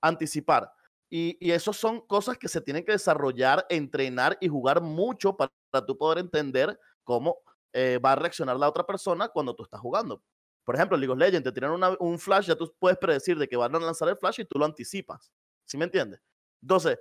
Anticipar. 0.00 0.72
Y, 1.10 1.36
y 1.40 1.52
eso 1.52 1.72
son 1.72 2.00
cosas 2.00 2.38
que 2.38 2.48
se 2.48 2.60
tienen 2.60 2.84
que 2.84 2.92
desarrollar, 2.92 3.66
entrenar 3.68 4.38
y 4.40 4.48
jugar 4.48 4.80
mucho 4.80 5.36
para, 5.36 5.50
tú 5.86 5.96
poder 5.96 6.18
entender 6.18 6.78
cómo 7.04 7.38
eh, 7.72 7.98
va 8.04 8.12
a 8.12 8.16
reaccionar 8.16 8.56
la 8.56 8.68
otra 8.68 8.84
persona 8.84 9.28
cuando 9.28 9.54
tú 9.54 9.62
estás 9.62 9.80
jugando. 9.80 10.22
Por 10.68 10.74
ejemplo, 10.74 10.98
League 10.98 11.10
of 11.10 11.18
Legends 11.18 11.44
te 11.44 11.52
tiran 11.52 11.80
un 11.98 12.18
flash, 12.18 12.48
ya 12.48 12.54
tú 12.54 12.70
puedes 12.78 12.98
predecir 12.98 13.38
de 13.38 13.48
que 13.48 13.56
van 13.56 13.74
a 13.74 13.78
lanzar 13.78 14.06
el 14.10 14.18
flash 14.18 14.40
y 14.40 14.44
tú 14.44 14.58
lo 14.58 14.66
anticipas. 14.66 15.32
¿Sí 15.64 15.78
me 15.78 15.86
entiendes? 15.86 16.20
Entonces, 16.60 16.98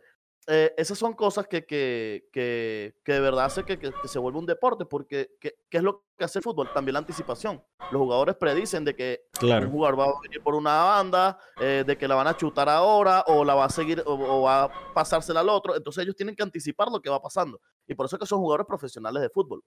eh, 0.47 0.73
esas 0.77 0.97
son 0.97 1.11
cosas 1.11 1.49
que, 1.49 1.65
que, 1.65 2.29
que, 2.31 2.95
que 3.03 3.11
de 3.11 3.19
verdad 3.19 3.43
hace 3.43 3.65
que, 3.65 3.91
se 4.05 4.19
vuelva 4.19 4.39
un 4.39 4.45
deporte, 4.45 4.85
porque 4.85 5.31
¿qué, 5.41 5.57
es 5.69 5.83
lo 5.83 6.05
que 6.17 6.23
hace 6.23 6.39
el 6.39 6.43
fútbol? 6.43 6.71
También 6.73 6.93
la 6.93 6.99
anticipación. 6.99 7.61
Los 7.91 7.99
jugadores 7.99 8.37
predicen 8.37 8.85
de 8.85 8.95
que 8.95 9.25
un 9.41 9.69
jugador 9.69 9.99
va 9.99 10.05
a 10.05 10.21
venir 10.23 10.41
por 10.41 10.55
una 10.55 10.85
banda, 10.85 11.37
eh, 11.59 11.83
de 11.85 11.97
que 11.97 12.07
la 12.07 12.15
van 12.15 12.27
a 12.27 12.37
chutar 12.37 12.69
ahora, 12.69 13.25
o 13.27 13.43
la 13.43 13.53
va 13.53 13.65
a 13.65 13.69
seguir, 13.69 14.01
o, 14.05 14.43
va 14.43 14.63
a 14.63 14.93
pasársela 14.93 15.41
al 15.41 15.49
otro. 15.49 15.75
Entonces 15.75 16.03
ellos 16.03 16.15
tienen 16.15 16.37
que 16.37 16.43
anticipar 16.43 16.87
lo 16.89 17.01
que 17.01 17.09
va 17.09 17.21
pasando. 17.21 17.59
Y 17.85 17.95
por 17.95 18.05
eso 18.05 18.15
es 18.15 18.21
que 18.21 18.27
son 18.27 18.39
jugadores 18.39 18.65
profesionales 18.65 19.21
de 19.21 19.29
fútbol. 19.29 19.61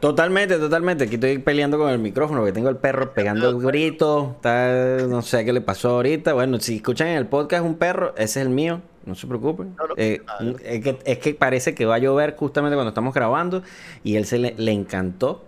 Totalmente, 0.00 0.58
totalmente. 0.58 1.04
Aquí 1.04 1.16
estoy 1.16 1.38
peleando 1.38 1.76
con 1.76 1.90
el 1.90 1.98
micrófono 1.98 2.40
porque 2.40 2.52
tengo 2.52 2.68
el 2.68 2.76
perro 2.76 3.12
pegando 3.12 3.48
el 3.48 3.58
grito. 3.58 4.36
no 4.42 5.22
sé 5.22 5.44
qué 5.44 5.52
le 5.52 5.60
pasó 5.60 5.90
ahorita. 5.90 6.34
Bueno, 6.34 6.60
si 6.60 6.76
escuchan 6.76 7.08
en 7.08 7.16
el 7.16 7.26
podcast 7.26 7.64
un 7.64 7.74
perro, 7.76 8.14
ese 8.16 8.40
es 8.40 8.46
el 8.46 8.50
mío. 8.50 8.80
No 9.06 9.16
se 9.16 9.26
preocupen. 9.26 9.74
Eh, 9.96 10.20
es, 11.04 11.18
que, 11.18 11.34
parece 11.34 11.74
que 11.74 11.84
va 11.84 11.96
a 11.96 11.98
llover 11.98 12.36
justamente 12.36 12.76
cuando 12.76 12.90
estamos 12.90 13.12
grabando 13.12 13.62
y 14.04 14.16
él 14.16 14.24
se 14.24 14.38
le, 14.38 14.72
encantó 14.72 15.44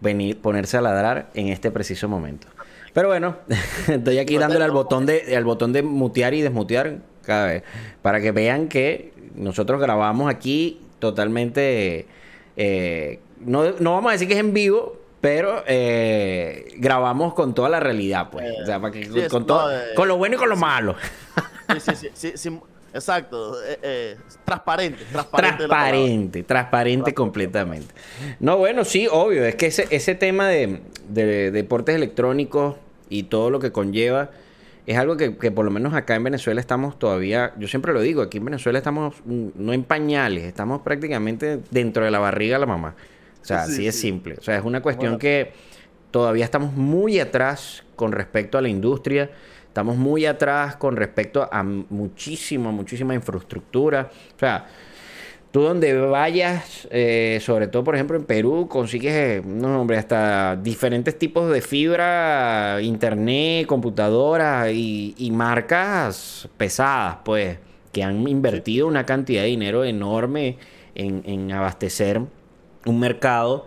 venir, 0.00 0.40
ponerse 0.40 0.76
a 0.76 0.80
ladrar 0.80 1.30
en 1.34 1.48
este 1.48 1.72
preciso 1.72 2.08
momento. 2.08 2.46
Pero 2.92 3.08
bueno, 3.08 3.36
estoy 3.88 4.18
aquí 4.18 4.38
dándole 4.38 4.64
al 4.64 4.70
botón 4.70 5.06
de, 5.06 5.34
al 5.36 5.44
botón 5.44 5.72
de 5.72 5.82
mutear 5.82 6.34
y 6.34 6.42
desmutear 6.42 6.98
cada 7.24 7.46
vez 7.48 7.62
para 8.00 8.20
que 8.20 8.30
vean 8.30 8.68
que 8.68 9.12
nosotros 9.34 9.80
grabamos 9.80 10.30
aquí 10.30 10.80
totalmente 10.98 12.06
eh, 12.56 13.20
no, 13.40 13.72
vamos 13.78 14.10
a 14.10 14.12
decir 14.12 14.28
que 14.28 14.34
es 14.34 14.40
en 14.40 14.52
vivo, 14.52 14.96
pero 15.20 15.62
eh, 15.66 16.74
grabamos 16.76 17.34
con 17.34 17.54
toda 17.54 17.68
la 17.68 17.80
realidad, 17.80 18.30
pues. 18.30 18.46
o 18.62 18.66
sea, 18.66 18.80
con, 19.28 19.46
todo, 19.46 19.72
eh, 19.72 19.94
con 19.94 20.08
lo 20.08 20.16
bueno 20.16 20.36
y 20.36 20.38
con 20.38 20.48
lo 20.48 20.56
malo. 20.56 20.96
Sí, 21.80 22.08
sí, 22.14 22.32
sí. 22.34 22.58
exacto. 22.94 23.56
transparente, 24.44 25.04
transparente. 25.12 25.66
Transparente, 25.66 26.42
transparente 26.44 27.14
completamente. 27.14 27.94
No, 28.40 28.56
bueno, 28.56 28.84
sí, 28.84 29.06
obvio. 29.10 29.44
Es 29.44 29.54
que 29.56 29.66
ese, 29.66 29.86
ese 29.90 30.14
tema 30.14 30.48
de, 30.48 30.80
de, 31.08 31.50
deportes 31.50 31.94
electrónicos 31.94 32.76
y 33.10 33.24
todo 33.24 33.50
lo 33.50 33.60
que 33.60 33.72
conlleva 33.72 34.30
es 34.88 34.96
algo 34.96 35.18
que, 35.18 35.36
que, 35.36 35.50
por 35.50 35.66
lo 35.66 35.70
menos 35.70 35.92
acá 35.92 36.14
en 36.14 36.24
Venezuela 36.24 36.62
estamos 36.62 36.98
todavía, 36.98 37.52
yo 37.58 37.68
siempre 37.68 37.92
lo 37.92 38.00
digo, 38.00 38.22
aquí 38.22 38.38
en 38.38 38.46
Venezuela 38.46 38.78
estamos 38.78 39.16
mm, 39.26 39.48
no 39.56 39.74
en 39.74 39.84
pañales, 39.84 40.44
estamos 40.44 40.80
prácticamente 40.80 41.60
dentro 41.70 42.06
de 42.06 42.10
la 42.10 42.18
barriga 42.18 42.56
de 42.56 42.60
la 42.60 42.66
mamá. 42.66 42.94
O 43.42 43.44
sea, 43.44 43.62
así 43.62 43.86
es 43.86 43.98
simple. 43.98 44.36
O 44.38 44.42
sea, 44.42 44.56
es 44.56 44.64
una 44.64 44.82
cuestión 44.82 45.18
que 45.18 45.52
todavía 46.10 46.44
estamos 46.44 46.72
muy 46.72 47.20
atrás 47.20 47.84
con 47.96 48.12
respecto 48.12 48.58
a 48.58 48.62
la 48.62 48.68
industria, 48.68 49.30
estamos 49.66 49.96
muy 49.96 50.26
atrás 50.26 50.76
con 50.76 50.96
respecto 50.96 51.48
a 51.50 51.62
muchísima, 51.62 52.70
muchísima 52.70 53.14
infraestructura. 53.14 54.10
O 54.36 54.38
sea, 54.38 54.66
Tú 55.50 55.62
donde 55.62 55.94
vayas, 55.94 56.86
eh, 56.90 57.38
sobre 57.40 57.68
todo 57.68 57.82
por 57.82 57.94
ejemplo 57.94 58.18
en 58.18 58.24
Perú, 58.24 58.68
consigues, 58.68 59.14
eh, 59.14 59.42
no 59.46 59.80
hombre, 59.80 59.96
hasta 59.96 60.56
diferentes 60.56 61.18
tipos 61.18 61.50
de 61.50 61.62
fibra, 61.62 62.78
internet, 62.82 63.66
computadora 63.66 64.70
y, 64.70 65.30
marcas 65.32 66.48
pesadas, 66.58 67.18
pues, 67.24 67.58
que 67.92 68.02
han 68.02 68.28
invertido 68.28 68.86
una 68.86 69.06
cantidad 69.06 69.42
de 69.42 69.48
dinero 69.48 69.84
enorme 69.84 70.58
en, 70.94 71.50
abastecer 71.52 72.20
un 72.88 73.00
mercado 73.00 73.66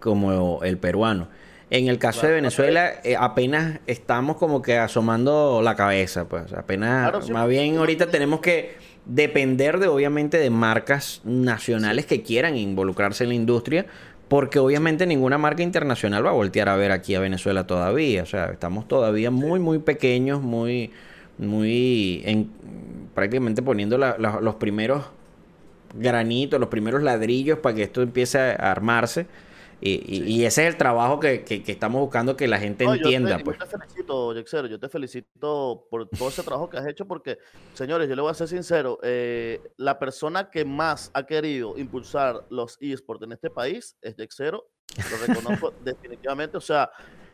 como 0.00 0.62
el 0.62 0.78
peruano. 0.78 1.28
En 1.70 1.88
el 1.88 1.98
caso 1.98 2.26
de 2.26 2.34
Venezuela, 2.34 2.92
eh, 3.02 3.16
apenas 3.18 3.80
estamos 3.86 4.36
como 4.36 4.60
que 4.60 4.76
asomando 4.76 5.62
la 5.62 5.74
cabeza, 5.74 6.28
pues, 6.28 6.52
apenas, 6.52 7.30
más 7.30 7.48
bien 7.48 7.78
ahorita 7.78 8.10
tenemos 8.10 8.40
que 8.40 8.76
depender 9.06 9.78
de 9.78 9.88
obviamente 9.88 10.36
de 10.36 10.50
marcas 10.50 11.22
nacionales 11.24 12.04
que 12.04 12.22
quieran 12.22 12.56
involucrarse 12.56 13.24
en 13.24 13.30
la 13.30 13.36
industria, 13.36 13.86
porque 14.28 14.58
obviamente 14.58 15.06
ninguna 15.06 15.38
marca 15.38 15.62
internacional 15.62 16.26
va 16.26 16.30
a 16.30 16.34
voltear 16.34 16.68
a 16.68 16.76
ver 16.76 16.92
aquí 16.92 17.14
a 17.14 17.20
Venezuela 17.20 17.66
todavía, 17.66 18.22
o 18.22 18.26
sea, 18.26 18.46
estamos 18.46 18.86
todavía 18.86 19.30
muy 19.30 19.58
muy 19.58 19.78
pequeños, 19.78 20.42
muy 20.42 20.90
muy 21.38 22.22
en, 22.26 22.50
prácticamente 23.14 23.62
poniendo 23.62 23.98
los 23.98 24.54
primeros 24.56 25.04
granitos, 25.94 26.58
los 26.58 26.68
primeros 26.68 27.02
ladrillos 27.02 27.58
para 27.58 27.74
que 27.74 27.82
esto 27.82 28.02
empiece 28.02 28.38
a 28.38 28.70
armarse. 28.70 29.26
Y, 29.84 30.44
ese 30.44 30.62
es 30.62 30.68
el 30.68 30.76
trabajo 30.76 31.18
que, 31.18 31.44
estamos 31.66 32.00
buscando 32.00 32.36
que 32.36 32.46
la 32.46 32.60
gente 32.60 32.84
entienda. 32.84 33.38
Yo 33.38 33.44
pues. 33.44 33.58
te, 33.58 33.66
felicito, 33.66 34.32
Yexero, 34.32 34.68
yo 34.68 34.78
te 34.78 34.88
felicito 34.88 35.88
por 35.90 36.08
todo 36.08 36.28
ese 36.28 36.44
trabajo 36.44 36.70
que 36.70 36.76
has 36.76 36.86
hecho 36.86 37.04
porque, 37.04 37.38
señores, 37.74 38.08
yo 38.08 38.14
le 38.14 38.22
voy 38.22 38.30
a 38.30 38.34
ser 38.34 38.46
sincero, 38.46 39.00
eh, 39.02 39.60
la 39.78 39.98
persona 39.98 40.50
que 40.50 40.64
más 40.64 41.10
ha 41.14 41.26
querido 41.26 41.76
impulsar 41.76 42.46
los 42.48 42.78
esports 42.80 43.24
en 43.24 43.32
este 43.32 43.50
país 43.50 43.96
es 44.02 44.14
Yexero, 44.14 44.70
lo 45.10 45.26
reconozco 45.26 45.72
definitivamente, 45.84 46.56
o 46.56 46.60
sea, 46.60 46.88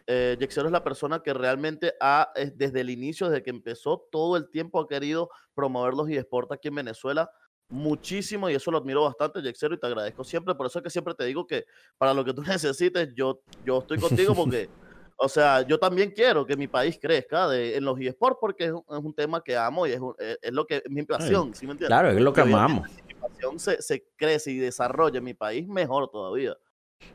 eh, 0.07 0.39
es 0.41 0.57
la 0.57 0.83
persona 0.83 1.23
que 1.23 1.35
realmente 1.35 1.93
ha, 2.01 2.33
desde 2.55 2.81
el 2.81 2.89
inicio, 2.89 3.29
desde 3.29 3.43
que 3.43 3.51
empezó, 3.51 4.09
todo 4.11 4.39
el 4.39 4.49
tiempo 4.49 4.81
ha 4.81 4.89
querido 4.89 5.29
promover 5.55 5.93
los 5.93 6.09
esports 6.09 6.51
aquí 6.51 6.69
en 6.69 6.77
Venezuela 6.77 7.31
muchísimo 7.69 8.49
y 8.49 8.55
eso 8.55 8.71
lo 8.71 8.79
admiro 8.79 9.03
bastante, 9.03 9.43
Jexero, 9.43 9.75
y 9.75 9.79
te 9.79 9.87
agradezco 9.87 10.25
siempre. 10.25 10.55
Por 10.55 10.67
eso 10.67 10.79
es 10.79 10.83
que 10.83 10.91
siempre 10.91 11.15
te 11.15 11.25
digo 11.25 11.47
que 11.47 11.65
para 11.97 12.15
lo 12.15 12.25
que 12.25 12.33
tú 12.33 12.43
necesites, 12.47 13.15
yo, 13.15 13.41
yo 13.65 13.79
estoy 13.79 13.99
contigo 13.99 14.35
porque, 14.35 14.69
o 15.17 15.29
sea, 15.29 15.63
yo 15.63 15.79
también 15.79 16.11
quiero 16.11 16.47
que 16.47 16.57
mi 16.57 16.69
país 16.69 16.99
crezca 17.01 17.49
de, 17.49 17.77
en 17.77 17.85
los 17.85 18.01
eSports 18.01 18.39
porque 18.41 18.65
es 18.67 18.73
un, 18.73 19.15
tema 19.15 19.43
que 19.43 19.57
amo 19.57 19.87
y 19.87 19.93
es, 19.93 20.01
es, 20.43 20.53
lo 20.53 20.67
que 20.67 20.77
es 20.77 20.83
mi 20.91 21.03
pasión, 21.03 21.55
¿sí 21.55 21.67
me 21.67 21.73
entiendes? 21.73 21.89
Claro, 21.89 22.11
es 22.11 22.21
lo 22.21 22.33
que 22.33 22.41
amamos. 22.41 22.89
Si 22.91 23.03
mi 23.03 23.15
pasión 23.15 23.59
se, 23.59 23.83
se, 23.83 24.07
crece 24.17 24.51
y 24.53 24.59
desarrolla 24.59 25.19
en 25.19 25.25
mi 25.25 25.35
país, 25.35 25.67
mejor 25.67 26.11
todavía. 26.11 26.57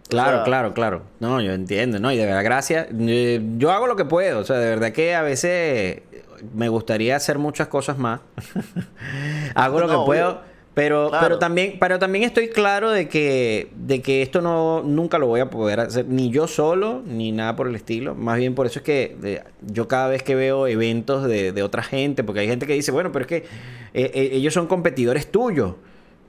Claro, 0.10 0.44
claro, 0.44 0.74
claro. 0.74 1.04
No, 1.20 1.42
yo 1.42 1.54
entiendo, 1.54 2.00
¿no? 2.00 2.12
Y 2.12 2.18
de 2.18 2.26
verdad, 2.26 2.44
gracias. 2.44 2.88
Eh, 2.92 3.42
yo 3.58 3.72
hago 3.72 3.88
lo 3.88 3.96
que 3.96 4.06
puedo. 4.06 4.40
O 4.40 4.44
sea, 4.44 4.58
de 4.58 4.68
verdad 4.68 4.92
que 4.92 5.16
a 5.16 5.24
veces 5.24 6.04
me 6.54 6.70
gustaría 6.70 7.16
hacer 7.16 7.38
muchas 7.38 7.68
cosas 7.68 7.98
más. 7.98 8.22
Hago 9.56 9.80
lo 9.80 9.88
que 9.88 10.06
puedo. 10.06 10.54
Pero, 10.74 11.12
pero, 11.22 11.38
también, 11.38 11.78
pero 11.80 12.00
también 12.00 12.24
estoy 12.24 12.50
claro 12.50 12.90
de 12.90 13.08
que, 13.08 13.70
de 13.76 14.02
que 14.02 14.24
esto 14.24 14.42
no 14.42 14.82
nunca 14.82 15.20
lo 15.20 15.28
voy 15.28 15.40
a 15.40 15.52
poder 15.52 15.80
hacer, 15.80 16.08
ni 16.08 16.32
yo 16.32 16.48
solo, 16.48 17.04
ni 17.06 17.32
nada 17.32 17.56
por 17.56 17.68
el 17.68 17.76
estilo. 17.76 18.16
Más 18.16 18.40
bien 18.40 18.56
por 18.56 18.66
eso 18.66 18.80
es 18.80 18.84
que 18.84 19.44
yo 19.62 19.88
cada 19.88 20.08
vez 20.08 20.24
que 20.24 20.34
veo 20.34 20.66
eventos 20.66 21.26
de, 21.26 21.62
otra 21.62 21.84
gente, 21.84 22.24
porque 22.24 22.40
hay 22.40 22.48
gente 22.48 22.66
que 22.66 22.74
dice, 22.74 22.92
bueno, 22.92 23.12
pero 23.12 23.24
es 23.24 23.28
que 23.28 23.38
eh, 23.94 24.12
eh, 24.16 24.30
ellos 24.34 24.54
son 24.54 24.66
competidores 24.66 25.32
tuyos. 25.32 25.76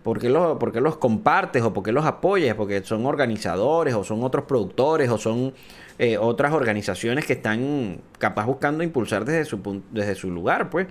¿Por 0.04 0.20
qué, 0.20 0.28
los, 0.28 0.58
¿Por 0.58 0.76
los 0.82 0.98
compartes 0.98 1.62
o 1.62 1.72
por 1.72 1.82
qué 1.82 1.90
los 1.90 2.04
apoyas? 2.04 2.54
Porque 2.54 2.84
son 2.84 3.06
organizadores 3.06 3.94
o 3.94 4.04
son 4.04 4.22
otros 4.22 4.44
productores 4.44 5.08
o 5.08 5.16
son 5.16 5.54
eh, 5.98 6.18
otras 6.18 6.52
organizaciones 6.52 7.24
que 7.24 7.32
están 7.32 8.00
capaz 8.18 8.44
buscando 8.44 8.84
impulsar 8.84 9.24
desde 9.24 9.46
su, 9.46 9.82
desde 9.92 10.14
su 10.14 10.30
lugar, 10.30 10.68
pues. 10.68 10.88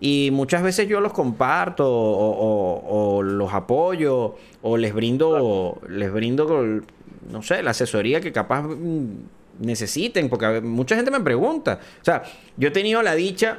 Y 0.00 0.30
muchas 0.32 0.62
veces 0.62 0.88
yo 0.88 1.02
los 1.02 1.12
comparto 1.12 1.84
o, 1.86 3.22
los 3.22 3.52
apoyo 3.52 4.36
o 4.62 4.76
les 4.78 4.94
brindo, 4.94 5.78
les 5.86 6.10
brindo, 6.10 6.82
no 7.30 7.42
sé, 7.42 7.62
la 7.62 7.72
asesoría 7.72 8.22
que 8.22 8.32
capaz 8.32 8.64
necesiten, 9.58 10.30
porque 10.30 10.62
mucha 10.62 10.96
gente 10.96 11.10
me 11.10 11.20
pregunta. 11.20 11.80
O 12.00 12.04
sea, 12.04 12.22
yo 12.56 12.68
he 12.68 12.70
tenido 12.70 13.02
la 13.02 13.14
dicha 13.14 13.58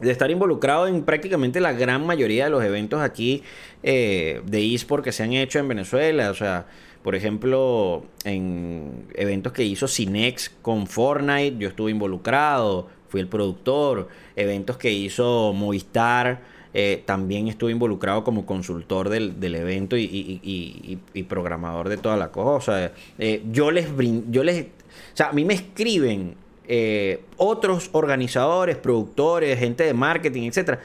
de 0.00 0.10
estar 0.10 0.30
involucrado 0.30 0.86
en 0.86 1.02
prácticamente 1.04 1.60
la 1.60 1.72
gran 1.72 2.06
mayoría 2.06 2.44
de 2.44 2.50
los 2.50 2.64
eventos 2.64 3.00
aquí 3.00 3.42
eh, 3.82 4.42
de 4.46 4.74
eSport 4.74 5.04
que 5.04 5.12
se 5.12 5.22
han 5.22 5.32
hecho 5.32 5.58
en 5.58 5.68
Venezuela. 5.68 6.30
O 6.30 6.34
sea, 6.34 6.66
por 7.02 7.14
ejemplo, 7.14 8.04
en 8.24 9.06
eventos 9.14 9.52
que 9.52 9.64
hizo 9.64 9.88
Cinex 9.88 10.50
con 10.62 10.86
Fortnite, 10.86 11.56
yo 11.58 11.68
estuve 11.68 11.90
involucrado, 11.90 12.88
fui 13.08 13.20
el 13.20 13.28
productor. 13.28 14.08
Eventos 14.36 14.76
que 14.76 14.92
hizo 14.92 15.52
Movistar, 15.52 16.40
eh, 16.72 17.02
también 17.04 17.48
estuve 17.48 17.72
involucrado 17.72 18.22
como 18.22 18.46
consultor 18.46 19.08
del, 19.08 19.54
evento 19.54 19.96
y, 19.96 20.98
programador 21.28 21.88
de 21.88 21.96
toda 21.96 22.16
la 22.16 22.30
cosa. 22.30 22.92
Eh, 23.18 23.42
yo 23.50 23.70
les 23.70 23.88
yo 24.30 24.44
les, 24.44 24.62
o 24.62 24.66
sea, 25.14 25.30
a 25.30 25.32
mí 25.32 25.44
me 25.44 25.54
escriben 25.54 26.34
eh, 26.72 27.24
otros 27.36 27.90
organizadores, 27.90 28.76
productores, 28.76 29.58
gente 29.58 29.82
de 29.82 29.92
marketing, 29.92 30.42
etcétera, 30.42 30.78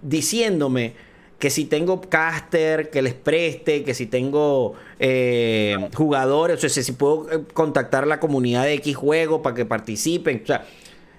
diciéndome 0.00 0.94
que 1.38 1.50
si 1.50 1.66
tengo 1.66 2.00
caster 2.00 2.88
que 2.88 3.02
les 3.02 3.12
preste, 3.12 3.84
que 3.84 3.92
si 3.92 4.06
tengo 4.06 4.76
eh, 4.98 5.76
jugadores, 5.94 6.56
o 6.64 6.66
sea, 6.66 6.82
si 6.82 6.92
puedo 6.92 7.30
eh, 7.30 7.42
contactar 7.52 8.04
a 8.04 8.06
la 8.06 8.18
comunidad 8.18 8.64
de 8.64 8.72
X 8.76 8.96
juego 8.96 9.42
para 9.42 9.54
que 9.54 9.66
participen, 9.66 10.40
o 10.42 10.46
sea, 10.46 10.64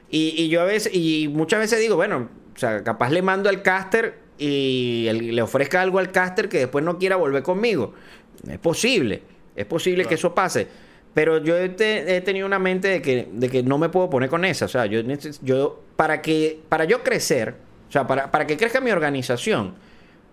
y, 0.10 0.50
yo 0.50 0.62
a 0.62 0.66
veces, 0.66 0.92
y 0.96 1.28
muchas 1.28 1.60
veces 1.60 1.80
digo, 1.80 1.96
bueno, 1.96 2.28
o 2.56 2.58
sea, 2.58 2.84
capaz 2.84 3.12
le 3.12 3.22
mando 3.22 3.50
al 3.50 3.62
caster 3.62 4.18
y 4.40 5.08
le 5.12 5.42
ofrezca 5.44 5.80
algo 5.80 6.00
al 6.00 6.12
caster 6.12 6.50
que 6.50 6.58
después 6.58 6.84
no 6.84 6.98
quiera 6.98 7.18
volver 7.18 7.44
conmigo. 7.44 7.94
Es 8.50 8.58
posible, 8.58 9.22
es 9.56 9.68
posible 9.68 10.06
que 10.06 10.16
eso 10.16 10.34
pase. 10.34 10.68
Pero 11.14 11.40
yo 11.40 11.58
he, 11.58 11.70
tenido 11.70 12.48
una 12.48 12.60
mente 12.60 12.88
de 12.88 13.02
que, 13.02 13.28
de 13.32 13.50
que 13.50 13.64
no 13.64 13.78
me 13.78 13.90
puedo 13.90 14.10
poner 14.10 14.30
con 14.30 14.46
esa. 14.46 14.66
O 14.66 14.70
sea, 14.70 14.86
yo, 14.86 15.02
yo 15.42 15.82
para, 15.96 16.22
que, 16.22 16.62
para 16.70 16.86
yo 16.86 17.04
crecer, 17.04 17.56
o 17.90 17.92
sea, 17.92 18.08
para, 18.08 18.32
para 18.32 18.48
que 18.48 18.56
crezca 18.56 18.80
mi 18.80 18.92
organización, 18.92 19.76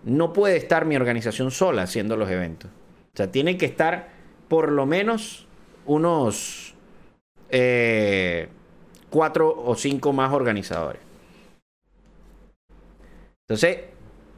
no 0.05 0.33
puede 0.33 0.57
estar 0.57 0.85
mi 0.85 0.97
organización 0.97 1.51
sola 1.51 1.83
haciendo 1.83 2.17
los 2.17 2.31
eventos. 2.31 2.71
O 3.15 3.17
sea, 3.17 3.33
tienen 3.33 3.59
que 3.59 3.67
estar 3.67 4.11
por 4.49 4.71
lo 4.71 4.87
menos 4.87 5.47
unos 5.87 6.75
eh, 7.51 8.49
cuatro 9.11 9.55
o 9.57 9.75
cinco 9.75 10.13
más 10.13 10.33
organizadores. 10.33 11.03
Entonces, 13.49 13.79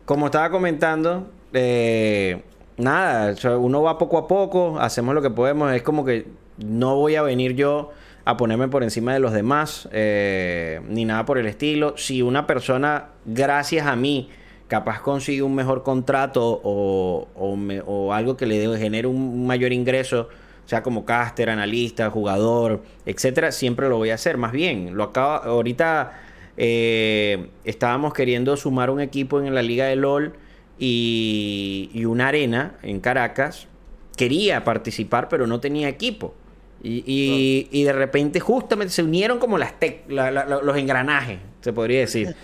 como 0.04 0.26
estaba 0.26 0.50
comentando, 0.50 1.30
eh, 1.52 2.42
nada, 2.80 3.34
uno 3.58 3.82
va 3.82 3.98
poco 3.98 4.18
a 4.18 4.26
poco, 4.26 4.78
hacemos 4.80 5.14
lo 5.14 5.22
que 5.22 5.30
podemos. 5.30 5.72
Es 5.72 5.82
como 5.82 6.04
que 6.04 6.26
no 6.58 6.96
voy 6.96 7.14
a 7.14 7.22
venir 7.22 7.54
yo 7.54 7.90
a 8.24 8.36
ponerme 8.36 8.68
por 8.68 8.82
encima 8.82 9.12
de 9.12 9.20
los 9.20 9.32
demás, 9.32 9.88
eh, 9.92 10.80
ni 10.88 11.04
nada 11.04 11.24
por 11.24 11.38
el 11.38 11.46
estilo. 11.46 11.94
Si 11.96 12.22
una 12.22 12.46
persona, 12.46 13.08
gracias 13.24 13.86
a 13.86 13.96
mí, 13.96 14.28
capaz 14.68 15.00
consigue 15.00 15.42
un 15.42 15.54
mejor 15.54 15.82
contrato 15.82 16.60
o, 16.62 17.28
o, 17.34 18.12
algo 18.12 18.36
que 18.36 18.46
le 18.46 18.78
genere 18.78 19.08
un 19.08 19.46
mayor 19.46 19.72
ingreso, 19.72 20.28
sea 20.66 20.82
como 20.82 21.04
caster, 21.04 21.50
analista, 21.50 22.10
jugador, 22.10 22.82
etcétera, 23.04 23.50
siempre 23.52 23.88
lo 23.88 23.96
voy 23.96 24.10
a 24.10 24.14
hacer. 24.14 24.36
Más 24.36 24.52
bien, 24.52 24.96
lo 24.96 25.04
acaba, 25.04 25.38
ahorita 25.38 26.12
eh, 26.56 27.48
estábamos 27.64 28.12
queriendo 28.12 28.56
sumar 28.56 28.90
un 28.90 29.00
equipo 29.00 29.40
en 29.40 29.54
la 29.54 29.62
liga 29.62 29.86
de 29.86 29.96
LOL 29.96 30.34
y, 30.80 31.90
y 31.94 32.04
una 32.06 32.28
arena 32.28 32.74
en 32.82 32.98
Caracas. 32.98 33.68
Quería 34.16 34.64
participar, 34.64 35.28
pero 35.28 35.46
no 35.46 35.60
tenía 35.60 35.88
equipo. 35.88 36.34
Y, 36.82 37.68
y, 37.70 37.84
de 37.84 37.92
repente 37.92 38.40
justamente 38.40 38.92
se 38.94 39.02
unieron 39.02 39.38
como 39.38 39.58
las 39.58 39.74
los 40.08 40.76
engranajes, 40.78 41.38
se 41.60 41.74
podría 41.74 42.00
decir 42.00 42.34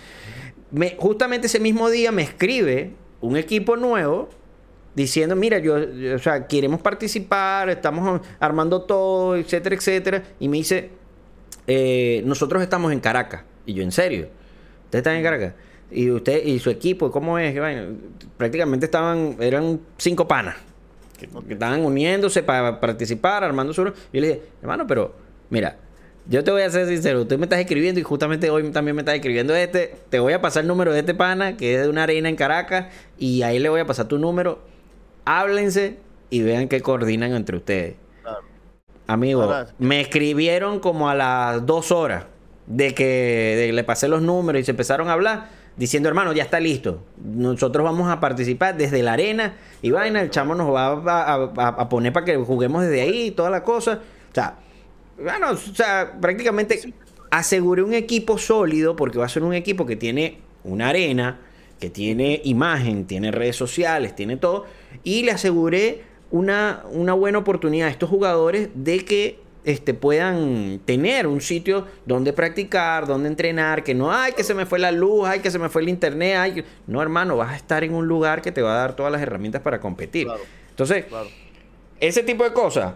justamente 0.99 1.47
ese 1.47 1.59
mismo 1.59 1.89
día 1.89 2.11
me 2.11 2.21
escribe 2.21 2.91
un 3.19 3.35
equipo 3.35 3.77
nuevo 3.77 4.29
diciendo, 4.93 5.35
mira, 5.35 5.59
yo, 5.59 5.75
o 6.15 6.19
sea, 6.19 6.47
queremos 6.47 6.81
participar, 6.81 7.69
estamos 7.69 8.21
armando 8.39 8.81
todo, 8.81 9.35
etcétera, 9.35 9.75
etcétera. 9.75 10.23
Y 10.39 10.47
me 10.49 10.57
dice, 10.57 10.89
eh, 11.67 12.23
nosotros 12.25 12.63
estamos 12.63 12.91
en 12.91 12.99
Caracas. 12.99 13.43
Y 13.65 13.75
yo, 13.75 13.83
¿en 13.83 13.91
serio? 13.91 14.29
¿Ustedes 14.85 15.01
están 15.01 15.15
en 15.15 15.23
Caracas? 15.23 15.53
Y 15.89 16.11
usted 16.11 16.45
y 16.45 16.59
su 16.59 16.69
equipo, 16.69 17.11
¿cómo 17.11 17.39
es? 17.39 17.55
prácticamente 18.35 18.85
estaban, 18.85 19.37
eran 19.39 19.79
cinco 19.97 20.27
panas 20.27 20.55
que, 21.17 21.29
estaban 21.53 21.83
uniéndose 21.83 22.43
para 22.43 22.79
participar, 22.79 23.43
armando 23.43 23.73
su... 23.73 23.81
Y 23.81 23.85
yo 23.85 24.21
le 24.21 24.27
dije, 24.27 24.41
hermano, 24.61 24.85
pero 24.85 25.15
mira, 25.49 25.77
yo 26.29 26.43
te 26.43 26.51
voy 26.51 26.61
a 26.61 26.69
ser 26.69 26.87
sincero, 26.87 27.25
tú 27.25 27.37
me 27.37 27.45
estás 27.45 27.59
escribiendo 27.59 27.99
y 27.99 28.03
justamente 28.03 28.49
hoy 28.49 28.69
también 28.71 28.95
me 28.95 29.01
estás 29.01 29.15
escribiendo 29.15 29.55
este. 29.55 29.95
Te 30.09 30.19
voy 30.19 30.33
a 30.33 30.41
pasar 30.41 30.63
el 30.63 30.67
número 30.67 30.91
de 30.91 30.99
este 30.99 31.13
pana, 31.13 31.55
que 31.55 31.75
es 31.75 31.81
de 31.83 31.89
una 31.89 32.03
arena 32.03 32.27
en 32.27 32.35
Caracas, 32.35 32.87
y 33.17 33.43
ahí 33.43 33.59
le 33.59 33.69
voy 33.69 33.79
a 33.79 33.85
pasar 33.85 34.07
tu 34.07 34.17
número. 34.17 34.59
Háblense 35.23 35.97
y 36.29 36.41
vean 36.41 36.67
qué 36.67 36.81
coordinan 36.81 37.33
entre 37.33 37.57
ustedes. 37.57 37.95
Claro. 38.21 38.41
Amigo, 39.07 39.53
me 39.79 40.01
escribieron 40.01 40.79
como 40.81 41.09
a 41.09 41.15
las 41.15 41.65
dos 41.65 41.91
horas 41.91 42.25
de 42.65 42.93
que 42.93 43.71
le 43.73 43.83
pasé 43.85 44.09
los 44.09 44.21
números 44.21 44.61
y 44.61 44.65
se 44.65 44.71
empezaron 44.71 45.07
a 45.07 45.13
hablar, 45.13 45.49
diciendo, 45.77 46.09
hermano, 46.09 46.33
ya 46.33 46.43
está 46.43 46.59
listo. 46.59 47.03
Nosotros 47.23 47.83
vamos 47.83 48.09
a 48.09 48.19
participar 48.19 48.75
desde 48.75 49.01
la 49.03 49.13
arena 49.13 49.55
y 49.81 49.91
vaina, 49.91 50.21
el 50.21 50.29
chamo 50.29 50.55
nos 50.55 50.73
va 50.73 50.87
a, 50.87 51.67
a 51.67 51.89
poner 51.89 52.11
para 52.11 52.25
que 52.25 52.35
juguemos 52.35 52.83
desde 52.83 53.01
ahí 53.01 53.27
y 53.27 53.31
toda 53.31 53.49
la 53.49 53.63
cosa. 53.63 54.01
O 54.31 54.33
sea, 54.33 54.55
bueno, 55.21 55.51
o 55.51 55.57
sea, 55.57 56.17
prácticamente 56.19 56.93
aseguré 57.31 57.83
un 57.83 57.93
equipo 57.93 58.37
sólido 58.37 58.95
porque 58.95 59.17
va 59.17 59.25
a 59.25 59.29
ser 59.29 59.43
un 59.43 59.53
equipo 59.53 59.85
que 59.85 59.95
tiene 59.95 60.39
una 60.63 60.89
arena, 60.89 61.39
que 61.79 61.89
tiene 61.89 62.41
imagen, 62.43 63.05
tiene 63.05 63.31
redes 63.31 63.55
sociales, 63.55 64.15
tiene 64.15 64.37
todo. 64.37 64.65
Y 65.03 65.23
le 65.23 65.31
aseguré 65.31 66.03
una, 66.31 66.83
una 66.91 67.13
buena 67.13 67.39
oportunidad 67.39 67.87
a 67.87 67.91
estos 67.91 68.09
jugadores 68.09 68.69
de 68.73 69.05
que 69.05 69.39
este, 69.67 69.93
puedan 69.93 70.79
tener 70.85 71.27
un 71.27 71.41
sitio 71.41 71.85
donde 72.05 72.31
practicar, 72.31 73.05
donde 73.05 73.27
entrenar, 73.27 73.83
que 73.83 73.93
no, 73.93 74.13
ay, 74.13 74.31
que 74.31 74.45
se 74.45 74.53
me 74.53 74.65
fue 74.65 74.79
la 74.79 74.93
luz, 74.93 75.27
ay, 75.27 75.41
que 75.41 75.51
se 75.51 75.59
me 75.59 75.67
fue 75.67 75.81
el 75.81 75.89
internet, 75.89 76.37
ay, 76.39 76.63
no, 76.87 77.01
hermano, 77.01 77.35
vas 77.35 77.51
a 77.51 77.57
estar 77.57 77.83
en 77.83 77.93
un 77.93 78.07
lugar 78.07 78.41
que 78.41 78.53
te 78.53 78.61
va 78.61 78.75
a 78.75 78.77
dar 78.77 78.95
todas 78.95 79.11
las 79.11 79.21
herramientas 79.21 79.61
para 79.61 79.81
competir. 79.81 80.25
Entonces, 80.69 81.03
ese 81.99 82.23
tipo 82.23 82.45
de 82.45 82.53
cosas, 82.53 82.93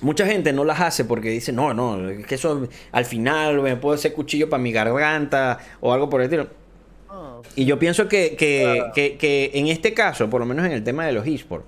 mucha 0.00 0.26
gente 0.26 0.52
no 0.52 0.64
las 0.64 0.80
hace 0.80 1.04
porque 1.04 1.28
dice, 1.28 1.52
no, 1.52 1.72
no, 1.72 2.10
es 2.10 2.26
que 2.26 2.34
eso 2.34 2.66
al 2.90 3.04
final 3.04 3.62
me 3.62 3.76
puedo 3.76 3.94
hacer 3.94 4.14
cuchillo 4.14 4.50
para 4.50 4.60
mi 4.60 4.72
garganta 4.72 5.60
o 5.80 5.92
algo 5.92 6.10
por 6.10 6.22
el 6.22 6.24
estilo. 6.24 6.48
Ah, 7.08 7.40
y 7.54 7.66
yo 7.66 7.78
pienso 7.78 8.08
que, 8.08 8.34
que, 8.34 9.50
en 9.54 9.68
este 9.68 9.94
caso, 9.94 10.28
por 10.28 10.40
lo 10.40 10.46
menos 10.46 10.66
en 10.66 10.72
el 10.72 10.82
tema 10.82 11.06
de 11.06 11.12
los 11.12 11.24
esports, 11.24 11.66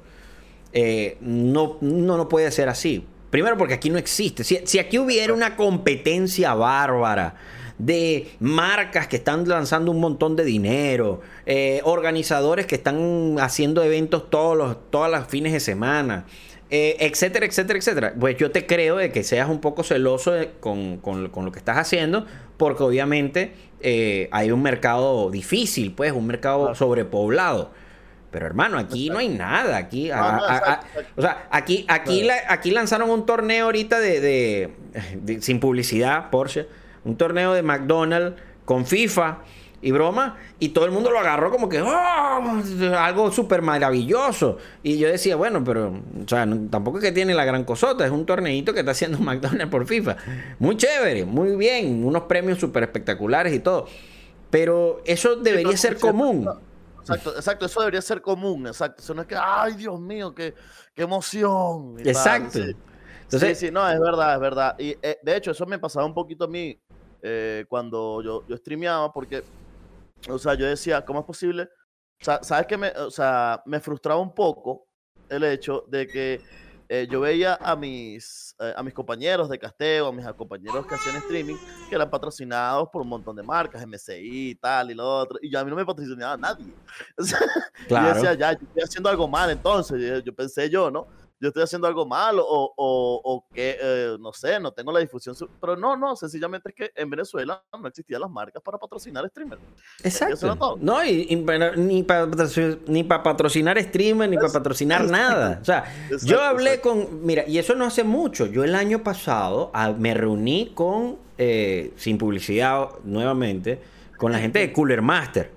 eh, 0.72 1.16
no, 1.20 1.78
no, 1.80 2.16
no 2.16 2.28
puede 2.28 2.50
ser 2.50 2.68
así. 2.68 3.06
Primero 3.36 3.58
porque 3.58 3.74
aquí 3.74 3.90
no 3.90 3.98
existe. 3.98 4.44
Si, 4.44 4.78
aquí 4.78 4.98
hubiera 4.98 5.34
una 5.34 5.56
competencia 5.56 6.54
bárbara 6.54 7.34
de 7.76 8.28
marcas 8.40 9.08
que 9.08 9.16
están 9.16 9.46
lanzando 9.46 9.90
un 9.90 10.00
montón 10.00 10.36
de 10.36 10.44
dinero, 10.46 11.20
eh, 11.44 11.82
organizadores 11.84 12.64
que 12.64 12.76
están 12.76 13.36
haciendo 13.38 13.84
eventos 13.84 14.30
todos 14.30 14.56
los, 14.56 14.90
todas 14.90 15.10
las 15.10 15.28
fines 15.28 15.52
de 15.52 15.60
semana, 15.60 16.24
eh, 16.70 16.96
etcétera, 17.00 17.44
etcétera, 17.44 17.78
etcétera. 17.78 18.14
Pues 18.18 18.38
yo 18.38 18.50
te 18.52 18.64
creo 18.64 18.96
de 18.96 19.12
que 19.12 19.22
seas 19.22 19.50
un 19.50 19.60
poco 19.60 19.82
celoso 19.84 20.32
con, 20.60 21.02
lo 21.04 21.52
que 21.52 21.58
estás 21.58 21.76
haciendo, 21.76 22.24
porque 22.56 22.84
obviamente 22.84 23.52
eh, 23.82 24.30
hay 24.32 24.50
un 24.50 24.62
mercado 24.62 25.30
difícil, 25.30 25.92
pues, 25.92 26.10
un 26.12 26.26
mercado 26.26 26.74
sobrepoblado. 26.74 27.70
Pero 28.30 28.46
hermano, 28.46 28.78
aquí 28.78 29.08
no 29.08 29.18
hay 29.18 29.28
nada. 29.28 29.76
Aquí, 29.76 30.10
o 30.10 31.22
sea, 31.22 31.48
aquí, 31.50 31.84
aquí, 31.88 32.28
aquí 32.48 32.70
lanzaron 32.70 33.10
un 33.10 33.24
torneo 33.24 33.66
ahorita 33.66 34.00
de, 34.00 34.72
sin 35.40 35.60
publicidad, 35.60 36.30
Porsche, 36.30 36.66
un 37.04 37.16
torneo 37.16 37.54
de 37.54 37.62
McDonald's 37.62 38.40
con 38.64 38.84
FIFA 38.84 39.38
y 39.82 39.92
broma, 39.92 40.36
y 40.58 40.70
todo 40.70 40.86
el 40.86 40.90
mundo 40.90 41.10
lo 41.10 41.18
agarró 41.20 41.50
como 41.50 41.68
que 41.68 41.80
oh, 41.80 42.62
algo 42.98 43.30
súper 43.30 43.62
maravilloso. 43.62 44.58
Y 44.82 44.98
yo 44.98 45.08
decía, 45.08 45.36
bueno, 45.36 45.62
pero 45.62 45.88
o 45.88 46.28
sea, 46.28 46.46
tampoco 46.70 46.98
es 46.98 47.04
que 47.04 47.12
tiene 47.12 47.34
la 47.34 47.44
gran 47.44 47.64
cosota, 47.64 48.04
es 48.04 48.10
un 48.10 48.26
torneito 48.26 48.72
que 48.72 48.80
está 48.80 48.92
haciendo 48.92 49.18
McDonald's 49.20 49.70
por 49.70 49.86
FIFA. 49.86 50.16
Muy 50.58 50.76
chévere, 50.76 51.24
muy 51.24 51.54
bien, 51.56 52.04
unos 52.04 52.22
premios 52.22 52.58
súper 52.58 52.82
espectaculares 52.82 53.54
y 53.54 53.60
todo. 53.60 53.86
Pero 54.50 55.02
eso 55.04 55.36
debería 55.36 55.76
ser 55.76 55.98
común. 55.98 56.48
Exacto, 57.06 57.36
exacto, 57.36 57.66
eso 57.66 57.80
debería 57.80 58.02
ser 58.02 58.20
común, 58.20 58.66
exacto. 58.66 59.00
Eso 59.00 59.14
no 59.14 59.22
es 59.22 59.28
que, 59.28 59.36
ay, 59.36 59.74
Dios 59.74 60.00
mío, 60.00 60.34
qué, 60.34 60.54
qué 60.92 61.02
emoción. 61.02 61.94
Exacto. 62.00 62.58
Sí. 63.28 63.54
sí, 63.54 63.70
no, 63.70 63.88
es 63.88 64.00
verdad, 64.00 64.34
es 64.34 64.40
verdad. 64.40 64.74
Y 64.78 64.96
eh, 65.00 65.18
de 65.22 65.36
hecho, 65.36 65.52
eso 65.52 65.66
me 65.66 65.78
pasaba 65.78 66.04
un 66.04 66.14
poquito 66.14 66.44
a 66.44 66.48
mí 66.48 66.76
eh, 67.22 67.64
cuando 67.68 68.22
yo, 68.22 68.44
yo 68.48 68.56
streameaba, 68.56 69.12
porque, 69.12 69.44
o 70.28 70.38
sea, 70.38 70.54
yo 70.54 70.66
decía, 70.66 71.04
¿cómo 71.04 71.20
es 71.20 71.26
posible? 71.26 71.68
O 72.20 72.24
sea, 72.24 72.42
¿sabes 72.42 72.66
qué? 72.66 72.76
Me, 72.76 72.88
o 72.90 73.10
sea, 73.10 73.62
me 73.66 73.78
frustraba 73.78 74.20
un 74.20 74.34
poco 74.34 74.88
el 75.28 75.44
hecho 75.44 75.84
de 75.88 76.06
que 76.08 76.40
eh, 76.88 77.08
yo 77.10 77.20
veía 77.20 77.58
a 77.60 77.74
mis, 77.74 78.54
eh, 78.60 78.72
a 78.76 78.82
mis 78.82 78.94
compañeros 78.94 79.48
de 79.48 79.58
casteo, 79.58 80.06
a 80.06 80.12
mis 80.12 80.26
compañeros 80.34 80.86
que 80.86 80.94
hacían 80.94 81.16
streaming, 81.16 81.56
que 81.88 81.94
eran 81.94 82.08
patrocinados 82.08 82.88
por 82.92 83.02
un 83.02 83.08
montón 83.08 83.34
de 83.36 83.42
marcas, 83.42 83.84
MCI, 83.86 84.54
tal 84.56 84.90
y 84.90 84.94
lo 84.94 85.04
otro, 85.04 85.38
y 85.42 85.50
yo 85.50 85.58
a 85.58 85.64
mí 85.64 85.70
no 85.70 85.76
me 85.76 85.84
patrocinaba 85.84 86.36
nadie. 86.36 86.72
claro. 87.88 88.08
Yo 88.08 88.14
decía, 88.14 88.34
ya, 88.34 88.52
yo 88.52 88.66
estoy 88.66 88.82
haciendo 88.82 89.08
algo 89.10 89.26
mal 89.26 89.50
entonces, 89.50 90.22
yo 90.24 90.34
pensé 90.34 90.70
yo, 90.70 90.90
¿no? 90.90 91.08
Yo 91.40 91.48
estoy 91.48 91.62
haciendo 91.62 91.86
algo 91.86 92.06
mal 92.06 92.38
o, 92.38 92.72
o, 92.76 93.46
que, 93.52 93.76
eh, 93.80 94.16
no 94.18 94.32
sé, 94.32 94.58
no 94.58 94.72
tengo 94.72 94.92
la 94.92 95.00
difusión. 95.00 95.36
Pero 95.60 95.76
no, 95.76 95.96
no, 95.96 96.16
sencillamente 96.16 96.70
es 96.70 96.74
que 96.74 96.90
en 96.94 97.10
Venezuela 97.10 97.62
no 97.78 97.88
existían 97.88 98.20
las 98.20 98.30
marcas 98.30 98.62
para 98.62 98.78
patrocinar 98.78 99.28
streamers. 99.28 99.60
Exacto. 100.02 100.78
No, 100.80 101.04
y, 101.04 101.26
ni 101.26 101.42
para 101.42 101.76
ni 101.76 103.04
para 103.04 103.22
patrocinar 103.22 103.82
streamers, 103.82 104.30
ni 104.30 104.36
para 104.36 104.52
patrocinar 104.52 105.04
nada. 105.04 105.60
O 105.66 105.68
sea, 105.68 105.84
yo 106.22 106.40
hablé 106.40 106.80
con, 106.80 107.24
mira, 107.24 107.46
y 107.46 107.58
eso 107.58 107.74
no 107.74 107.84
hace 107.84 108.04
mucho. 108.04 108.46
Yo 108.46 108.62
el 108.62 108.74
año 108.74 109.02
pasado 109.02 109.72
me 109.98 110.14
reuní 110.14 110.72
con, 110.74 111.18
eh, 111.38 111.92
sin 111.96 112.18
publicidad 112.18 112.90
nuevamente, 113.04 113.80
con 114.16 114.32
la 114.32 114.38
gente 114.38 114.60
de 114.60 114.72
Cooler 114.72 115.02
Master. 115.02 115.50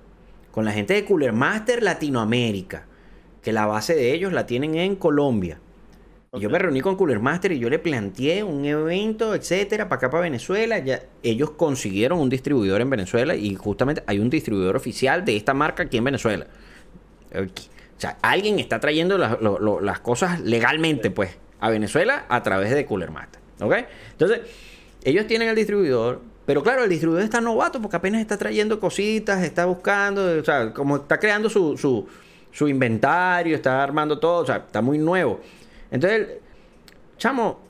Con 0.50 0.64
la 0.64 0.72
gente 0.72 0.94
de 0.94 1.04
Cooler 1.04 1.32
Master 1.32 1.82
Latinoamérica 1.82 2.86
que 3.42 3.52
la 3.52 3.66
base 3.66 3.94
de 3.94 4.12
ellos 4.12 4.32
la 4.32 4.46
tienen 4.46 4.74
en 4.76 4.96
Colombia. 4.96 5.58
Yo 6.38 6.48
me 6.48 6.60
reuní 6.60 6.80
con 6.80 6.94
Cooler 6.94 7.18
Master 7.18 7.50
y 7.50 7.58
yo 7.58 7.68
le 7.68 7.80
planteé 7.80 8.44
un 8.44 8.64
evento, 8.64 9.34
etcétera, 9.34 9.88
para 9.88 9.96
acá, 9.96 10.10
para 10.10 10.22
Venezuela. 10.22 10.78
Ya, 10.78 11.02
ellos 11.24 11.50
consiguieron 11.50 12.20
un 12.20 12.28
distribuidor 12.30 12.80
en 12.80 12.88
Venezuela 12.88 13.34
y 13.34 13.56
justamente 13.56 14.04
hay 14.06 14.20
un 14.20 14.30
distribuidor 14.30 14.76
oficial 14.76 15.24
de 15.24 15.36
esta 15.36 15.54
marca 15.54 15.82
aquí 15.82 15.96
en 15.96 16.04
Venezuela. 16.04 16.46
O 17.34 17.48
sea, 17.98 18.16
alguien 18.22 18.60
está 18.60 18.78
trayendo 18.78 19.18
las, 19.18 20.00
cosas 20.00 20.38
legalmente, 20.40 21.10
pues, 21.10 21.36
a 21.58 21.68
Venezuela 21.68 22.26
a 22.28 22.44
través 22.44 22.70
de 22.70 22.86
Cooler 22.86 23.10
Master. 23.10 23.40
¿Ok? 23.60 23.74
Entonces, 24.12 24.42
ellos 25.02 25.26
tienen 25.26 25.48
el 25.48 25.56
distribuidor, 25.56 26.20
pero 26.46 26.62
claro, 26.62 26.84
el 26.84 26.90
distribuidor 26.90 27.24
está 27.24 27.40
novato 27.40 27.82
porque 27.82 27.96
apenas 27.96 28.20
está 28.20 28.38
trayendo 28.38 28.78
cositas, 28.78 29.42
está 29.42 29.66
buscando, 29.66 30.38
o 30.40 30.44
sea, 30.44 30.72
como 30.72 30.98
está 30.98 31.18
creando 31.18 31.50
su, 31.50 31.76
su, 31.76 32.06
su 32.52 32.68
inventario, 32.68 33.56
está 33.56 33.82
armando 33.82 34.20
todo, 34.20 34.42
o 34.42 34.46
sea, 34.46 34.58
está 34.58 34.80
muy 34.80 34.96
nuevo. 34.96 35.40
Entonces, 35.90 36.28
chamo, 37.18 37.60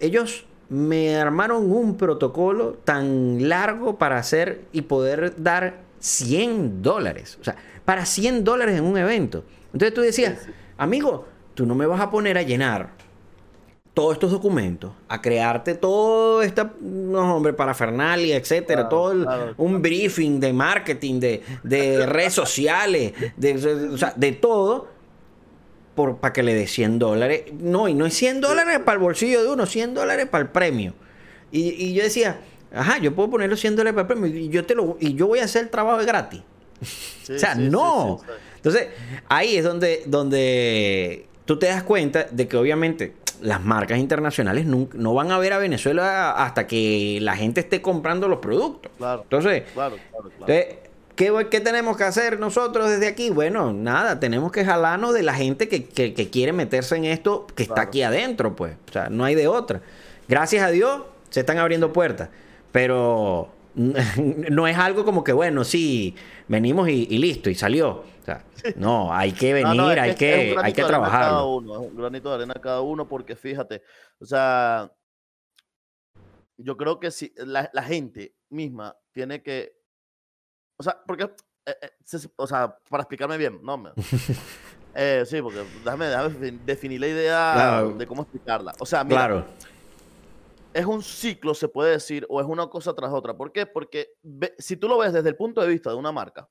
ellos 0.00 0.46
me 0.68 1.16
armaron 1.16 1.70
un 1.70 1.96
protocolo 1.96 2.78
tan 2.84 3.48
largo 3.48 3.98
para 3.98 4.18
hacer 4.18 4.62
y 4.72 4.82
poder 4.82 5.34
dar 5.42 5.82
100 5.98 6.82
dólares. 6.82 7.38
O 7.40 7.44
sea, 7.44 7.56
para 7.84 8.06
100 8.06 8.44
dólares 8.44 8.78
en 8.78 8.84
un 8.84 8.96
evento. 8.96 9.44
Entonces 9.72 9.94
tú 9.94 10.00
decías, 10.00 10.46
amigo, 10.78 11.26
tú 11.54 11.66
no 11.66 11.74
me 11.74 11.86
vas 11.86 12.00
a 12.00 12.10
poner 12.10 12.38
a 12.38 12.42
llenar 12.42 12.90
todos 13.94 14.14
estos 14.14 14.32
documentos, 14.32 14.90
a 15.08 15.22
crearte 15.22 15.74
todo 15.74 16.42
esta, 16.42 16.72
no, 16.80 17.36
hombre, 17.36 17.52
parafernalia, 17.52 18.36
etcétera, 18.36 18.88
todo 18.88 19.54
un 19.56 19.80
briefing 19.80 20.40
de 20.40 20.52
marketing, 20.52 21.20
de, 21.20 21.42
de 21.62 22.04
redes 22.04 22.32
sociales, 22.32 23.12
de, 23.36 23.88
o 23.92 23.96
sea, 23.96 24.12
de 24.16 24.32
todo 24.32 24.88
por, 25.94 26.18
para 26.18 26.32
que 26.32 26.42
le 26.42 26.54
dé 26.54 26.66
100 26.66 26.98
dólares. 26.98 27.44
No, 27.52 27.88
y 27.88 27.94
no 27.94 28.06
es 28.06 28.14
100 28.14 28.40
dólares 28.40 28.80
para 28.80 28.94
el 28.94 28.98
bolsillo 29.02 29.42
de 29.42 29.48
uno, 29.48 29.66
100 29.66 29.94
dólares 29.94 30.26
para 30.28 30.42
el 30.42 30.50
premio. 30.50 30.94
Y, 31.50 31.94
yo 31.94 32.02
decía, 32.02 32.40
ajá, 32.74 32.98
yo 32.98 33.14
puedo 33.14 33.30
poner 33.30 33.48
los 33.48 33.60
100 33.60 33.76
dólares 33.76 33.94
para 33.94 34.02
el 34.02 34.20
premio 34.20 34.40
y 34.40 34.48
yo, 34.48 34.64
te 34.64 34.74
lo, 34.74 34.96
y 34.98 35.14
yo 35.14 35.28
voy 35.28 35.38
a 35.38 35.44
hacer 35.44 35.62
el 35.64 35.70
trabajo 35.70 35.98
de 35.98 36.06
gratis. 36.06 36.42
o 37.34 37.38
sea, 37.38 37.54
no. 37.54 38.20
Entonces, 38.56 38.88
ahí 39.28 39.56
es 39.56 39.64
donde, 39.64 40.02
donde 40.06 41.26
tú 41.44 41.58
te 41.58 41.66
das 41.66 41.82
cuenta 41.82 42.26
de 42.30 42.48
que 42.48 42.56
obviamente 42.56 43.14
las 43.40 43.62
marcas 43.62 43.98
internacionales 43.98 44.66
no, 44.66 45.14
van 45.14 45.30
a 45.30 45.38
ver 45.38 45.52
a 45.52 45.58
Venezuela 45.58 46.32
hasta 46.32 46.66
que 46.66 47.18
la 47.20 47.36
gente 47.36 47.60
esté 47.60 47.82
comprando 47.82 48.26
los 48.26 48.38
productos. 48.38 48.90
Claro. 48.96 49.22
Entonces, 49.22 49.64
claro, 49.74 49.96
claro, 50.10 50.30
entonces 50.40 50.83
¿Qué, 51.16 51.60
tenemos 51.60 51.96
que 51.96 52.04
hacer 52.04 52.40
nosotros 52.40 52.90
desde 52.90 53.06
aquí? 53.06 53.30
Bueno, 53.30 53.72
nada, 53.72 54.18
tenemos 54.18 54.50
que 54.50 54.64
jalarnos 54.64 55.14
de 55.14 55.22
la 55.22 55.34
gente 55.34 55.68
que, 55.68 55.84
quiere 56.28 56.52
meterse 56.52 56.96
en 56.96 57.04
esto 57.04 57.46
que 57.54 57.62
está 57.62 57.82
aquí 57.82 58.02
adentro, 58.02 58.56
pues. 58.56 58.76
O 58.88 58.92
sea, 58.92 59.08
no 59.10 59.24
hay 59.24 59.36
de 59.36 59.46
otra. 59.46 59.80
Gracias 60.26 60.64
a 60.64 60.70
Dios 60.70 61.02
se 61.30 61.40
están 61.40 61.58
abriendo 61.58 61.92
puertas, 61.92 62.30
pero 62.72 63.48
no 63.74 64.66
es 64.66 64.76
algo 64.76 65.04
como 65.04 65.22
que, 65.22 65.32
bueno, 65.32 65.62
sí, 65.62 66.16
venimos 66.48 66.88
y, 66.88 67.06
listo, 67.18 67.48
y 67.48 67.54
salió. 67.54 67.90
O 67.90 68.24
sea, 68.24 68.44
no, 68.76 69.14
hay 69.14 69.32
que 69.32 69.52
venir, 69.52 70.00
hay 70.00 70.16
que, 70.16 70.56
hay 70.60 70.72
que 70.72 70.82
trabajar. 70.82 71.22
Cada 71.22 71.44
uno, 71.44 71.80
un 71.80 71.96
granito 71.96 72.28
de 72.30 72.34
arena 72.36 72.54
cada 72.54 72.80
uno, 72.80 73.06
porque 73.06 73.36
fíjate, 73.36 73.82
o 74.18 74.26
sea, 74.26 74.92
yo 76.56 76.76
creo 76.76 76.98
que 76.98 77.12
si 77.12 77.32
la 77.36 77.82
gente 77.84 78.34
misma 78.48 78.96
tiene 79.12 79.42
que 79.42 79.83
sea, 80.84 81.02
porque, 81.06 81.24
eh, 81.24 81.76
eh, 81.82 82.18
o 82.36 82.46
sea, 82.46 82.76
para 82.88 83.02
explicarme 83.02 83.36
bien, 83.36 83.60
no, 83.62 83.78
me, 83.78 83.90
eh, 84.94 85.24
sí, 85.26 85.40
porque 85.42 85.64
déjame, 85.84 86.06
definir 86.64 87.00
la 87.00 87.08
idea 87.08 87.82
de 87.82 88.06
cómo 88.06 88.22
explicarla. 88.22 88.74
O 88.78 88.86
sea, 88.86 89.02
mira, 89.04 89.26
claro. 89.26 89.46
es 90.72 90.86
un 90.86 91.02
ciclo, 91.02 91.54
se 91.54 91.68
puede 91.68 91.92
decir, 91.92 92.26
o 92.28 92.40
es 92.40 92.46
una 92.46 92.66
cosa 92.68 92.94
tras 92.94 93.12
otra. 93.12 93.36
¿Por 93.36 93.52
qué? 93.52 93.66
Porque 93.66 94.14
si 94.58 94.76
tú 94.76 94.88
lo 94.88 94.98
ves 94.98 95.12
desde 95.12 95.28
el 95.28 95.36
punto 95.36 95.60
de 95.60 95.68
vista 95.68 95.90
de 95.90 95.96
una 95.96 96.12
marca, 96.12 96.48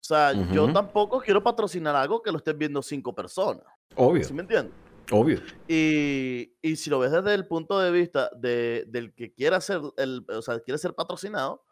o 0.00 0.04
sea, 0.10 0.32
yo 0.32 0.72
tampoco 0.72 1.20
quiero 1.20 1.42
patrocinar 1.42 1.94
algo 1.94 2.22
que 2.22 2.32
lo 2.32 2.38
estén 2.38 2.58
viendo 2.58 2.82
cinco 2.82 3.14
personas. 3.14 3.64
Obvio. 3.94 4.24
¿Sí 4.24 4.32
me 4.32 4.42
entiendes? 4.42 4.74
Obvio. 5.12 5.40
Y, 5.68 6.54
y, 6.62 6.76
si 6.76 6.88
lo 6.90 6.98
ves 7.00 7.10
desde 7.10 7.34
el 7.34 7.46
punto 7.46 7.78
de 7.80 7.90
vista 7.90 8.30
de, 8.36 8.84
del 8.88 9.12
que 9.12 9.32
quiera 9.32 9.60
ser, 9.60 9.80
el, 9.96 10.24
o 10.28 10.42
sea, 10.42 10.60
quiere 10.60 10.78
ser 10.78 10.94
patrocinado, 10.94 11.64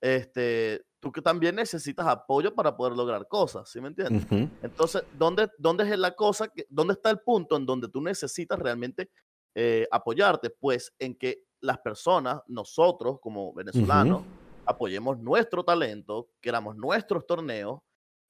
este, 0.00 0.84
tú 1.04 1.12
que 1.12 1.20
también 1.20 1.54
necesitas 1.54 2.06
apoyo 2.06 2.54
para 2.54 2.74
poder 2.74 2.96
lograr 2.96 3.28
cosas, 3.28 3.68
¿sí 3.70 3.78
me 3.78 3.88
entiendes? 3.88 4.26
Entonces, 4.62 5.04
¿dónde, 5.18 5.50
¿dónde 5.58 5.84
es 5.84 5.98
la 5.98 6.12
cosa, 6.12 6.48
que, 6.48 6.66
dónde 6.70 6.94
está 6.94 7.10
el 7.10 7.20
punto 7.20 7.56
en 7.58 7.66
donde 7.66 7.88
tú 7.88 8.00
necesitas 8.00 8.58
realmente 8.58 9.10
eh, 9.54 9.86
apoyarte? 9.90 10.48
Pues 10.48 10.94
en 10.98 11.14
que 11.14 11.44
las 11.60 11.78
personas, 11.78 12.40
nosotros 12.46 13.18
como 13.20 13.52
venezolanos, 13.52 14.22
apoyemos 14.64 15.18
nuestro 15.18 15.62
talento, 15.62 16.30
queramos 16.40 16.74
nuestros 16.74 17.26
torneos 17.26 17.80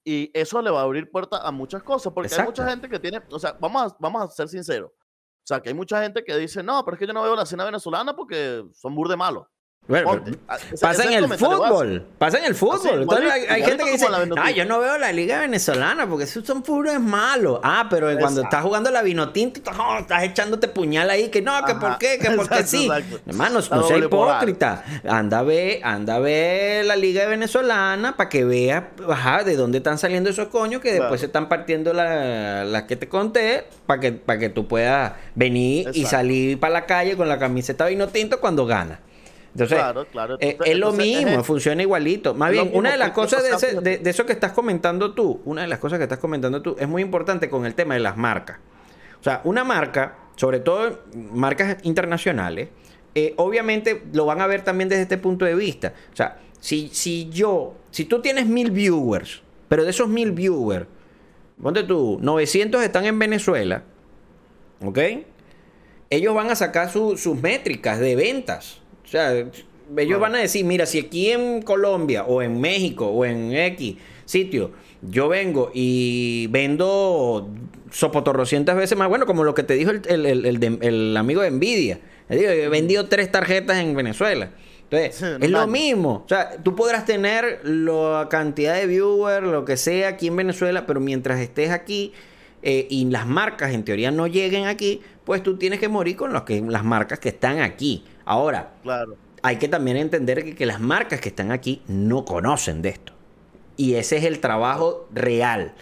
y 0.03 0.29
eso 0.37 0.61
le 0.61 0.69
va 0.69 0.81
a 0.81 0.83
abrir 0.83 1.09
puertas 1.09 1.39
a 1.43 1.51
muchas 1.51 1.81
cosas, 1.81 2.11
porque 2.11 2.35
hay 2.35 2.43
mucha 2.43 2.69
gente 2.69 2.89
que 2.89 2.99
tiene, 2.99 3.21
o 3.31 3.39
sea, 3.39 3.53
vamos 3.53 3.83
a, 3.93 3.97
vamos 4.01 4.21
a 4.21 4.27
ser 4.27 4.49
sinceros, 4.49 4.91
o 4.91 5.47
sea, 5.47 5.61
que 5.61 5.69
hay 5.69 5.75
mucha 5.75 6.03
gente 6.03 6.25
que 6.25 6.35
dice, 6.35 6.61
no, 6.61 6.83
pero 6.83 6.95
es 6.95 6.99
que 6.99 7.07
yo 7.07 7.13
no 7.13 7.23
veo 7.23 7.37
la 7.37 7.43
escena 7.43 7.63
venezolana 7.63 8.13
porque 8.13 8.65
son 8.73 8.93
burde 8.93 9.15
malos. 9.15 9.47
Bueno, 9.87 10.23
pasa 10.81 11.03
en 11.03 11.13
el 11.13 11.27
fútbol. 11.37 12.05
Pasa 12.17 12.39
en 12.39 12.45
el 12.45 12.55
fútbol. 12.55 13.07
hay, 13.29 13.63
gente 13.63 13.83
que 13.83 13.91
dice, 13.91 14.07
ah, 14.37 14.51
yo 14.51 14.65
no 14.65 14.79
veo 14.79 14.97
la 14.97 15.11
liga 15.11 15.41
venezolana 15.41 16.07
porque 16.07 16.23
esos 16.23 16.45
son 16.45 16.63
puros 16.63 16.99
malos. 16.99 17.59
Ah, 17.63 17.87
pero 17.89 18.07
cuando 18.17 18.41
estás 18.41 18.63
jugando 18.63 18.89
la 18.89 19.03
vinotinto, 19.03 19.61
oh, 19.79 19.97
estás 19.99 20.23
echándote 20.23 20.67
puñal 20.67 21.09
ahí, 21.09 21.29
que 21.29 21.41
no, 21.41 21.63
que 21.65 21.75
por 21.75 21.97
qué, 21.99 22.17
que 22.17 22.31
porque 22.35 22.63
sí. 22.63 22.89
Hermanos, 23.27 23.69
no 23.69 23.83
sea 23.83 23.97
hipócrita. 23.97 24.83
Anda 25.07 25.39
a 25.39 25.43
ver, 25.43 25.79
anda 25.83 26.15
a 26.15 26.19
ver 26.19 26.85
la 26.85 26.95
liga 26.95 27.27
venezolana 27.27 28.17
para 28.17 28.29
que 28.29 28.43
veas 28.43 28.83
de 29.45 29.55
dónde 29.55 29.77
están 29.77 29.99
saliendo 29.99 30.29
esos 30.29 30.47
coños 30.47 30.81
que 30.81 30.93
después 30.93 31.19
se 31.19 31.27
están 31.27 31.47
partiendo 31.47 31.93
las 31.93 32.65
la 32.65 32.87
que 32.87 32.95
te 32.95 33.07
conté 33.07 33.65
para 33.85 33.99
que, 33.99 34.11
para 34.13 34.39
que 34.39 34.49
tú 34.49 34.67
puedas 34.67 35.13
venir 35.35 35.89
y 35.93 36.05
salir 36.05 36.59
para 36.59 36.73
la 36.73 36.85
calle 36.85 37.15
con 37.15 37.29
la 37.29 37.37
camiseta 37.37 37.85
vinotinto 37.85 38.39
cuando 38.39 38.65
ganas. 38.65 38.99
Entonces, 39.57 39.79
eh, 40.41 40.57
es 40.65 40.77
lo 40.77 40.91
mismo, 40.91 41.41
funciona 41.43 41.81
igualito. 41.81 42.33
Más 42.33 42.51
bien, 42.51 42.71
una 42.73 42.91
de 42.91 42.97
las 42.97 43.11
cosas 43.11 43.41
de, 43.61 44.01
eso 44.03 44.25
que 44.25 44.33
estás 44.33 44.51
comentando 44.51 45.13
tú, 45.13 45.41
una 45.45 45.61
de 45.61 45.67
las 45.67 45.79
cosas 45.79 45.97
que 45.97 46.03
estás 46.03 46.19
comentando 46.19 46.61
tú, 46.61 46.75
es 46.77 46.87
muy 46.89 47.01
importante 47.01 47.49
con 47.49 47.65
el 47.65 47.73
tema 47.73 47.93
de 47.93 48.01
las 48.01 48.17
marcas. 48.17 48.59
O 49.21 49.23
sea, 49.23 49.39
una 49.45 49.63
marca, 49.63 50.17
sobre 50.35 50.59
todo 50.59 50.99
marcas 51.31 51.77
internacionales, 51.83 52.67
eh, 53.15 53.33
obviamente 53.37 54.03
lo 54.11 54.25
van 54.25 54.41
a 54.41 54.47
ver 54.47 54.61
también 54.61 54.89
desde 54.89 55.03
este 55.03 55.17
punto 55.17 55.45
de 55.45 55.55
vista. 55.55 55.93
O 56.11 56.15
sea, 56.15 56.37
si, 56.59 56.89
si 56.89 57.29
yo, 57.29 57.75
si 57.91 58.03
tú 58.03 58.21
tienes 58.21 58.47
mil 58.47 58.71
viewers, 58.71 59.41
pero 59.69 59.85
de 59.85 59.91
esos 59.91 60.09
mil 60.09 60.33
viewers, 60.33 60.85
ponte 61.61 61.83
tú, 61.83 62.19
900 62.21 62.83
están 62.83 63.05
en 63.05 63.17
Venezuela, 63.17 63.83
¿ok? 64.83 64.99
Ellos 66.09 66.35
van 66.35 66.49
a 66.49 66.55
sacar 66.55 66.91
sus 66.91 67.41
métricas 67.41 67.99
de 67.99 68.17
ventas. 68.17 68.81
O 69.05 69.07
sea, 69.07 69.45
ellos 69.97 70.19
van 70.19 70.35
a 70.35 70.39
decir, 70.39 70.65
mira, 70.65 70.85
si 70.85 70.99
aquí 70.99 71.31
en 71.31 71.61
Colombia 71.61 72.23
o 72.25 72.41
en 72.41 72.59
México 72.59 73.07
o 73.07 73.23
en 73.25 73.53
X 73.53 73.95
sitio 74.25 74.71
yo 75.01 75.27
vengo 75.27 75.71
y 75.73 76.47
vendo 76.47 77.49
sopotorrocientas 77.91 78.75
veces 78.75 78.97
más, 78.97 79.07
bueno, 79.07 79.25
como 79.25 79.43
lo 79.43 79.53
que 79.53 79.63
te 79.63 79.75
dijo 79.75 79.91
el, 79.91 81.17
amigo 81.17 81.41
de 81.41 81.51
Nvidia. 81.51 81.99
digo, 82.29 82.49
he 82.49 82.69
vendido 82.69 83.07
tres 83.07 83.31
tarjetas 83.31 83.77
en 83.77 83.95
Venezuela. 83.95 84.51
Entonces, 84.89 85.21
es 85.41 85.49
lo 85.49 85.65
mismo. 85.67 86.23
O 86.25 86.29
sea, 86.29 86.57
tú 86.61 86.75
podrás 86.75 87.05
tener 87.05 87.61
la 87.63 88.27
cantidad 88.29 88.75
de 88.75 88.85
viewers, 88.85 89.45
lo 89.45 89.65
que 89.65 89.77
sea 89.77 90.09
aquí 90.09 90.27
en 90.27 90.35
Venezuela, 90.35 90.85
pero 90.85 90.99
mientras 90.99 91.39
estés 91.39 91.71
aquí 91.71 92.13
eh, 92.61 92.87
y 92.89 93.05
las 93.05 93.25
marcas 93.25 93.73
en 93.73 93.83
teoría 93.83 94.11
no 94.11 94.27
lleguen 94.27 94.65
aquí, 94.65 95.01
pues 95.23 95.41
tú 95.41 95.57
tienes 95.57 95.79
que 95.79 95.87
morir 95.87 96.15
con 96.15 96.39
que, 96.45 96.61
las 96.61 96.83
marcas 96.83 97.19
que 97.19 97.29
están 97.29 97.59
aquí. 97.59 98.03
Ahora, 98.25 98.73
claro. 98.83 99.15
hay 99.43 99.57
que 99.57 99.67
también 99.67 99.97
entender 99.97 100.55
que, 100.55 100.65
las 100.65 100.79
marcas 100.79 101.21
que 101.21 101.29
están 101.29 101.51
aquí 101.51 101.81
no 101.87 102.25
conocen 102.25 102.81
de 102.81 102.89
esto. 102.89 103.13
Y 103.77 103.95
ese 103.95 104.17
es 104.17 104.23
el 104.23 104.39
trabajo 104.39 105.07
real. 105.13 105.73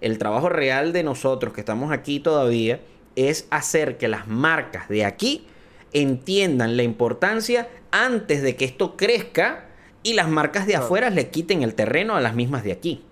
El 0.00 0.18
trabajo 0.18 0.48
real 0.48 0.92
de 0.92 1.02
nosotros 1.02 1.52
que 1.52 1.60
estamos 1.60 1.92
aquí 1.92 2.20
todavía 2.20 2.80
es 3.16 3.46
hacer 3.50 3.96
que 3.96 4.08
las 4.08 4.26
marcas 4.26 4.88
de 4.88 5.04
aquí 5.04 5.46
entiendan 5.92 6.76
la 6.76 6.82
importancia 6.82 7.68
antes 7.92 8.42
de 8.42 8.56
que 8.56 8.64
esto 8.64 8.96
crezca 8.96 9.66
y 10.02 10.14
las 10.14 10.28
marcas 10.28 10.66
de 10.66 10.76
afuera 10.76 11.10
le 11.10 11.30
quiten 11.30 11.62
el 11.62 11.74
terreno 11.74 12.16
a 12.16 12.20
las 12.20 12.34
mismas 12.34 12.64
de 12.64 12.72
aquí. 12.72 13.02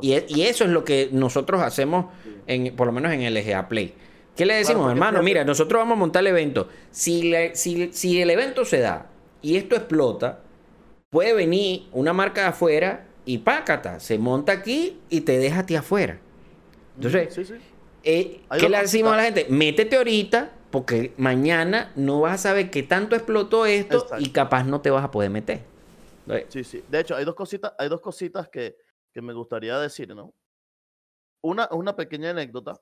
Y, 0.00 0.12
y, 0.28 0.42
eso 0.42 0.64
es 0.64 0.70
lo 0.70 0.84
que 0.84 1.08
nosotros 1.12 1.60
hacemos, 1.62 2.06
en, 2.46 2.74
por 2.76 2.86
lo 2.86 2.92
menos 2.92 3.12
en 3.12 3.34
LGA 3.34 3.68
Play. 3.68 3.94
¿Qué 4.36 4.46
le 4.46 4.54
decimos, 4.54 4.90
hermano? 4.90 5.22
Mira, 5.22 5.44
nosotros 5.44 5.80
vamos 5.80 5.96
a 5.96 5.98
montar 5.98 6.20
el 6.22 6.28
evento. 6.28 6.68
Si, 6.90 7.32
si, 7.54 8.22
el 8.22 8.30
evento 8.30 8.64
se 8.64 8.80
da 8.80 9.10
y 9.42 9.56
esto 9.56 9.76
explota, 9.76 10.40
puede 11.10 11.34
venir 11.34 11.88
una 11.92 12.12
marca 12.12 12.42
de 12.42 12.46
afuera 12.48 13.06
y 13.24 13.38
pácata, 13.38 14.00
se 14.00 14.18
monta 14.18 14.52
aquí 14.52 15.00
y 15.10 15.20
te 15.22 15.38
deja 15.38 15.60
a 15.60 15.66
ti 15.66 15.76
afuera. 15.76 16.18
Entonces, 16.96 17.52
eh, 18.04 18.40
¿qué 18.58 18.68
le 18.68 18.78
decimos 18.78 19.12
a 19.12 19.16
la 19.16 19.24
gente? 19.24 19.46
Métete 19.50 19.96
ahorita 19.96 20.52
porque 20.70 21.12
mañana 21.18 21.92
no 21.94 22.22
vas 22.22 22.34
a 22.34 22.38
saber 22.38 22.70
qué 22.70 22.82
tanto 22.82 23.14
explotó 23.14 23.66
esto 23.66 24.06
y 24.18 24.30
capaz 24.30 24.64
no 24.64 24.80
te 24.80 24.90
vas 24.90 25.04
a 25.04 25.10
poder 25.10 25.30
meter. 25.30 25.60
Sí, 26.48 26.64
sí. 26.64 26.82
De 26.88 27.00
hecho, 27.00 27.14
hay 27.14 27.24
dos 27.24 27.34
cositas, 27.34 27.74
hay 27.78 27.88
dos 27.88 28.00
cositas 28.00 28.48
que, 28.48 28.76
me 29.14 29.34
gustaría 29.34 29.78
decir, 29.78 30.14
¿no? 30.14 30.34
Una, 31.42 31.68
una 31.72 31.94
pequeña 31.94 32.30
anécdota 32.30 32.80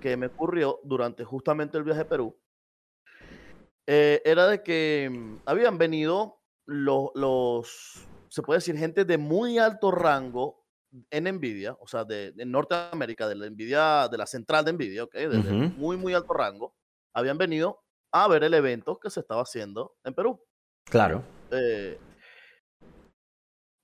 que 0.00 0.16
me 0.16 0.26
ocurrió 0.26 0.80
durante 0.82 1.24
justamente 1.24 1.78
el 1.78 1.84
viaje 1.84 2.00
a 2.00 2.08
Perú, 2.08 2.36
eh, 3.86 4.20
era 4.24 4.48
de 4.48 4.62
que 4.62 5.10
mm, 5.12 5.42
habían 5.46 5.78
venido 5.78 6.40
los, 6.66 7.10
los, 7.14 8.06
se 8.28 8.42
puede 8.42 8.58
decir, 8.58 8.76
gente 8.76 9.04
de 9.04 9.18
muy 9.18 9.58
alto 9.58 9.90
rango 9.90 10.64
en 11.10 11.24
Nvidia, 11.24 11.76
o 11.80 11.86
sea, 11.86 12.04
de, 12.04 12.32
Norteamérica, 12.46 13.28
de 13.28 13.34
la 13.34 13.50
Nvidia, 13.50 14.08
de 14.08 14.18
la 14.18 14.26
central 14.26 14.64
de 14.64 14.72
Nvidia, 14.72 15.04
ok, 15.04 15.14
de, 15.14 15.38
muy, 15.76 15.96
muy 15.96 16.14
alto 16.14 16.32
rango, 16.32 16.74
habían 17.14 17.36
venido 17.36 17.82
a 18.12 18.28
ver 18.28 18.44
el 18.44 18.54
evento 18.54 18.98
que 18.98 19.10
se 19.10 19.20
estaba 19.20 19.42
haciendo 19.42 19.96
en 20.04 20.14
Perú. 20.14 20.40
Claro. 20.84 21.22
Eh, 21.50 21.98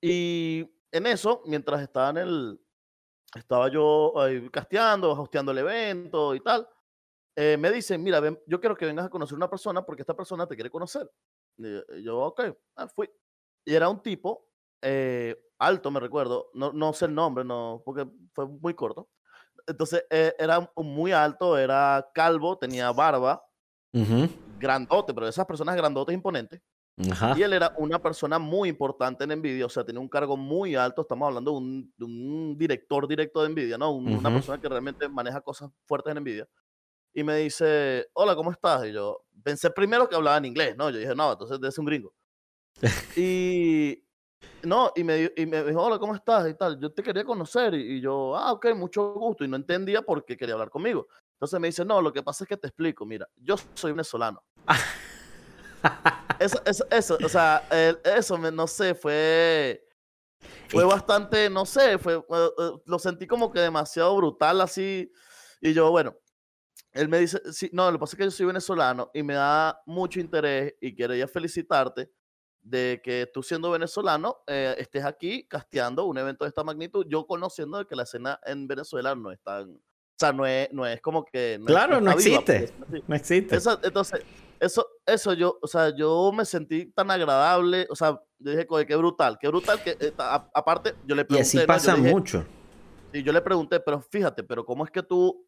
y 0.01 0.71
en 0.93 1.07
eso, 1.07 1.43
mientras 1.47 1.83
estaba 1.83 2.11
en 2.11 2.19
el, 2.19 2.61
estaba 3.35 3.69
yo 3.69 4.19
ahí 4.19 4.49
casteando, 4.51 5.13
hosteando 5.13 5.53
el 5.53 5.59
evento 5.59 6.35
y 6.35 6.41
tal. 6.41 6.69
Eh, 7.37 7.57
me 7.57 7.71
dicen, 7.71 8.03
mira, 8.03 8.21
yo 8.47 8.61
quiero 8.61 8.77
que 8.77 8.87
vengas 8.87 9.07
a 9.07 9.11
conocer 9.11 9.37
una 9.37 9.49
persona 9.49 9.85
porque 9.85 10.03
esta 10.03 10.15
persona 10.15 10.47
te 10.47 10.55
quiere 10.55 10.71
conocer. 10.71 11.11
Y 11.57 12.03
yo, 12.03 12.19
ok, 12.19 12.43
ah, 12.77 12.89
fui. 12.89 13.09
Y 13.65 13.75
era 13.75 13.89
un 13.89 14.03
tipo 14.03 14.49
eh, 14.83 15.37
alto, 15.59 15.91
me 15.91 16.01
recuerdo, 16.01 16.51
no, 16.55 16.73
no 16.73 16.93
sé 16.93 17.05
el 17.05 17.15
nombre, 17.15 17.45
no, 17.45 17.83
porque 17.85 18.09
fue 18.33 18.47
muy 18.47 18.75
corto. 18.75 19.09
Entonces, 19.67 20.05
eh, 20.11 20.35
era 20.39 20.71
muy 20.77 21.13
alto, 21.13 21.57
era 21.57 22.11
calvo, 22.15 22.59
tenía 22.59 22.91
barba, 22.93 23.45
grandote, 24.59 25.13
pero 25.13 25.29
esas 25.29 25.47
personas 25.47 25.77
grandotes 25.77 26.15
imponentes. 26.15 26.61
Y 27.37 27.43
él 27.43 27.53
era 27.53 27.75
una 27.77 28.01
persona 28.01 28.39
muy 28.39 28.69
importante 28.69 29.25
en 29.25 29.31
Nvidia, 29.39 29.67
o 29.67 29.69
sea, 29.69 29.85
tenía 29.85 30.01
un 30.01 30.09
cargo 30.09 30.37
muy 30.37 30.75
alto, 30.75 31.03
estamos 31.03 31.27
hablando 31.27 31.53
de 31.53 32.05
un, 32.05 32.57
director 32.59 33.07
directo 33.09 33.43
de 33.43 33.49
Nvidia, 33.49 33.79
¿no? 33.79 33.93
Una 33.93 34.31
persona 34.31 34.61
que 34.61 34.69
realmente 34.69 35.09
maneja 35.09 35.41
cosas 35.41 35.71
fuertes 35.87 36.15
en 36.15 36.23
Nvidia. 36.23 36.49
Y 37.13 37.25
me 37.25 37.37
dice, 37.37 38.09
hola, 38.13 38.37
¿cómo 38.37 38.53
estás? 38.53 38.87
Y 38.87 38.93
yo 38.93 39.25
pensé 39.43 39.71
primero 39.71 40.09
que 40.09 40.15
hablaba 40.15 40.37
en 40.37 40.45
inglés, 40.45 40.77
¿no? 40.77 40.91
Yo 40.91 40.99
dije, 40.99 41.15
no, 41.15 41.33
entonces 41.33 41.61
debe 41.61 41.73
ser 41.73 41.81
un 41.81 41.87
gringo. 41.87 42.15
y, 43.17 44.05
no, 44.63 44.93
y 44.95 45.03
me, 45.03 45.33
y 45.37 45.47
me 45.47 45.65
dijo, 45.65 45.83
hola, 45.83 45.99
¿cómo 45.99 46.15
estás? 46.15 46.49
Y 46.49 46.55
tal, 46.55 46.79
yo 46.79 46.93
te 46.93 47.03
quería 47.03 47.25
conocer. 47.25 47.75
Y, 47.75 47.97
y 47.97 48.01
yo, 48.01 48.37
ah, 48.37 48.53
ok, 48.53 48.75
mucho 48.77 49.13
gusto. 49.15 49.45
Y 49.45 49.49
no 49.49 49.57
entendía 49.57 50.03
por 50.03 50.25
qué 50.25 50.37
quería 50.37 50.55
hablar 50.55 50.71
conmigo. 50.71 51.09
Entonces 51.33 51.59
me 51.59 51.69
dice, 51.69 51.85
no, 51.85 52.01
lo 52.01 52.13
que 52.13 52.23
pasa 52.23 52.45
es 52.45 52.49
que 52.49 52.57
te 52.57 52.69
explico, 52.69 53.05
mira, 53.05 53.29
yo 53.37 53.57
soy 53.75 53.91
venezolano. 53.93 54.43
eso, 56.41 56.61
eso, 56.65 56.87
eso, 56.91 57.19
o 57.23 57.29
sea, 57.29 57.63
eso, 58.03 58.39
no 58.39 58.67
sé, 58.67 58.95
fue, 58.95 59.87
fue 60.69 60.85
bastante, 60.85 61.51
no 61.51 61.67
sé, 61.67 61.99
fue, 61.99 62.15
eh, 62.15 62.21
eh, 62.29 62.71
lo 62.87 62.99
sentí 62.99 63.27
como 63.27 63.53
que 63.53 63.61
demasiado 63.61 64.17
brutal 64.17 64.61
así. 64.63 65.13
Y 65.61 65.75
yo, 65.75 65.91
bueno, 65.91 66.17
él 66.93 67.09
me 67.09 67.19
dice, 67.19 67.41
sí, 67.53 67.69
no, 67.73 67.91
lo 67.91 67.99
que 67.99 68.01
pasa 68.01 68.15
es 68.15 68.19
que 68.19 68.25
yo 68.25 68.31
soy 68.31 68.47
venezolano 68.47 69.11
y 69.13 69.23
me 69.23 69.35
da 69.35 69.83
mucho 69.85 70.19
interés 70.19 70.75
y 70.81 70.95
quería 70.95 71.29
felicitarte 71.29 72.11
de 72.63 73.01
que 73.05 73.29
tú 73.33 73.43
siendo 73.43 73.71
venezolano 73.71 74.39
eh, 74.47 74.75
estés 74.79 75.05
aquí 75.05 75.47
casteando 75.47 76.07
un 76.07 76.17
evento 76.17 76.45
de 76.45 76.49
esta 76.49 76.65
magnitud, 76.65 77.07
yo 77.09 77.27
conociendo 77.27 77.79
de 77.79 77.87
que 77.87 77.97
la 77.97 78.05
escena 78.05 78.41
en 78.45 78.67
Venezuela 78.67 79.15
no 79.15 79.31
es 79.31 79.41
tan, 79.43 79.71
o 79.73 80.19
sea, 80.19 80.33
no 80.33 80.47
es, 80.47 80.73
no 80.73 80.87
es 80.87 81.03
como 81.03 81.23
que... 81.25 81.61
claro, 81.67 82.01
no, 82.01 82.13
existe, 82.13 82.73
no 83.07 83.15
existe. 83.15 83.59
entonces, 83.83 84.23
eso, 84.61 84.87
eso 85.07 85.33
yo, 85.33 85.59
o 85.63 85.67
sea, 85.67 85.95
yo 85.97 86.31
me 86.33 86.45
sentí 86.45 86.87
tan 86.93 87.11
agradable, 87.11 87.87
o 87.91 87.97
sea, 87.97 88.21
yo 88.39 88.51
dije, 88.51 88.67
qué 88.87 88.97
brutal, 88.97 89.39
qué 89.41 89.49
brutal 89.49 89.83
que, 89.83 89.97
eh, 89.99 90.13
aparte, 90.19 90.95
yo 91.07 91.15
le 91.15 91.25
pregunté. 91.25 91.57
Y 91.57 91.61
así 91.61 91.67
pasa 91.67 91.97
mucho. 91.97 92.45
Y 93.13 93.23
yo 93.23 93.33
le 93.33 93.41
pregunté, 93.41 93.81
pero 93.81 94.01
fíjate, 94.01 94.45
pero 94.45 94.65
¿cómo 94.65 94.85
es 94.85 94.91
que 94.91 95.03
tú, 95.03 95.47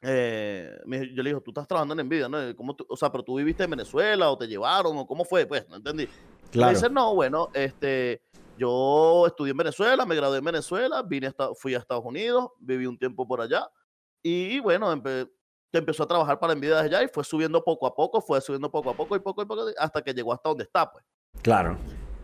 eh, 0.00 0.78
yo 1.12 1.22
le 1.22 1.30
dije, 1.30 1.40
tú 1.40 1.50
estás 1.50 1.66
trabajando 1.66 2.00
en 2.00 2.06
Nvidia, 2.06 2.28
¿no? 2.28 2.38
¿Cómo 2.56 2.76
o 2.88 2.96
sea, 2.96 3.10
pero 3.10 3.24
tú 3.24 3.34
viviste 3.34 3.64
en 3.64 3.70
Venezuela 3.70 4.30
o 4.30 4.38
te 4.38 4.46
llevaron 4.46 4.96
o 4.96 5.06
cómo 5.06 5.24
fue, 5.24 5.44
pues, 5.44 5.68
no 5.68 5.76
entendí. 5.76 6.08
Claro. 6.52 6.70
Me 6.70 6.78
dice, 6.78 6.88
no, 6.88 7.14
bueno, 7.16 7.48
este, 7.52 8.22
yo 8.56 9.26
estudié 9.26 9.50
en 9.50 9.56
Venezuela, 9.56 10.06
me 10.06 10.14
gradué 10.14 10.38
en 10.38 10.44
Venezuela, 10.44 11.02
vine 11.02 11.32
fui 11.56 11.74
a 11.74 11.78
Estados 11.78 12.04
Unidos, 12.04 12.50
viví 12.60 12.86
un 12.86 12.96
tiempo 12.96 13.26
por 13.26 13.40
allá 13.40 13.68
y 14.22 14.60
bueno, 14.60 14.90
que 15.74 15.78
empezó 15.78 16.04
a 16.04 16.06
trabajar 16.06 16.38
para 16.38 16.54
Nvidia 16.54 16.76
desde 16.76 16.96
allá 16.96 17.04
y 17.04 17.08
fue 17.08 17.24
subiendo 17.24 17.64
poco 17.64 17.84
a 17.84 17.96
poco, 17.96 18.20
fue 18.20 18.40
subiendo 18.40 18.70
poco 18.70 18.90
a 18.90 18.96
poco 18.96 19.16
y 19.16 19.18
poco 19.18 19.42
a 19.42 19.44
poco 19.44 19.66
hasta 19.76 20.02
que 20.02 20.14
llegó 20.14 20.32
hasta 20.32 20.48
donde 20.48 20.62
está, 20.62 20.88
pues. 20.88 21.04
Claro. 21.42 21.76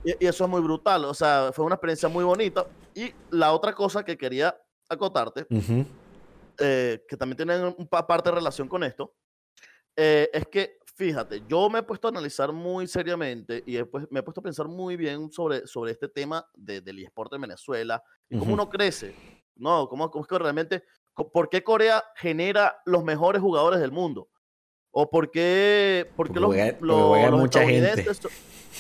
Y, 0.04 0.24
eso 0.24 0.44
es 0.44 0.50
muy 0.50 0.60
brutal, 0.60 1.04
o 1.04 1.12
sea, 1.12 1.50
fue 1.52 1.64
una 1.64 1.74
experiencia 1.74 2.08
muy 2.08 2.22
bonita. 2.22 2.64
Y 2.94 3.12
la 3.30 3.52
otra 3.52 3.74
cosa 3.74 4.04
que 4.04 4.16
quería 4.16 4.56
acotarte, 4.88 5.48
eh, 6.60 7.04
que 7.08 7.16
también 7.16 7.36
tiene 7.38 7.74
un 7.76 7.88
parte 7.88 8.30
de 8.30 8.36
relación 8.36 8.68
con 8.68 8.84
esto, 8.84 9.16
eh, 9.96 10.30
es 10.32 10.46
que, 10.46 10.78
fíjate, 10.94 11.42
yo 11.48 11.68
me 11.68 11.80
he 11.80 11.82
puesto 11.82 12.06
a 12.06 12.12
analizar 12.12 12.52
muy 12.52 12.86
seriamente 12.86 13.64
y 13.66 13.72
después 13.74 14.06
me 14.12 14.20
he 14.20 14.22
puesto 14.22 14.40
a 14.42 14.44
pensar 14.44 14.68
muy 14.68 14.96
bien 14.96 15.32
sobre, 15.32 15.66
sobre 15.66 15.90
este 15.90 16.08
tema 16.08 16.48
de, 16.54 16.82
del 16.82 17.00
eSport 17.00 17.32
en 17.34 17.40
Venezuela 17.40 18.00
y 18.28 18.38
cómo 18.38 18.54
uno 18.54 18.70
crece, 18.70 19.12
¿no? 19.56 19.88
Cómo, 19.88 20.08
cómo 20.08 20.22
es 20.22 20.28
que 20.28 20.38
realmente 20.38 20.84
¿Por 21.14 21.48
qué 21.50 21.62
Corea 21.62 22.04
genera 22.16 22.80
los 22.84 23.04
mejores 23.04 23.42
jugadores 23.42 23.80
del 23.80 23.92
mundo? 23.92 24.28
¿O 24.92 25.08
por 25.08 25.30
qué, 25.30 26.10
por 26.16 26.32
qué 26.32 26.40
los, 26.40 26.54
estadounidenses 26.54 28.20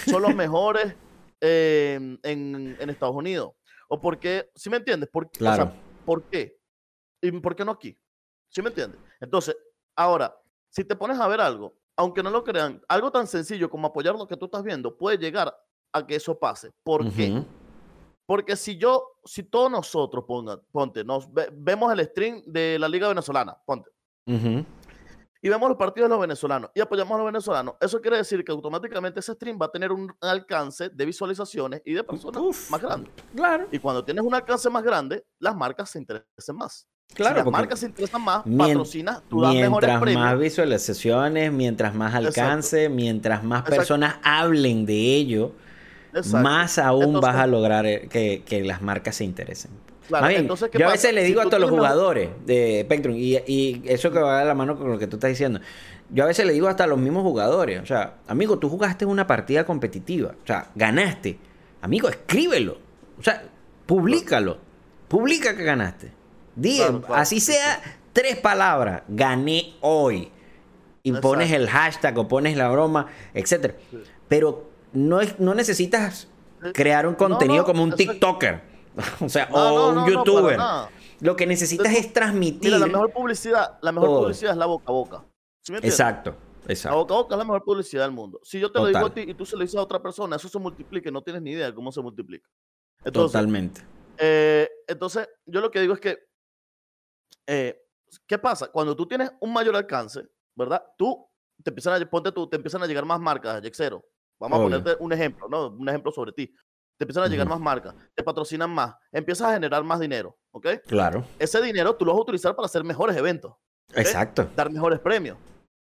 son 0.06 0.22
los 0.22 0.34
mejores 0.36 0.94
en, 1.40 2.18
en, 2.22 2.90
Estados 2.90 3.14
Unidos? 3.14 3.52
¿O 3.88 4.00
por 4.00 4.18
qué, 4.18 4.50
¿sí 4.54 4.70
me 4.70 4.78
entiendes? 4.78 5.08
¿Por, 5.10 5.30
¿por 6.04 6.24
qué? 6.24 6.56
¿Y 7.20 7.30
por 7.32 7.54
qué 7.54 7.64
no 7.64 7.72
aquí? 7.72 7.96
¿Sí 8.48 8.62
me 8.62 8.68
entiendes? 8.68 9.00
Entonces, 9.20 9.56
ahora, 9.94 10.34
si 10.68 10.84
te 10.84 10.96
pones 10.96 11.18
a 11.20 11.28
ver 11.28 11.40
algo, 11.40 11.76
aunque 11.96 12.22
no 12.22 12.30
lo 12.30 12.42
crean, 12.42 12.82
algo 12.88 13.12
tan 13.12 13.26
sencillo 13.26 13.68
como 13.68 13.88
apoyar 13.88 14.14
lo 14.14 14.26
que 14.26 14.36
tú 14.36 14.46
estás 14.46 14.62
viendo 14.62 14.96
puede 14.96 15.18
llegar 15.18 15.54
a 15.92 16.06
que 16.06 16.16
eso 16.16 16.38
pase. 16.38 16.72
¿Por 16.82 17.12
qué? 17.12 17.44
Porque 18.30 18.54
si 18.54 18.76
yo, 18.76 19.16
si 19.24 19.42
todos 19.42 19.68
nosotros, 19.68 20.22
ponga, 20.24 20.56
ponte, 20.70 21.02
nos 21.02 21.28
vemos 21.52 21.92
el 21.92 22.04
stream 22.04 22.40
de 22.46 22.78
la 22.78 22.88
Liga 22.88 23.08
Venezolana, 23.08 23.56
ponte, 23.66 23.90
y 24.24 25.48
vemos 25.48 25.68
los 25.68 25.76
partidos 25.76 26.08
de 26.08 26.14
los 26.14 26.20
venezolanos 26.20 26.70
y 26.72 26.80
apoyamos 26.80 27.12
a 27.12 27.16
los 27.16 27.26
venezolanos, 27.26 27.74
eso 27.80 28.00
quiere 28.00 28.18
decir 28.18 28.44
que 28.44 28.52
automáticamente 28.52 29.18
ese 29.18 29.32
stream 29.32 29.58
va 29.60 29.66
a 29.66 29.72
tener 29.72 29.90
un 29.90 30.12
alcance 30.20 30.90
de 30.90 31.06
visualizaciones 31.06 31.82
y 31.84 31.92
de 31.92 32.04
personas 32.04 32.70
más 32.70 32.80
grande. 32.80 33.10
Claro. 33.34 33.66
Y 33.72 33.80
cuando 33.80 34.04
tienes 34.04 34.22
un 34.22 34.32
alcance 34.32 34.70
más 34.70 34.84
grande, 34.84 35.24
las 35.40 35.56
marcas 35.56 35.90
se 35.90 35.98
interesan 35.98 36.56
más. 36.56 36.86
Claro, 37.12 37.40
si 37.40 37.44
las 37.44 37.52
marcas 37.52 37.80
se 37.80 37.86
interesan 37.86 38.22
más, 38.22 38.44
patrocinas, 38.44 39.24
tú 39.28 39.40
das 39.40 39.54
Mientras 39.54 40.14
más 40.14 40.38
visualizaciones, 40.38 41.50
mientras 41.50 41.96
más 41.96 42.14
alcance, 42.14 42.88
mientras 42.88 43.42
más 43.42 43.64
personas 43.64 44.20
hablen 44.22 44.86
de 44.86 45.16
ello, 45.16 45.50
más 46.32 46.78
aún 46.78 47.20
vas 47.20 47.36
a 47.36 47.46
lograr 47.46 47.86
eh, 47.86 48.08
que, 48.08 48.64
las 48.64 48.82
marcas 48.82 49.16
se 49.16 49.24
interesen. 49.24 49.70
yo 50.08 50.88
a 50.88 50.92
veces 50.92 51.14
le 51.14 51.22
digo 51.24 51.40
a 51.40 51.44
todos 51.44 51.60
los 51.60 51.70
jugadores 51.70 52.30
de 52.44 52.82
Spectrum, 52.84 53.14
y, 53.16 53.82
eso 53.86 54.10
que 54.10 54.18
va 54.18 54.40
a 54.40 54.44
la 54.44 54.54
mano 54.54 54.76
con 54.76 54.90
lo 54.90 54.98
que 54.98 55.06
tú 55.06 55.16
estás 55.16 55.30
diciendo, 55.30 55.60
yo 56.10 56.24
a 56.24 56.26
veces 56.26 56.44
le 56.46 56.52
digo 56.52 56.68
hasta 56.68 56.84
a 56.84 56.86
los 56.86 56.98
mismos 56.98 57.22
jugadores, 57.22 57.80
o 57.80 57.86
sea, 57.86 58.14
amigo, 58.26 58.58
tú 58.58 58.68
jugaste 58.68 59.04
una 59.04 59.26
partida 59.26 59.64
competitiva, 59.64 60.34
o 60.42 60.46
sea, 60.46 60.70
ganaste, 60.74 61.38
amigo, 61.80 62.08
escríbelo, 62.08 62.78
o 63.18 63.22
sea, 63.22 63.42
públicalo, 63.86 64.58
publica 65.08 65.56
que 65.56 65.64
ganaste. 65.64 66.12
así 67.08 67.40
sea 67.40 67.80
tres 68.12 68.36
palabras, 68.36 69.02
gané 69.08 69.74
hoy. 69.80 70.30
Y 71.02 71.12
pones 71.12 71.50
el 71.52 71.68
hashtag 71.68 72.18
o 72.18 72.28
pones 72.28 72.56
la 72.56 72.68
broma, 72.68 73.06
etcétera. 73.32 73.74
Pero 74.28 74.69
no, 74.92 75.20
no 75.38 75.54
necesitas 75.54 76.28
eh, 76.62 76.72
crear 76.72 77.06
un 77.06 77.14
contenido 77.14 77.64
como 77.64 77.82
un 77.82 77.92
TikToker. 77.92 78.62
o 79.20 79.28
sea, 79.28 79.48
o 79.52 79.90
un 79.90 80.06
youtuber. 80.06 80.58
Lo 81.20 81.36
que 81.36 81.46
necesitas 81.46 81.92
es 81.94 82.12
transmitir. 82.12 82.72
Mira, 82.72 82.78
la 82.78 82.86
mejor 82.86 83.12
publicidad, 83.12 83.78
la 83.82 83.92
mejor 83.92 84.22
publicidad 84.22 84.52
es 84.52 84.58
la 84.58 84.66
boca 84.66 84.84
a 84.88 84.92
boca. 84.92 85.24
exacto, 85.82 86.34
exacto. 86.66 86.96
La 86.96 87.02
boca 87.02 87.14
a 87.14 87.16
boca 87.18 87.34
es 87.34 87.38
la 87.38 87.44
mejor 87.44 87.64
publicidad 87.64 88.02
del 88.04 88.12
mundo. 88.12 88.40
Si 88.42 88.58
yo 88.58 88.72
te 88.72 88.78
lo 88.78 88.86
digo 88.86 89.06
a 89.06 89.12
ti 89.12 89.20
y 89.20 89.34
tú 89.34 89.44
se 89.44 89.56
lo 89.56 89.62
dices 89.62 89.76
a 89.76 89.82
otra 89.82 90.00
persona, 90.00 90.36
eso 90.36 90.48
se 90.48 90.58
multiplica, 90.58 91.10
no 91.10 91.22
tienes 91.22 91.42
ni 91.42 91.52
idea 91.52 91.66
de 91.66 91.74
cómo 91.74 91.92
se 91.92 92.00
multiplica. 92.00 92.48
Totalmente. 93.12 93.82
Eh, 94.18 94.68
entonces, 94.86 95.28
yo 95.46 95.60
lo 95.60 95.70
que 95.70 95.80
digo 95.80 95.94
es 95.94 96.00
que, 96.00 96.18
eh, 97.46 97.82
¿qué 98.26 98.38
pasa? 98.38 98.68
Cuando 98.70 98.94
tú 98.94 99.06
tienes 99.06 99.30
un 99.40 99.52
mayor 99.52 99.76
alcance, 99.76 100.22
¿verdad? 100.54 100.82
Tú 100.98 101.26
te 101.62 101.70
empiezan 101.70 102.00
a, 102.00 102.10
ponte 102.10 102.32
tú, 102.32 102.48
te 102.48 102.56
empiezan 102.56 102.82
a 102.82 102.86
llegar 102.86 103.04
más 103.04 103.20
marcas, 103.20 103.62
Jexero, 103.62 104.04
Vamos 104.40 104.58
a 104.58 104.62
ponerte 104.62 104.96
un 104.98 105.12
ejemplo, 105.12 105.48
¿no? 105.48 105.68
Un 105.68 105.88
ejemplo 105.88 106.10
sobre 106.10 106.32
ti. 106.32 106.46
Te 106.96 107.04
empiezan 107.04 107.24
a 107.24 107.28
llegar 107.28 107.48
más 107.48 107.60
marcas, 107.60 107.94
te 108.14 108.22
patrocinan 108.22 108.70
más, 108.70 108.94
empiezas 109.12 109.48
a 109.48 109.54
generar 109.54 109.82
más 109.84 110.00
dinero, 110.00 110.36
¿ok? 110.50 110.66
Claro. 110.86 111.24
Ese 111.38 111.60
dinero 111.62 111.94
tú 111.96 112.04
lo 112.04 112.12
vas 112.12 112.18
a 112.18 112.22
utilizar 112.22 112.56
para 112.56 112.66
hacer 112.66 112.84
mejores 112.84 113.16
eventos. 113.16 113.54
Exacto. 113.94 114.48
Dar 114.56 114.70
mejores 114.70 114.98
premios, 114.98 115.38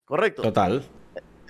¿correcto? 0.05 0.41
Total. 0.41 0.83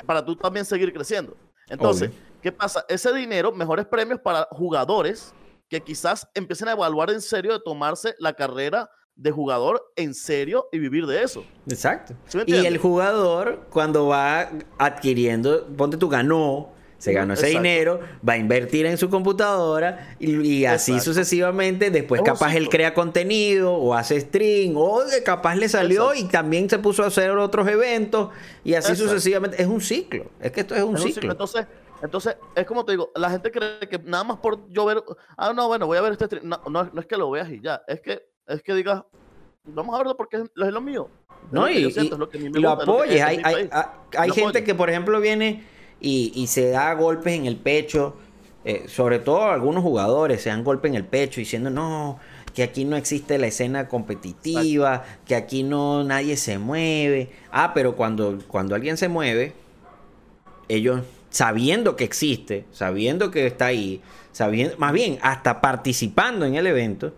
Para 0.05 0.23
tú 0.23 0.35
también 0.35 0.65
seguir 0.65 0.93
creciendo. 0.93 1.35
Entonces, 1.69 2.11
¿qué 2.41 2.51
pasa? 2.51 2.85
Ese 2.87 3.13
dinero, 3.13 3.51
mejores 3.51 3.85
premios 3.85 4.19
para 4.21 4.47
jugadores 4.51 5.33
que 5.69 5.81
quizás 5.81 6.27
empiecen 6.33 6.69
a 6.69 6.71
evaluar 6.71 7.09
en 7.09 7.21
serio 7.21 7.53
de 7.53 7.59
tomarse 7.59 8.15
la 8.19 8.33
carrera 8.33 8.89
de 9.15 9.31
jugador 9.31 9.81
en 9.95 10.13
serio 10.13 10.67
y 10.71 10.79
vivir 10.79 11.05
de 11.07 11.23
eso. 11.23 11.43
Exacto. 11.67 12.13
y 12.45 12.53
el 12.53 12.77
jugador, 12.77 13.65
cuando 13.69 14.07
va 14.07 14.49
adquiriendo, 14.77 15.67
ponte 15.75 15.97
tú 15.97 16.07
ganó, 16.07 16.76
se 16.97 17.13
ganó 17.13 17.35
ese 17.35 17.47
dinero, 17.47 17.99
va 18.27 18.33
a 18.33 18.37
invertir 18.37 18.85
en 18.87 18.97
su 18.97 19.09
computadora 19.09 20.15
y, 20.19 20.65
así 20.65 20.99
sucesivamente. 20.99 21.91
Después 21.91 22.21
capaz 22.23 22.55
él 22.55 22.69
crea 22.69 22.93
contenido 22.93 23.73
o 23.73 23.93
hace 23.93 24.19
stream 24.19 24.75
o 24.75 25.01
capaz 25.23 25.55
le 25.55 25.69
salió 25.69 26.13
y 26.15 26.23
también 26.25 26.69
se 26.69 26.79
puso 26.79 27.03
a 27.03 27.07
hacer 27.07 27.31
otros 27.31 27.67
eventos 27.67 28.29
y 28.63 28.73
así 28.73 28.95
sucesivamente. 28.95 29.61
Es 29.61 29.67
un 29.67 29.81
ciclo. 29.81 30.25
Es 30.39 30.51
que 30.51 30.61
esto 30.61 30.75
es 30.75 30.81
un, 30.81 30.97
ciclo. 30.97 31.31
Entonces, 31.31 31.67
entonces, 32.01 32.35
es 32.55 32.65
como 32.65 32.83
te 32.83 32.93
digo, 32.93 33.11
la 33.15 33.29
gente 33.29 33.51
cree 33.51 33.87
que 33.89 33.99
nada 33.99 34.23
más 34.23 34.37
por 34.37 34.67
yo 34.69 34.85
ver, 34.85 35.03
ah, 35.37 35.53
no, 35.53 35.67
bueno, 35.67 35.85
voy 35.85 35.97
a 35.97 36.01
ver 36.01 36.13
este 36.13 36.25
stream. 36.25 36.47
No, 36.47 36.61
no, 36.69 36.99
es 36.99 37.05
que 37.05 37.17
lo 37.17 37.29
veas 37.29 37.51
y 37.51 37.61
ya, 37.61 37.81
es 37.87 38.01
que, 38.01 38.23
es 38.47 38.63
que 38.63 38.73
digas, 38.73 39.03
vamos 39.65 39.93
a 39.93 39.99
verlo 39.99 40.17
porque 40.17 40.37
es, 40.37 40.43
lo 40.55 40.81
mío. 40.81 41.09
no, 41.51 41.69
y, 41.69 41.91
lo, 42.53 42.71
apoyes. 42.71 43.21
Hay, 43.21 43.39
hay, 43.43 43.69
hay 44.17 44.31
gente 44.31 44.63
que, 44.63 44.73
por 44.73 44.89
ejemplo, 44.89 45.19
viene 45.19 45.76
y, 45.99 46.47
se 46.47 46.69
da 46.69 46.93
golpes 46.93 47.33
en 47.33 47.45
el 47.45 47.57
pecho. 47.57 48.15
Eh, 48.65 48.85
sobre 48.87 49.19
todo 49.19 49.45
algunos 49.45 49.81
jugadores 49.81 50.41
se 50.41 50.49
dan 50.49 50.63
golpes 50.63 50.89
en 50.89 50.95
el 50.95 51.05
pecho 51.05 51.39
diciendo 51.39 51.69
no, 51.69 52.19
que 52.53 52.63
aquí 52.63 52.83
no 52.83 52.97
existe 52.97 53.37
la 53.37 53.47
escena 53.47 53.87
competitiva, 53.87 55.05
que 55.25 55.35
aquí 55.35 55.63
no 55.63 56.03
nadie 56.03 56.35
se 56.37 56.57
mueve. 56.57 57.29
Ah, 57.51 57.71
pero 57.73 57.95
cuando, 57.95 58.39
cuando 58.47 58.75
alguien 58.75 58.97
se 58.97 59.07
mueve, 59.07 59.53
ellos 60.67 61.01
sabiendo 61.29 61.95
que 61.95 62.03
existe, 62.03 62.65
sabiendo 62.71 63.31
que 63.31 63.45
está 63.45 63.67
ahí, 63.67 64.01
sabiendo, 64.31 64.75
más 64.77 64.91
bien 64.91 65.19
hasta 65.21 65.61
participando 65.61 66.45
en 66.45 66.55
el 66.55 66.67
evento, 66.67 67.13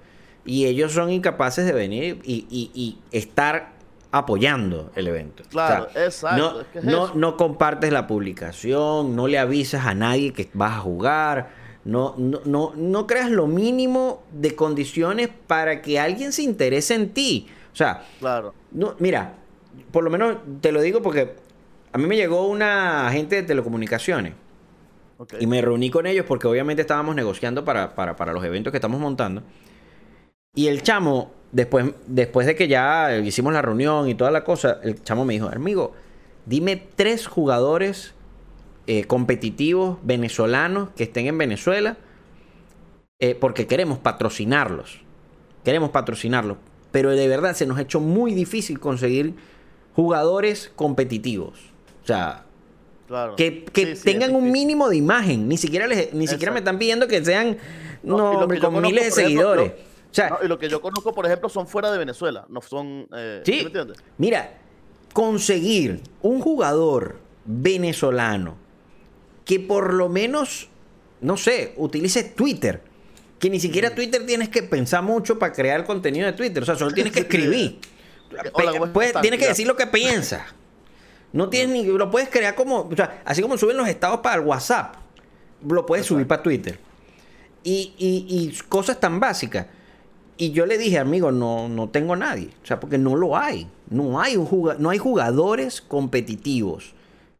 y 0.45 0.65
ellos 0.65 0.91
son 0.93 1.11
incapaces 1.11 1.65
de 1.65 1.73
venir 1.73 2.19
y, 2.23 2.45
y, 2.49 2.71
y 2.73 2.97
estar 3.11 3.78
apoyando 4.11 4.91
el 4.95 5.07
evento. 5.07 5.43
Claro, 5.49 5.87
exacto. 5.95 6.65
No, 6.83 7.13
no, 7.13 7.37
compartes 7.37 7.91
la 7.91 8.07
publicación, 8.07 9.15
no 9.15 9.27
le 9.27 9.37
avisas 9.37 9.85
a 9.85 9.93
nadie 9.93 10.33
que 10.33 10.49
vas 10.53 10.77
a 10.77 10.79
jugar, 10.79 11.49
no, 11.85 12.15
no, 12.17 12.73
no, 12.75 13.07
creas 13.07 13.29
lo 13.29 13.47
mínimo 13.47 14.23
de 14.31 14.55
condiciones 14.55 15.29
para 15.47 15.81
que 15.81 15.99
alguien 15.99 16.31
se 16.31 16.43
interese 16.43 16.95
en 16.95 17.13
ti. 17.13 17.47
O 17.71 17.75
sea, 17.75 18.03
claro. 18.19 18.53
No, 18.71 18.95
mira, 18.99 19.35
por 19.91 20.03
lo 20.03 20.09
menos 20.09 20.37
te 20.61 20.71
lo 20.71 20.81
digo 20.81 21.01
porque 21.01 21.35
a 21.91 21.97
mí 21.97 22.05
me 22.05 22.15
llegó 22.15 22.47
una 22.47 23.07
agente 23.07 23.37
de 23.37 23.43
telecomunicaciones. 23.43 24.33
Y 25.37 25.47
me 25.47 25.61
reuní 25.61 25.89
con 25.89 26.07
ellos 26.07 26.25
porque 26.25 26.47
obviamente 26.47 26.81
estábamos 26.81 27.13
negociando 27.13 27.65
para, 27.65 27.93
para, 27.93 28.15
para 28.15 28.31
los 28.31 28.43
eventos 28.45 28.71
que 28.71 28.77
estamos 28.77 29.01
montando. 29.01 29.43
Y 30.55 30.67
el 30.67 30.81
chamo 30.81 31.31
después, 31.51 31.85
después 32.07 32.47
de 32.47 32.55
que 32.55 32.67
ya 32.67 33.17
hicimos 33.17 33.53
la 33.53 33.61
reunión 33.61 34.09
y 34.09 34.15
toda 34.15 34.31
la 34.31 34.43
cosa, 34.43 34.79
el 34.83 35.01
chamo 35.03 35.25
me 35.25 35.33
dijo, 35.33 35.49
amigo, 35.49 35.93
dime 36.45 36.81
tres 36.95 37.27
jugadores 37.27 38.13
eh, 38.87 39.05
competitivos 39.05 39.97
venezolanos 40.03 40.89
que 40.95 41.03
estén 41.03 41.27
en 41.27 41.37
Venezuela 41.37 41.97
eh, 43.19 43.35
porque 43.35 43.67
queremos 43.67 43.99
patrocinarlos. 43.99 45.01
Queremos 45.63 45.89
patrocinarlos. 45.89 46.57
Pero 46.91 47.11
de 47.11 47.27
verdad 47.27 47.55
se 47.55 47.65
nos 47.65 47.77
ha 47.77 47.81
hecho 47.81 47.99
muy 47.99 48.33
difícil 48.33 48.79
conseguir 48.79 49.35
jugadores 49.93 50.71
competitivos. 50.75 51.59
O 52.03 52.07
sea, 52.07 52.45
que, 53.37 53.65
tengan 54.03 54.35
un 54.35 54.51
mínimo 54.51 54.89
de 54.89 54.97
imagen. 54.97 55.47
Ni 55.47 55.57
siquiera, 55.57 55.85
les, 55.85 56.13
ni 56.13 56.27
siquiera 56.27 56.51
me 56.51 56.59
están 56.59 56.79
pidiendo 56.79 57.07
que 57.07 57.23
sean 57.23 57.57
no, 58.01 58.47
con 58.61 58.81
miles 58.81 59.05
de 59.05 59.11
seguidores 59.11 59.73
y 60.43 60.47
lo 60.47 60.57
que 60.59 60.69
yo 60.69 60.81
conozco, 60.81 61.13
por 61.13 61.25
ejemplo, 61.25 61.49
son 61.49 61.67
fuera 61.67 61.91
de 61.91 61.97
Venezuela, 61.97 62.45
no 62.49 62.61
son... 62.61 63.07
Eh, 63.15 63.41
sí, 63.45 63.53
¿me 63.53 63.61
entiendes? 63.61 63.97
Mira, 64.17 64.57
conseguir 65.13 66.01
un 66.21 66.41
jugador 66.41 67.19
venezolano 67.45 68.57
que 69.45 69.59
por 69.59 69.93
lo 69.93 70.09
menos, 70.09 70.69
no 71.21 71.37
sé, 71.37 71.73
utilice 71.77 72.23
Twitter, 72.23 72.81
que 73.39 73.49
ni 73.49 73.59
siquiera 73.59 73.95
Twitter 73.95 74.25
tienes 74.25 74.49
que 74.49 74.61
pensar 74.63 75.01
mucho 75.01 75.39
para 75.39 75.53
crear 75.53 75.85
contenido 75.85 76.27
de 76.27 76.33
Twitter, 76.33 76.61
o 76.61 76.65
sea, 76.65 76.75
solo 76.75 76.91
tienes 76.91 77.13
que 77.13 77.21
escribir. 77.21 77.79
tienes 79.21 79.39
que 79.39 79.47
decir 79.47 79.65
lo 79.65 79.75
que 79.75 79.87
piensas. 79.87 80.43
No 81.31 81.49
tienes 81.49 81.69
ni. 81.69 81.83
Lo 81.83 82.09
puedes 82.09 82.29
crear 82.29 82.55
como. 82.55 82.81
O 82.81 82.95
sea, 82.95 83.21
así 83.25 83.41
como 83.41 83.57
suben 83.57 83.77
los 83.77 83.87
estados 83.87 84.19
para 84.21 84.35
el 84.35 84.41
WhatsApp, 84.41 84.95
lo 85.67 85.85
puedes 85.85 86.05
subir 86.05 86.27
para 86.27 86.41
Twitter. 86.41 86.79
Y, 87.63 87.93
y, 87.97 88.57
cosas 88.67 88.99
tan 88.99 89.19
básicas. 89.19 89.67
Y 90.41 90.51
yo 90.51 90.65
le 90.65 90.77
dije, 90.77 90.97
amigo, 90.97 91.33
no, 91.33 91.67
no 91.67 91.89
tengo 91.89 92.15
nadie. 92.15 92.49
O 92.63 92.65
sea, 92.65 92.79
porque 92.79 92.97
no 92.97 93.17
lo 93.17 93.35
hay. 93.35 93.67
No 93.89 94.21
hay, 94.21 94.37
no 94.79 94.89
hay 94.89 94.97
jugadores 94.97 95.81
competitivos 95.81 96.93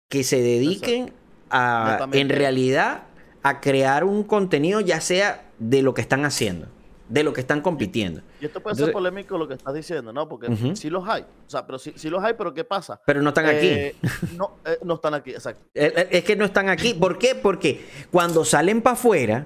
que 0.09 0.25
se 0.25 0.41
dediquen 0.41 1.13
a, 1.49 2.09
en 2.11 2.27
realidad, 2.27 3.03
a 3.41 3.61
crear 3.61 4.03
un 4.03 4.23
contenido, 4.23 4.81
ya 4.81 4.99
sea 4.99 5.45
de 5.59 5.81
lo 5.81 5.93
que 5.93 6.01
están 6.01 6.25
haciendo, 6.25 6.67
de 7.07 7.23
lo 7.23 7.31
que 7.31 7.39
están 7.39 7.61
compitiendo. 7.61 8.21
Y 8.41 8.47
esto 8.47 8.59
puede 8.59 8.75
ser 8.75 8.91
polémico 8.91 9.37
lo 9.37 9.47
que 9.47 9.53
estás 9.53 9.73
diciendo, 9.73 10.11
¿no? 10.11 10.27
Porque 10.27 10.75
sí 10.75 10.89
los 10.89 11.07
hay. 11.07 11.21
O 11.21 11.49
sea, 11.49 11.65
pero 11.65 11.79
sí, 11.79 11.93
los 12.09 12.21
hay, 12.21 12.33
pero 12.33 12.53
¿qué 12.53 12.65
pasa? 12.65 12.99
Pero 13.05 13.21
no 13.21 13.29
están 13.29 13.45
aquí. 13.45 13.67
Eh, 13.67 13.95
no, 14.35 14.57
eh, 14.65 14.77
no 14.83 14.95
están 14.95 15.13
aquí, 15.13 15.29
exacto. 15.31 15.65
Es 15.73 16.25
que 16.25 16.35
no 16.35 16.43
están 16.43 16.67
aquí. 16.67 16.93
¿Por 16.93 17.17
qué? 17.17 17.33
Porque 17.33 17.85
cuando 18.11 18.43
salen 18.43 18.81
para 18.81 18.95
afuera, 18.95 19.45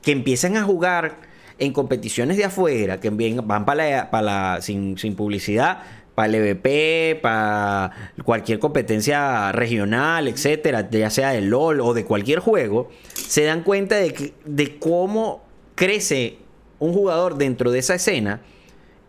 que 0.00 0.12
empiezan 0.12 0.56
a 0.56 0.62
jugar 0.62 1.27
en 1.58 1.72
competiciones 1.72 2.36
de 2.36 2.44
afuera, 2.44 3.00
que 3.00 3.10
van 3.10 3.64
para 3.64 4.22
la, 4.22 4.58
sin, 4.60 4.96
sin 4.96 5.14
publicidad, 5.14 5.82
para 6.14 6.28
el 6.28 6.34
EVP, 6.36 7.20
para 7.20 8.12
cualquier 8.24 8.58
competencia 8.58 9.52
regional, 9.52 10.28
etcétera, 10.28 10.88
ya 10.90 11.10
sea 11.10 11.30
de 11.30 11.42
LOL 11.42 11.80
o 11.80 11.94
de 11.94 12.04
cualquier 12.04 12.40
juego, 12.40 12.90
se 13.12 13.44
dan 13.44 13.62
cuenta 13.62 13.96
de, 13.96 14.32
de 14.44 14.78
cómo 14.78 15.44
crece 15.74 16.38
un 16.78 16.92
jugador 16.92 17.36
dentro 17.36 17.70
de 17.70 17.78
esa 17.80 17.94
escena 17.94 18.40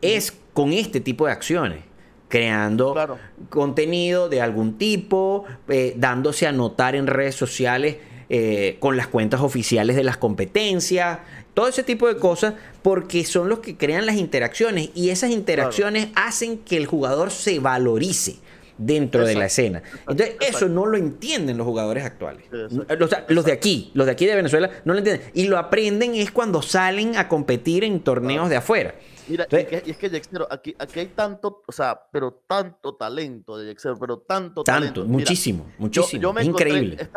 es 0.01 0.33
con 0.53 0.73
este 0.73 0.99
tipo 0.99 1.25
de 1.25 1.31
acciones 1.31 1.89
creando 2.29 3.17
contenido 3.49 4.29
de 4.29 4.39
algún 4.39 4.77
tipo, 4.77 5.43
eh, 5.67 5.93
dándose 5.97 6.47
a 6.47 6.51
notar 6.51 6.95
en 6.95 7.07
redes 7.07 7.35
sociales 7.35 7.97
eh, 8.29 8.77
con 8.79 8.95
las 8.95 9.07
cuentas 9.07 9.41
oficiales 9.41 9.95
de 9.95 10.03
las 10.03 10.17
competencias, 10.17 11.19
todo 11.59 11.67
ese 11.67 11.83
tipo 11.83 12.07
de 12.07 12.15
cosas, 12.15 12.53
porque 12.81 13.25
son 13.25 13.49
los 13.49 13.59
que 13.59 13.75
crean 13.75 14.05
las 14.05 14.15
interacciones 14.15 14.91
y 14.95 15.09
esas 15.09 15.29
interacciones 15.29 16.07
hacen 16.15 16.59
que 16.59 16.77
el 16.77 16.85
jugador 16.85 17.31
se 17.31 17.59
valorice 17.59 18.37
dentro 18.77 19.25
de 19.25 19.35
la 19.35 19.47
escena. 19.47 19.83
Entonces, 20.07 20.37
eso 20.39 20.69
no 20.69 20.85
lo 20.85 20.97
entienden 20.97 21.57
los 21.57 21.67
jugadores 21.67 22.05
actuales. 22.05 22.45
Los, 22.49 23.43
de 23.43 23.51
aquí, 23.51 23.91
los 23.93 24.05
de 24.05 24.13
aquí 24.13 24.25
de 24.25 24.35
Venezuela, 24.35 24.69
no 24.85 24.93
lo 24.93 24.99
entienden. 24.99 25.29
Y 25.33 25.49
lo 25.49 25.57
aprenden 25.57 26.15
es 26.15 26.31
cuando 26.31 26.61
salen 26.61 27.17
a 27.17 27.27
competir 27.27 27.83
en 27.83 27.99
torneos 27.99 28.49
de 28.49 28.55
afuera. 28.55 28.95
Mira, 29.27 29.45
y, 29.51 29.91
es 29.91 29.97
que 29.97 30.09
Jexero, 30.09 30.47
aquí, 30.49 30.73
aquí 30.79 31.01
hay 31.01 31.07
tanto, 31.07 31.61
o 31.67 31.71
sea, 31.73 31.99
pero 32.09 32.41
tanto 32.47 32.95
talento 32.95 33.57
de 33.57 33.67
Jexero, 33.67 33.99
pero 33.99 34.19
tanto, 34.19 34.63
talento. 34.63 35.01
Tanto, 35.01 35.11
muchísimo, 35.11 35.69
muchísimo. 35.77 36.33
increíble. 36.39 37.09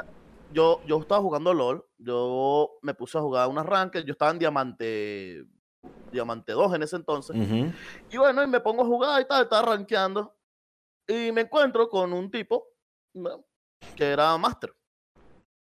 Yo, 0.53 0.81
yo 0.87 1.01
estaba 1.01 1.21
jugando 1.21 1.53
LOL, 1.53 1.85
yo 1.99 2.79
me 2.83 2.95
puse 2.95 3.19
a 3.19 3.21
jugar 3.21 3.49
unas 3.49 3.67
rankings, 3.67 4.05
yo 4.05 4.13
estaba 4.13 4.31
en 4.31 4.39
Diamante 4.39 5.47
Diamante 6.13 6.53
2 6.53 6.75
en 6.75 6.83
ese 6.83 6.97
entonces. 6.97 7.37
Y 8.11 8.17
bueno, 8.17 8.43
y 8.43 8.47
me 8.47 8.61
pongo 8.61 8.83
a 8.83 8.87
jugar 8.87 9.21
y 9.23 9.25
tal, 9.25 9.45
estaba 9.45 9.75
rankeando. 9.75 10.37
Y 11.09 11.33
me 11.33 11.43
encuentro 11.43 11.89
con 11.89 12.13
un 12.13 12.31
tipo 12.31 12.69
que 13.97 14.05
era 14.05 14.37
máster. 14.39 14.75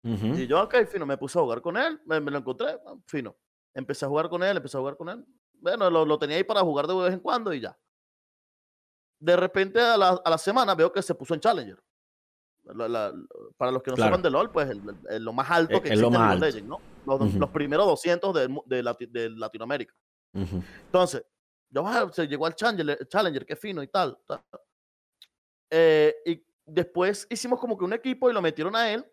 Y 0.04 0.46
yo, 0.46 0.62
ok, 0.62 0.86
fino, 0.88 1.06
me 1.06 1.18
puse 1.18 1.40
a 1.40 1.42
jugar 1.42 1.62
con 1.62 1.78
él, 1.78 2.00
me, 2.06 2.20
lo 2.20 2.38
encontré, 2.38 2.80
fino. 3.08 3.36
Empecé 3.74 4.06
a 4.06 4.08
jugar 4.08 4.30
con 4.30 4.44
él, 4.44 4.56
empecé 4.56 4.78
a 4.78 4.80
jugar 4.80 4.96
con 4.96 5.10
él. 5.10 5.26
Bueno, 5.54 5.90
lo, 5.90 6.20
tenía 6.20 6.38
ahí 6.38 6.44
para 6.44 6.62
jugar 6.62 6.86
de 6.86 6.94
vez 6.94 7.14
en 7.14 7.20
cuando 7.20 7.52
y 7.52 7.62
ya. 7.62 7.76
De 9.20 9.36
repente 9.36 9.82
a 9.82 9.98
la, 9.98 10.10
a 10.24 10.30
la 10.30 10.38
semana 10.38 10.76
veo 10.76 10.92
que 10.92 11.02
se 11.02 11.16
puso 11.16 11.34
en 11.34 11.40
Challenger. 11.40 11.82
Para 13.58 13.72
los 13.72 13.84
que 13.84 13.92
no 13.92 13.98
sepan 13.98 14.22
de 14.22 14.30
LOL, 14.30 14.52
pues 14.52 14.70
lo 15.20 15.34
más 15.34 15.50
alto 15.52 15.82
que 15.82 15.90
existe 15.90 16.16
en 16.16 16.40
Legend, 16.40 16.68
¿no? 16.68 16.80
Los, 17.06 17.50
primeros 17.50 17.86
200 17.86 18.34
de, 18.34 18.62
de, 19.12 19.30
Latinoamérica. 19.30 19.94
Entonces, 20.34 21.26
yo, 21.70 21.86
ah, 21.86 22.10
se 22.12 22.28
llegó 22.28 22.46
al 22.46 22.56
Challenger, 22.56 23.08
Challenger, 23.08 23.46
qué 23.46 23.56
fino 23.56 23.84
y 23.84 23.88
tal. 23.88 24.18
tal. 24.26 24.44
Eh, 25.70 26.16
y 26.26 26.46
después 26.66 27.28
hicimos 27.30 27.60
como 27.60 27.78
que 27.78 27.86
un 27.86 27.94
equipo 27.94 28.30
y 28.30 28.34
lo 28.34 28.42
metieron 28.42 28.76
a 28.76 28.92
él. 28.92 29.06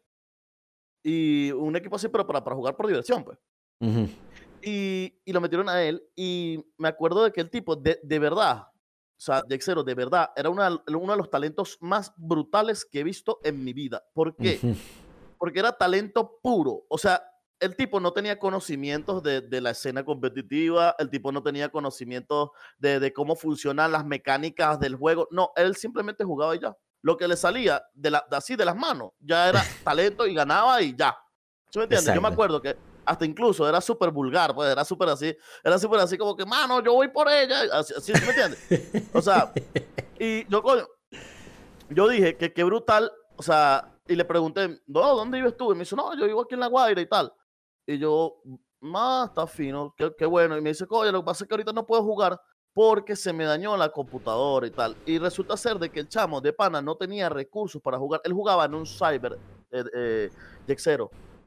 Y 1.04 1.50
un 1.52 1.74
equipo 1.76 1.96
así, 1.96 2.08
pero 2.08 2.26
para, 2.26 2.42
para 2.42 2.56
jugar 2.56 2.76
por 2.76 2.86
diversión, 2.86 3.24
pues. 3.24 3.38
y, 4.62 5.12
y, 5.24 5.32
lo 5.32 5.40
metieron 5.40 5.68
a 5.68 5.82
él. 5.82 6.02
Y 6.14 6.64
me 6.78 6.88
acuerdo 6.88 7.24
de 7.24 7.32
que 7.32 7.40
el 7.40 7.50
tipo, 7.50 7.74
de, 7.76 7.98
de 8.02 8.18
verdad, 8.18 8.68
o 9.22 9.24
sea, 9.24 9.44
Jexero, 9.48 9.84
de 9.84 9.94
verdad, 9.94 10.30
era 10.34 10.50
una, 10.50 10.82
uno 10.88 11.12
de 11.12 11.16
los 11.16 11.30
talentos 11.30 11.78
más 11.80 12.12
brutales 12.16 12.84
que 12.84 12.98
he 12.98 13.04
visto 13.04 13.38
en 13.44 13.62
mi 13.62 13.72
vida. 13.72 14.02
¿Por 14.12 14.34
qué? 14.34 14.58
Porque 15.38 15.60
era 15.60 15.70
talento 15.70 16.40
puro. 16.42 16.86
O 16.88 16.98
sea, 16.98 17.22
el 17.60 17.76
tipo 17.76 18.00
no 18.00 18.12
tenía 18.12 18.40
conocimientos 18.40 19.22
de, 19.22 19.40
de, 19.40 19.60
la 19.60 19.70
escena 19.70 20.04
competitiva, 20.04 20.96
el 20.98 21.08
tipo 21.08 21.30
no 21.30 21.40
tenía 21.40 21.68
conocimientos 21.68 22.50
de, 22.78 22.98
de, 22.98 23.12
cómo 23.12 23.36
funcionan 23.36 23.92
las 23.92 24.04
mecánicas 24.04 24.80
del 24.80 24.96
juego. 24.96 25.28
No, 25.30 25.52
él 25.54 25.76
simplemente 25.76 26.24
jugaba 26.24 26.56
y 26.56 26.58
ya. 26.58 26.76
Lo 27.00 27.16
que 27.16 27.28
le 27.28 27.36
salía 27.36 27.80
de, 27.94 28.10
la, 28.10 28.26
así 28.32 28.56
de 28.56 28.64
las 28.64 28.74
manos 28.74 29.12
ya 29.20 29.50
era 29.50 29.62
talento 29.84 30.26
y 30.26 30.34
ganaba 30.34 30.82
y 30.82 30.96
ya. 30.96 31.16
¿Sí 31.70 31.78
me 31.78 31.84
entiendes? 31.84 32.12
Yo 32.12 32.20
me 32.20 32.26
acuerdo 32.26 32.60
que 32.60 32.76
hasta 33.04 33.24
incluso 33.24 33.68
era 33.68 33.80
súper 33.80 34.10
vulgar, 34.10 34.54
pues 34.54 34.70
era 34.70 34.84
súper 34.84 35.08
así, 35.08 35.36
era 35.62 35.78
súper 35.78 36.00
así 36.00 36.16
como 36.16 36.36
que, 36.36 36.44
mano, 36.44 36.82
yo 36.82 36.94
voy 36.94 37.08
por 37.08 37.28
ella, 37.28 37.62
así, 37.72 37.94
así 37.96 38.12
¿me 38.12 38.30
entiendes? 38.30 39.10
O 39.12 39.20
sea, 39.20 39.52
y 40.18 40.46
yo, 40.48 40.62
coño, 40.62 40.86
yo 41.90 42.08
dije 42.08 42.36
que 42.36 42.52
qué 42.52 42.64
brutal, 42.64 43.10
o 43.36 43.42
sea, 43.42 43.92
y 44.06 44.14
le 44.16 44.24
pregunté, 44.24 44.80
no, 44.86 45.14
¿dónde 45.16 45.38
vives 45.38 45.56
tú? 45.56 45.72
Y 45.72 45.74
me 45.74 45.80
dice, 45.80 45.96
no, 45.96 46.16
yo 46.16 46.26
vivo 46.26 46.42
aquí 46.42 46.54
en 46.54 46.60
La 46.60 46.66
Guaira 46.66 47.00
y 47.00 47.06
tal. 47.06 47.32
Y 47.86 47.98
yo, 47.98 48.42
más 48.80 49.28
está 49.28 49.46
fino, 49.46 49.94
qué, 49.96 50.26
bueno. 50.26 50.56
Y 50.56 50.60
me 50.60 50.70
dice, 50.70 50.86
oye, 50.90 51.12
lo 51.12 51.20
que 51.20 51.26
pasa 51.26 51.44
es 51.44 51.48
que 51.48 51.54
ahorita 51.54 51.72
no 51.72 51.86
puedo 51.86 52.02
jugar 52.02 52.40
porque 52.74 53.14
se 53.16 53.32
me 53.32 53.44
dañó 53.44 53.76
la 53.76 53.90
computadora 53.90 54.66
y 54.66 54.70
tal. 54.70 54.96
Y 55.06 55.18
resulta 55.18 55.56
ser 55.56 55.78
de 55.78 55.90
que 55.90 56.00
el 56.00 56.08
chamo 56.08 56.40
de 56.40 56.52
pana 56.52 56.80
no 56.82 56.96
tenía 56.96 57.28
recursos 57.28 57.80
para 57.80 57.98
jugar. 57.98 58.20
Él 58.24 58.32
jugaba 58.32 58.64
en 58.64 58.74
un 58.74 58.86
cyber, 58.86 59.38
eh, 59.70 59.84
eh 59.94 60.30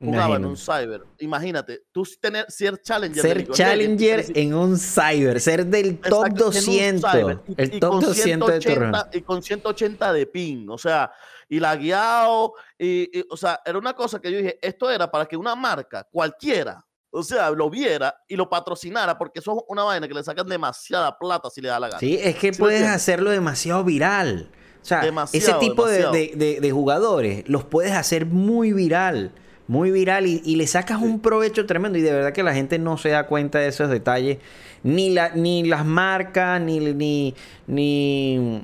Jugaba 0.05 0.35
en 0.35 0.45
un 0.45 0.57
cyber. 0.57 1.03
Imagínate, 1.19 1.83
tú 1.91 2.03
tener, 2.19 2.45
ser 2.49 2.81
challenger. 2.81 3.21
Ser 3.21 3.47
challenger 3.49 4.25
en 4.35 4.53
un 4.53 4.77
cyber, 4.77 5.39
ser 5.39 5.65
del 5.65 5.99
top 5.99 6.29
200. 6.29 7.13
el 7.57 7.79
top 7.79 8.01
200 8.01 8.63
de 8.63 9.09
Y 9.13 9.21
con 9.21 9.41
180 9.41 10.13
de 10.13 10.25
ping, 10.25 10.67
o 10.69 10.77
sea, 10.77 11.11
y 11.49 11.59
la 11.59 11.75
guiado, 11.75 12.53
y, 12.77 13.23
o 13.29 13.37
sea, 13.37 13.59
era 13.65 13.77
una 13.77 13.93
cosa 13.93 14.19
que 14.19 14.31
yo 14.31 14.37
dije, 14.37 14.59
esto 14.61 14.89
era 14.89 15.09
para 15.09 15.25
que 15.25 15.37
una 15.37 15.55
marca, 15.55 16.07
cualquiera, 16.11 16.85
o 17.11 17.23
sea, 17.23 17.49
lo 17.51 17.69
viera 17.69 18.15
y 18.27 18.35
lo 18.35 18.49
patrocinara, 18.49 19.17
porque 19.17 19.39
eso 19.39 19.53
es 19.53 19.63
una 19.69 19.83
vaina 19.83 20.07
que 20.07 20.13
le 20.13 20.23
sacan 20.23 20.47
demasiada 20.47 21.17
plata 21.17 21.49
si 21.49 21.61
le 21.61 21.69
da 21.69 21.79
la 21.79 21.87
gana. 21.87 21.99
Sí, 21.99 22.19
es 22.21 22.35
que 22.35 22.51
puedes 22.51 22.87
hacerlo 22.87 23.29
demasiado 23.29 23.83
viral. 23.83 24.51
O 24.81 24.87
sea, 24.87 25.01
ese 25.33 25.53
tipo 25.55 25.87
de, 25.87 26.69
jugadores 26.71 27.43
los 27.47 27.63
puedes 27.63 27.93
hacer 27.93 28.25
muy 28.25 28.73
viral. 28.73 29.31
Muy 29.67 29.89
viral 29.91 30.27
y, 30.27 30.55
le 30.55 30.67
sacas 30.67 31.01
un 31.01 31.19
provecho 31.19 31.65
tremendo. 31.65 31.97
Y 31.97 32.01
de 32.01 32.11
verdad 32.11 32.33
que 32.33 32.43
la 32.43 32.53
gente 32.53 32.77
no 32.77 32.97
se 32.97 33.09
da 33.09 33.25
cuenta 33.25 33.59
de 33.59 33.69
esos 33.69 33.89
detalles. 33.89 34.37
Ni, 34.83 35.09
la, 35.09 35.29
ni 35.29 35.63
las 35.63 35.83
marcas, 35.85 36.61
ni, 36.61 36.79
ni, 36.79 37.33
ni 37.65 38.61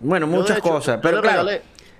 bueno, 0.00 0.26
muchas 0.26 0.60
cosas. 0.60 0.98
Pero 1.02 1.22
claro, 1.22 1.48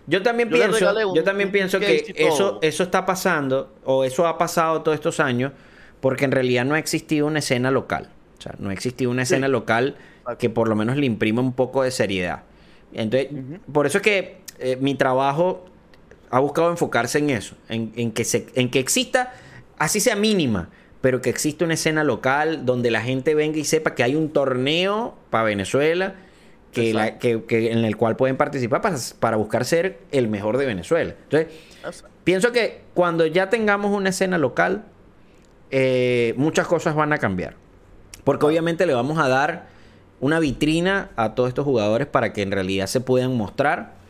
yo 0.06 0.22
también 0.22 0.50
pienso, 0.50 1.14
yo 1.14 1.24
también 1.24 1.50
pienso 1.52 1.78
que 1.78 2.12
eso, 2.16 2.58
eso 2.60 2.82
está 2.82 3.06
pasando, 3.06 3.72
o 3.84 4.04
eso 4.04 4.26
ha 4.26 4.36
pasado 4.36 4.82
todos 4.82 4.96
estos 4.96 5.20
años, 5.20 5.52
porque 6.00 6.24
en 6.24 6.32
realidad 6.32 6.64
no 6.64 6.74
ha 6.74 6.78
existido 6.78 7.26
una 7.26 7.38
escena 7.38 7.70
local. 7.70 8.10
O 8.38 8.42
sea, 8.42 8.54
no 8.58 8.70
ha 8.70 8.72
existido 8.72 9.10
una 9.10 9.22
escena 9.22 9.48
local 9.48 9.96
que 10.38 10.50
por 10.50 10.68
lo 10.68 10.74
menos 10.74 10.96
le 10.96 11.06
imprima 11.06 11.40
un 11.40 11.52
poco 11.52 11.82
de 11.82 11.90
seriedad. 11.90 12.42
Entonces, 12.92 13.28
por 13.72 13.86
eso 13.86 13.98
es 13.98 14.02
que 14.02 14.40
eh, 14.58 14.76
mi 14.80 14.94
trabajo 14.96 15.64
ha 16.32 16.40
buscado 16.40 16.70
enfocarse 16.70 17.18
en 17.18 17.28
eso, 17.28 17.54
en, 17.68 18.10
que 18.10 18.24
se, 18.24 18.46
en 18.54 18.70
que 18.70 18.80
exista, 18.80 19.34
así 19.78 20.00
sea 20.00 20.16
mínima, 20.16 20.70
pero 21.02 21.20
que 21.20 21.28
exista 21.28 21.66
una 21.66 21.74
escena 21.74 22.04
local 22.04 22.64
donde 22.64 22.90
la 22.90 23.02
gente 23.02 23.34
venga 23.34 23.58
y 23.58 23.64
sepa 23.64 23.94
que 23.94 24.02
hay 24.02 24.16
un 24.16 24.30
torneo 24.30 25.14
para 25.28 25.44
Venezuela 25.44 26.14
que, 26.72 27.42
que, 27.46 27.70
en 27.70 27.84
el 27.84 27.98
cual 27.98 28.16
pueden 28.16 28.38
participar 28.38 28.80
para, 29.20 29.36
buscar 29.36 29.66
ser 29.66 29.98
el 30.10 30.28
mejor 30.28 30.56
de 30.56 30.64
Venezuela. 30.64 31.14
Entonces, 31.24 31.52
pienso 32.24 32.50
que 32.50 32.80
cuando 32.94 33.26
ya 33.26 33.50
tengamos 33.50 33.94
una 33.94 34.08
escena 34.08 34.38
local, 34.38 34.86
eh, 35.70 36.32
muchas 36.38 36.66
cosas 36.66 36.94
van 36.94 37.12
a 37.12 37.18
cambiar. 37.18 37.56
Porque 38.24 38.46
obviamente 38.46 38.86
le 38.86 38.94
vamos 38.94 39.18
a 39.18 39.28
dar 39.28 39.66
una 40.18 40.40
vitrina 40.40 41.10
a 41.16 41.34
todos 41.34 41.50
estos 41.50 41.66
jugadores 41.66 42.06
para 42.06 42.32
que 42.32 42.40
en 42.40 42.52
realidad 42.52 42.86
se 42.86 43.00
puedan 43.00 43.36
mostrar. 43.36 44.00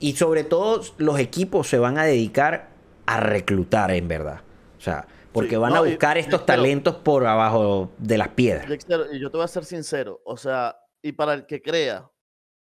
Y 0.00 0.16
sobre 0.16 0.44
todo 0.44 0.82
los 0.98 1.18
equipos 1.18 1.68
se 1.68 1.78
van 1.78 1.98
a 1.98 2.04
dedicar 2.04 2.70
a 3.06 3.20
reclutar 3.20 3.90
en 3.90 4.08
verdad. 4.08 4.40
O 4.78 4.80
sea, 4.80 5.06
porque 5.32 5.56
van 5.56 5.74
a 5.74 5.80
buscar 5.80 6.18
estos 6.18 6.44
talentos 6.44 6.96
por 6.96 7.26
abajo 7.26 7.92
de 7.98 8.18
las 8.18 8.28
piedras. 8.28 8.66
Y 9.12 9.18
yo 9.18 9.30
te 9.30 9.36
voy 9.36 9.44
a 9.44 9.48
ser 9.48 9.64
sincero, 9.64 10.20
o 10.24 10.36
sea, 10.36 10.76
y 11.02 11.12
para 11.12 11.34
el 11.34 11.46
que 11.46 11.62
crea 11.62 12.10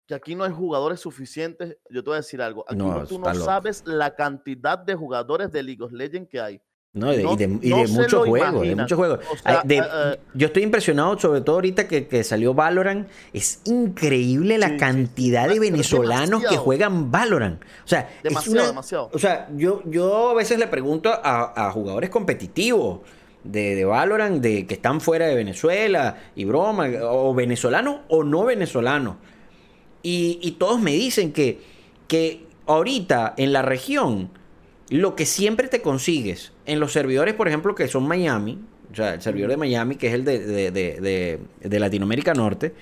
que 0.07 0.15
aquí 0.15 0.35
no 0.35 0.45
hay 0.45 0.53
jugadores 0.53 1.01
suficientes, 1.01 1.77
yo 1.91 2.03
te 2.03 2.11
voy 2.11 2.15
a 2.15 2.21
decir 2.21 2.41
algo. 2.41 2.65
Aquí 2.67 2.77
no, 2.77 3.07
tú 3.07 3.19
no 3.19 3.35
sabes 3.35 3.83
la 3.87 4.15
cantidad 4.15 4.79
de 4.79 4.95
jugadores 4.95 5.53
de 5.53 5.63
League 5.63 5.83
of 5.83 5.93
Legends 5.93 6.29
que 6.31 6.41
hay. 6.41 6.63
No, 6.99 7.13
y 7.13 7.37
de, 7.37 7.47
muchos 7.47 8.27
juegos, 8.27 8.63
de 8.67 8.77
muchos 8.77 8.97
juegos. 8.97 9.21
yo 10.35 10.47
estoy 10.47 10.63
impresionado, 10.63 11.19
sobre 11.19 11.41
todo 11.41 11.57
ahorita 11.57 11.87
que, 11.87 12.25
salió 12.25 12.55
Valorant. 12.55 13.09
Es 13.33 13.61
increíble 13.65 14.59
la 14.59 14.77
cantidad 14.77 15.49
de 15.49 15.61
venezolanos 15.61 16.45
que 16.45 16.57
juegan 16.57 17.11
Valorant. 17.11 17.63
O 17.63 17.89
sea, 17.89 18.11
demasiado, 18.23 18.67
demasiado. 18.67 19.11
O 19.13 19.19
sea, 19.19 19.49
yo, 19.57 19.83
yo 19.87 20.31
a 20.31 20.35
veces 20.35 20.59
le 20.59 20.67
pregunto 20.67 21.11
a, 21.13 21.71
jugadores 21.73 22.11
competitivos 22.11 23.01
de, 23.45 23.75
de, 23.75 23.85
Valorant, 23.85 24.43
de 24.43 24.67
que 24.67 24.75
están 24.75 25.01
fuera 25.01 25.27
de 25.27 25.35
Venezuela 25.35 26.17
y 26.35 26.45
broma, 26.45 26.89
o 27.03 27.33
venezolanos 27.35 28.01
o 28.09 28.25
no 28.25 28.45
venezolanos. 28.45 29.17
Y, 30.03 30.39
y 30.43 30.53
todos 30.53 30.81
me 30.81 30.93
dicen 30.93 31.33
que, 31.33 31.61
que 32.09 32.47
ahorita 32.67 33.35
en 33.37 33.53
la 33.53 33.63
región 33.63 34.31
lo 34.91 35.17
que 35.17 35.27
siempre 35.27 35.69
te 35.69 35.83
consigues 35.83 36.53
en 36.69 36.81
los 36.81 36.93
servidores, 36.93 37.35
por 37.35 37.49
ejemplo, 37.49 37.75
que 37.75 37.89
son 37.89 38.07
Miami, 38.07 38.61
o 38.93 38.95
sea, 38.95 39.15
el 39.15 39.23
servidor 39.23 39.51
de 39.51 39.57
Miami, 39.57 39.97
que 39.97 40.09
es 40.09 40.15
el 40.15 40.25
de, 40.25 41.79
Latinoamérica 41.79 42.35
Norte, 42.35 42.75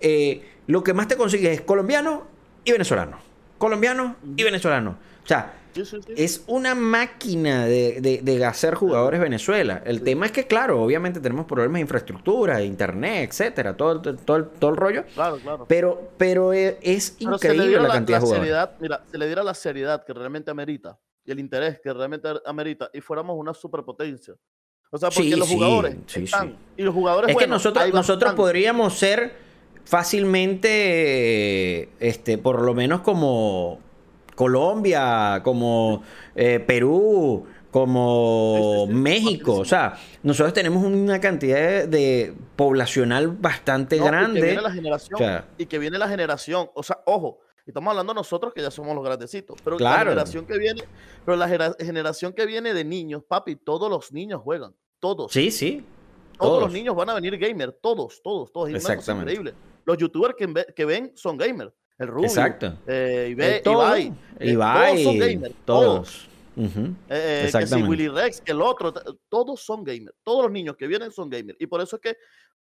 eh, 0.00 0.42
lo 0.66 0.82
que 0.82 0.94
más 0.94 1.08
te 1.08 1.16
consigues 1.16 1.58
es 1.58 1.60
colombiano 1.60 2.26
y 2.64 2.72
venezolano. 2.72 3.18
Colombiano 3.58 4.16
y 4.34 4.42
venezolano. 4.42 4.96
O 5.22 5.26
sea, 5.26 5.54
es 6.16 6.42
una 6.46 6.74
máquina 6.74 7.66
de, 7.66 8.44
hacer 8.46 8.74
jugadores 8.74 9.20
Venezuela. 9.20 9.82
El 9.84 10.02
tema 10.02 10.24
es 10.24 10.32
que, 10.32 10.46
claro, 10.46 10.80
obviamente 10.82 11.20
tenemos 11.20 11.44
problemas 11.44 11.74
de 11.74 11.80
infraestructura, 11.82 12.56
de 12.56 12.64
internet, 12.64 13.28
etcétera, 13.30 13.76
todo, 13.76 14.00
todo, 14.00 14.46
todo, 14.46 14.70
el 14.70 14.76
rollo. 14.76 15.04
Claro, 15.14 15.36
claro. 15.36 15.66
Pero, 15.68 16.12
pero 16.16 16.54
e, 16.54 16.78
es, 16.80 17.16
increíble 17.18 17.78
la, 17.78 17.88
cantidad 17.88 18.18
de 18.18 18.20
jugadores. 18.22 18.48
Seriedad, 18.48 18.76
mira, 18.80 19.04
se 19.10 19.18
le 19.18 19.26
diera 19.26 19.42
la 19.42 19.54
seriedad 19.54 20.04
que 20.04 20.14
realmente 20.14 20.50
amerita 20.50 20.98
y 21.24 21.32
el 21.32 21.40
interés 21.40 21.80
que 21.82 21.92
realmente 21.92 22.28
amerita 22.44 22.90
y 22.92 23.00
fuéramos 23.00 23.36
una 23.38 23.54
superpotencia. 23.54 24.34
O 24.90 24.98
sea, 24.98 25.10
porque 25.10 25.36
los 25.36 25.48
jugadores 25.48 25.96
están. 26.14 26.56
Y 26.76 26.82
los 26.82 26.94
jugadores. 26.94 27.30
Es 27.30 27.36
que 27.36 27.46
nosotros, 27.46 27.92
nosotros 27.92 28.34
podríamos 28.34 28.94
ser 28.94 29.34
fácilmente, 29.84 31.88
este, 31.98 32.38
por 32.38 32.62
lo 32.62 32.74
menos 32.74 33.00
como 33.00 33.80
Colombia, 34.34 35.40
como 35.42 36.02
eh, 36.34 36.60
Perú, 36.60 37.46
como 37.70 38.86
México. 38.86 39.56
O 39.56 39.64
sea, 39.64 39.94
nosotros 40.22 40.52
tenemos 40.54 40.84
una 40.84 41.20
cantidad 41.20 41.88
de, 41.88 42.34
poblacional 42.56 43.28
bastante 43.28 43.98
grande. 43.98 44.38
Y 44.38 44.42
que, 44.42 44.46
viene 44.46 44.62
la 44.62 44.70
generación, 44.70 45.44
y 45.58 45.66
que 45.66 45.78
viene 45.78 45.98
la 45.98 46.08
generación. 46.08 46.70
O 46.74 46.84
sea, 46.84 47.00
ojo, 47.04 47.40
estamos 47.70 47.90
hablando 47.90 48.14
nosotros 48.14 48.52
que 48.52 48.62
ya 48.62 48.70
somos 48.70 48.94
los 48.94 49.04
grandecitos. 49.04 49.58
Pero 49.62 49.78
la 49.78 49.98
generación 49.98 50.46
que 50.46 50.58
viene, 50.58 50.82
pero 51.24 51.36
la 51.36 51.74
generación 51.78 52.32
que 52.32 52.46
viene 52.46 52.74
de 52.74 52.84
niños, 52.84 53.22
papi, 53.26 53.56
todos 53.56 53.90
los 53.90 54.12
niños 54.12 54.42
juegan. 54.42 54.74
Todos. 55.00 55.32
Sí, 55.32 55.50
sí. 55.50 55.84
Todos, 56.38 56.62
los 56.62 56.72
niños 56.72 56.96
van 56.96 57.10
a 57.10 57.14
venir 57.14 57.36
gamer. 57.38 57.72
Todos, 57.72 58.20
todos, 58.22 58.52
todos. 58.52 58.70
Exactamente. 58.70 59.32
increíble. 59.32 59.54
Los 59.84 59.98
youtubers 59.98 60.34
que, 60.74 60.84
ven 60.84 61.12
son 61.14 61.36
gamers. 61.36 61.72
El 61.98 62.08
Rubio. 62.08 62.26
Exacto. 62.26 62.78
Eh, 62.86 63.28
Ibai, 63.32 64.12
Ibai, 64.40 65.00
eh, 65.00 65.04
todos 65.04 65.04
son 65.04 65.18
gamers. 65.18 65.54
Todos. 65.64 66.28
Eh, 66.56 67.50
que 67.52 67.66
si 67.66 67.82
Willy 67.82 68.08
Rex, 68.08 68.40
que 68.40 68.52
el 68.52 68.62
otro, 68.62 68.92
todos 69.28 69.60
son 69.60 69.84
gamers. 69.84 70.16
Todos 70.22 70.44
los 70.44 70.52
niños 70.52 70.76
que 70.76 70.86
vienen 70.86 71.10
son 71.10 71.28
gamers. 71.28 71.60
Y 71.60 71.66
por 71.66 71.80
eso 71.80 71.96
es 71.96 72.02
que 72.02 72.16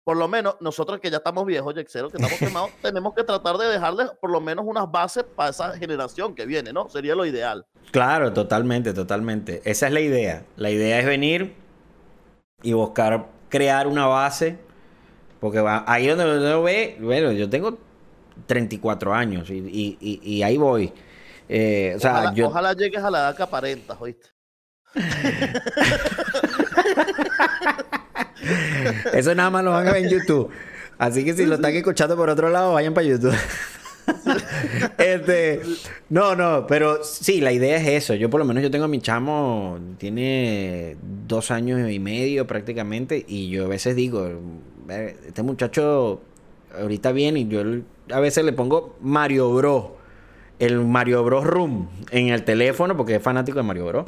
por 0.05 0.17
lo 0.17 0.29
menos 0.29 0.57
nosotros 0.61 1.01
que 1.01 1.11
ya 1.11 1.19
estamos 1.19 1.47
viejos, 1.47 1.75
Yexero, 1.75 2.11
que 2.11 2.17
estamos 2.17 2.39
quemados, 2.39 2.71
tenemos 2.83 3.15
que 3.15 3.25
tratar 3.25 3.57
de 3.59 3.67
dejarles 3.69 4.11
por 4.21 4.31
lo 4.31 4.41
menos 4.41 4.65
unas 4.67 4.91
bases 4.91 5.25
para 5.25 5.51
esa 5.51 5.77
generación 5.77 6.35
que 6.35 6.47
viene, 6.47 6.73
¿no? 6.73 6.89
Sería 6.89 7.15
lo 7.15 7.27
ideal. 7.27 7.67
Claro, 7.91 8.33
totalmente, 8.33 8.93
totalmente. 8.93 9.63
Esa 9.65 9.87
es 9.87 9.93
la 9.93 10.01
idea. 10.01 10.45
La 10.57 10.71
idea 10.71 10.99
es 10.99 11.07
venir 11.07 11.55
y 12.63 12.73
buscar 12.73 13.27
crear 13.49 13.87
una 13.87 14.07
base, 14.07 14.59
porque 15.41 15.61
va, 15.61 15.85
ahí 15.87 16.07
donde 16.07 16.39
uno 16.39 16.63
ve, 16.63 16.97
bueno, 17.01 17.33
yo 17.33 17.49
tengo 17.51 17.79
34 18.47 19.15
años 19.15 19.51
y, 19.51 20.43
ahí 20.43 20.57
voy. 20.57 20.93
Eh, 21.49 21.95
o 21.97 22.01
sea, 22.01 22.13
ojalá, 22.13 22.35
yo... 22.35 22.47
ojalá 22.47 22.73
llegues 22.75 23.03
a 23.03 23.11
la 23.11 23.19
edad 23.19 23.37
que 23.37 23.43
aparentas, 23.43 23.97
¿oíste? 24.01 24.29
Eso 29.13 29.35
nada 29.35 29.51
más 29.51 29.65
lo 29.65 29.73
van 29.73 29.89
a 29.89 29.93
ver 29.93 30.05
en 30.05 30.11
YouTube. 30.11 30.51
Así 30.99 31.25
que 31.25 31.35
si 31.35 31.47
lo 31.47 31.55
están 31.55 31.75
escuchando 31.75 32.17
por 32.17 32.29
otro 32.29 32.51
lado, 32.51 32.75
vayan 32.75 32.93
para 32.93 33.07
YouTube. 33.07 33.35
este, 34.99 35.63
no, 36.09 36.35
no, 36.37 36.67
pero 36.67 37.03
sí, 37.05 37.41
la 37.41 37.53
idea 37.53 37.77
es 37.77 37.87
eso. 37.87 38.15
Yo 38.15 38.29
por 38.29 38.41
lo 38.41 38.45
menos 38.45 38.63
yo 38.63 38.71
tengo 38.71 38.85
a 38.85 38.89
mi 38.89 39.01
chamo, 39.01 39.79
tiene 39.99 40.97
dos 41.27 41.51
años 41.51 41.91
y 41.91 41.99
medio 41.99 42.47
prácticamente, 42.47 43.25
y 43.27 43.49
yo 43.49 43.65
a 43.65 43.69
veces 43.69 43.97
digo, 43.97 44.29
este 45.27 45.43
muchacho 45.43 46.21
ahorita 46.79 47.13
viene 47.13 47.41
y 47.41 47.49
yo 47.49 47.63
a 48.11 48.21
veces 48.21 48.45
le 48.45 48.53
pongo 48.53 48.97
Mario 49.01 49.53
Bros 49.53 49.85
el 50.61 50.79
Mario 50.79 51.25
Bros. 51.25 51.45
Room 51.45 51.89
en 52.11 52.29
el 52.29 52.45
teléfono, 52.45 52.97
porque 52.97 53.17
es 53.17 53.23
fanático 53.23 53.59
de 53.59 53.63
Mario 53.65 53.87
Bros. 53.87 54.07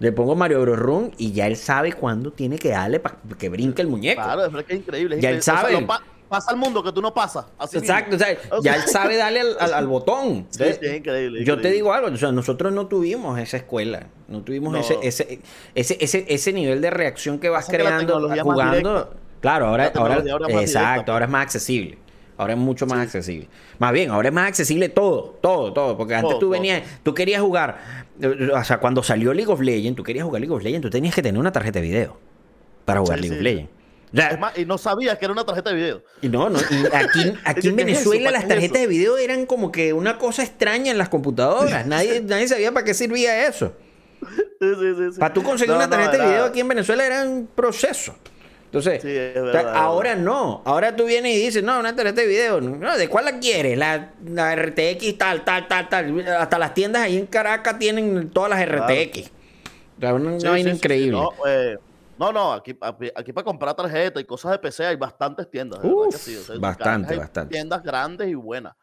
Le 0.00 0.10
pongo 0.12 0.34
Mario 0.34 0.62
Bros. 0.62 0.78
Room 0.78 1.10
y 1.18 1.32
ya 1.32 1.46
él 1.46 1.56
sabe 1.56 1.92
cuándo 1.92 2.32
tiene 2.32 2.58
que 2.58 2.70
darle 2.70 2.98
para 2.98 3.16
que 3.38 3.48
brinque 3.48 3.82
el 3.82 3.88
muñeco. 3.88 4.22
Claro, 4.22 4.46
es 4.46 4.64
que 4.64 4.72
es 4.72 4.80
increíble. 4.80 5.20
ya 5.20 5.30
él 5.30 5.42
sabe. 5.42 5.86
pasa 6.28 6.50
al 6.52 6.56
mundo 6.56 6.82
que 6.82 6.90
tú 6.90 7.02
no 7.02 7.12
pasas. 7.12 7.44
Exacto, 7.72 8.16
o 8.16 8.18
sea, 8.18 8.36
ya 8.62 8.76
él 8.76 8.82
sabe 8.82 9.16
darle 9.16 9.42
al, 9.60 9.86
botón. 9.86 10.46
Sí, 10.50 10.64
es 10.64 10.96
increíble. 10.96 11.44
Yo 11.44 11.60
te 11.60 11.70
digo 11.70 11.92
algo, 11.92 12.08
o 12.08 12.16
sea, 12.16 12.32
nosotros 12.32 12.72
no 12.72 12.86
tuvimos 12.86 13.38
esa 13.38 13.58
escuela, 13.58 14.06
no 14.26 14.42
tuvimos 14.42 14.74
Ese, 14.78 14.98
ese, 15.02 15.40
ese, 15.74 15.98
ese, 16.00 16.24
ese 16.28 16.52
nivel 16.52 16.80
de 16.80 16.90
reacción 16.90 17.38
que 17.38 17.50
vas 17.50 17.66
creando 17.68 18.28
jugando. 18.42 19.14
Claro, 19.40 19.68
ahora, 19.68 19.90
ahora, 19.94 20.22
exacto, 20.60 21.12
ahora 21.12 21.24
es 21.26 21.30
más 21.30 21.42
accesible. 21.42 21.98
Ahora 22.40 22.54
es 22.54 22.58
mucho 22.58 22.86
más 22.86 23.00
accesible. 23.00 23.48
Más 23.78 23.92
bien, 23.92 24.10
ahora 24.10 24.28
es 24.28 24.34
más 24.34 24.48
accesible 24.48 24.88
todo, 24.88 25.38
todo, 25.42 25.74
todo. 25.74 25.98
Porque 25.98 26.14
antes 26.14 26.38
tú 26.38 26.48
venías, 26.48 26.82
tú 27.02 27.12
querías 27.12 27.42
jugar, 27.42 28.06
o 28.54 28.64
sea, 28.64 28.78
cuando 28.78 29.02
salió 29.02 29.34
League 29.34 29.52
of 29.52 29.60
Legends, 29.60 29.94
tú 29.94 30.02
querías 30.02 30.24
jugar 30.24 30.40
League 30.40 30.54
of 30.54 30.62
Legends, 30.62 30.80
tú 30.80 30.88
tenías 30.88 31.14
que 31.14 31.20
tener 31.20 31.38
una 31.38 31.52
tarjeta 31.52 31.80
de 31.80 31.86
video 31.86 32.16
para 32.86 33.00
jugar 33.00 33.20
League 33.20 33.36
of 33.36 33.42
Legends. 33.42 33.70
es 34.14 34.40
más, 34.40 34.56
y 34.56 34.64
no 34.64 34.78
sabías 34.78 35.18
que 35.18 35.26
era 35.26 35.32
una 35.32 35.44
tarjeta 35.44 35.68
de 35.68 35.76
video. 35.76 36.02
Y 36.22 36.30
no, 36.30 36.48
no. 36.48 36.58
Y 36.58 36.86
aquí, 36.94 37.30
aquí 37.44 37.68
en 37.68 37.76
Venezuela 37.76 38.30
las 38.30 38.48
tarjetas 38.48 38.80
de 38.80 38.86
video 38.86 39.18
eran 39.18 39.44
como 39.44 39.70
que 39.70 39.92
una 39.92 40.16
cosa 40.16 40.42
extraña 40.42 40.90
en 40.90 40.96
las 40.96 41.10
computadoras. 41.10 41.86
Nadie, 41.86 42.22
nadie 42.22 42.48
sabía 42.48 42.72
para 42.72 42.86
qué 42.86 42.94
servía 42.94 43.46
eso. 43.46 43.74
Sí, 44.22 44.66
sí, 45.12 45.20
para 45.20 45.34
tú 45.34 45.42
conseguir 45.42 45.74
una 45.74 45.90
tarjeta 45.90 46.16
de 46.16 46.30
video 46.30 46.44
aquí 46.46 46.60
en 46.60 46.68
Venezuela 46.68 47.04
era 47.04 47.22
un 47.22 47.50
proceso. 47.54 48.16
Entonces, 48.72 49.02
ahora 49.74 50.14
no. 50.14 50.62
Ahora 50.64 50.94
tú 50.94 51.04
vienes 51.04 51.34
y 51.34 51.38
dices, 51.40 51.62
no, 51.62 51.80
una 51.80 51.96
tarjeta 51.96 52.20
de 52.20 52.28
video. 52.28 52.60
No, 52.60 52.96
¿De 52.96 53.08
cuál 53.08 53.24
la 53.24 53.40
quieres? 53.40 53.76
La, 53.76 54.12
RTX 54.54 55.18
tal, 55.18 55.44
tal, 55.44 55.66
tal, 55.66 55.88
tal. 55.88 56.28
Hasta 56.28 56.56
las 56.56 56.72
tiendas 56.72 57.02
ahí 57.02 57.18
en 57.18 57.26
Caracas 57.26 57.78
tienen 57.80 58.30
todas 58.30 58.50
las 58.50 58.64
RTX. 58.64 59.30
Claro. 59.98 60.16
una, 60.16 60.58
increíble. 60.58 61.20
Eh, 61.48 61.78
no, 62.16 62.32
no, 62.32 62.52
aquí, 62.52 62.78
aquí, 63.14 63.32
para 63.32 63.44
comprar 63.44 63.74
tarjetas 63.74 64.22
y 64.22 64.24
cosas 64.24 64.52
de 64.52 64.58
PC 64.60 64.86
hay 64.86 64.96
bastantes 64.96 65.50
tiendas. 65.50 65.80
bastante, 66.60 67.16
bastante. 67.16 67.52
Tiendas 67.52 67.82
grandes 67.82 68.28
y 68.28 68.34
buenas. 68.34 68.76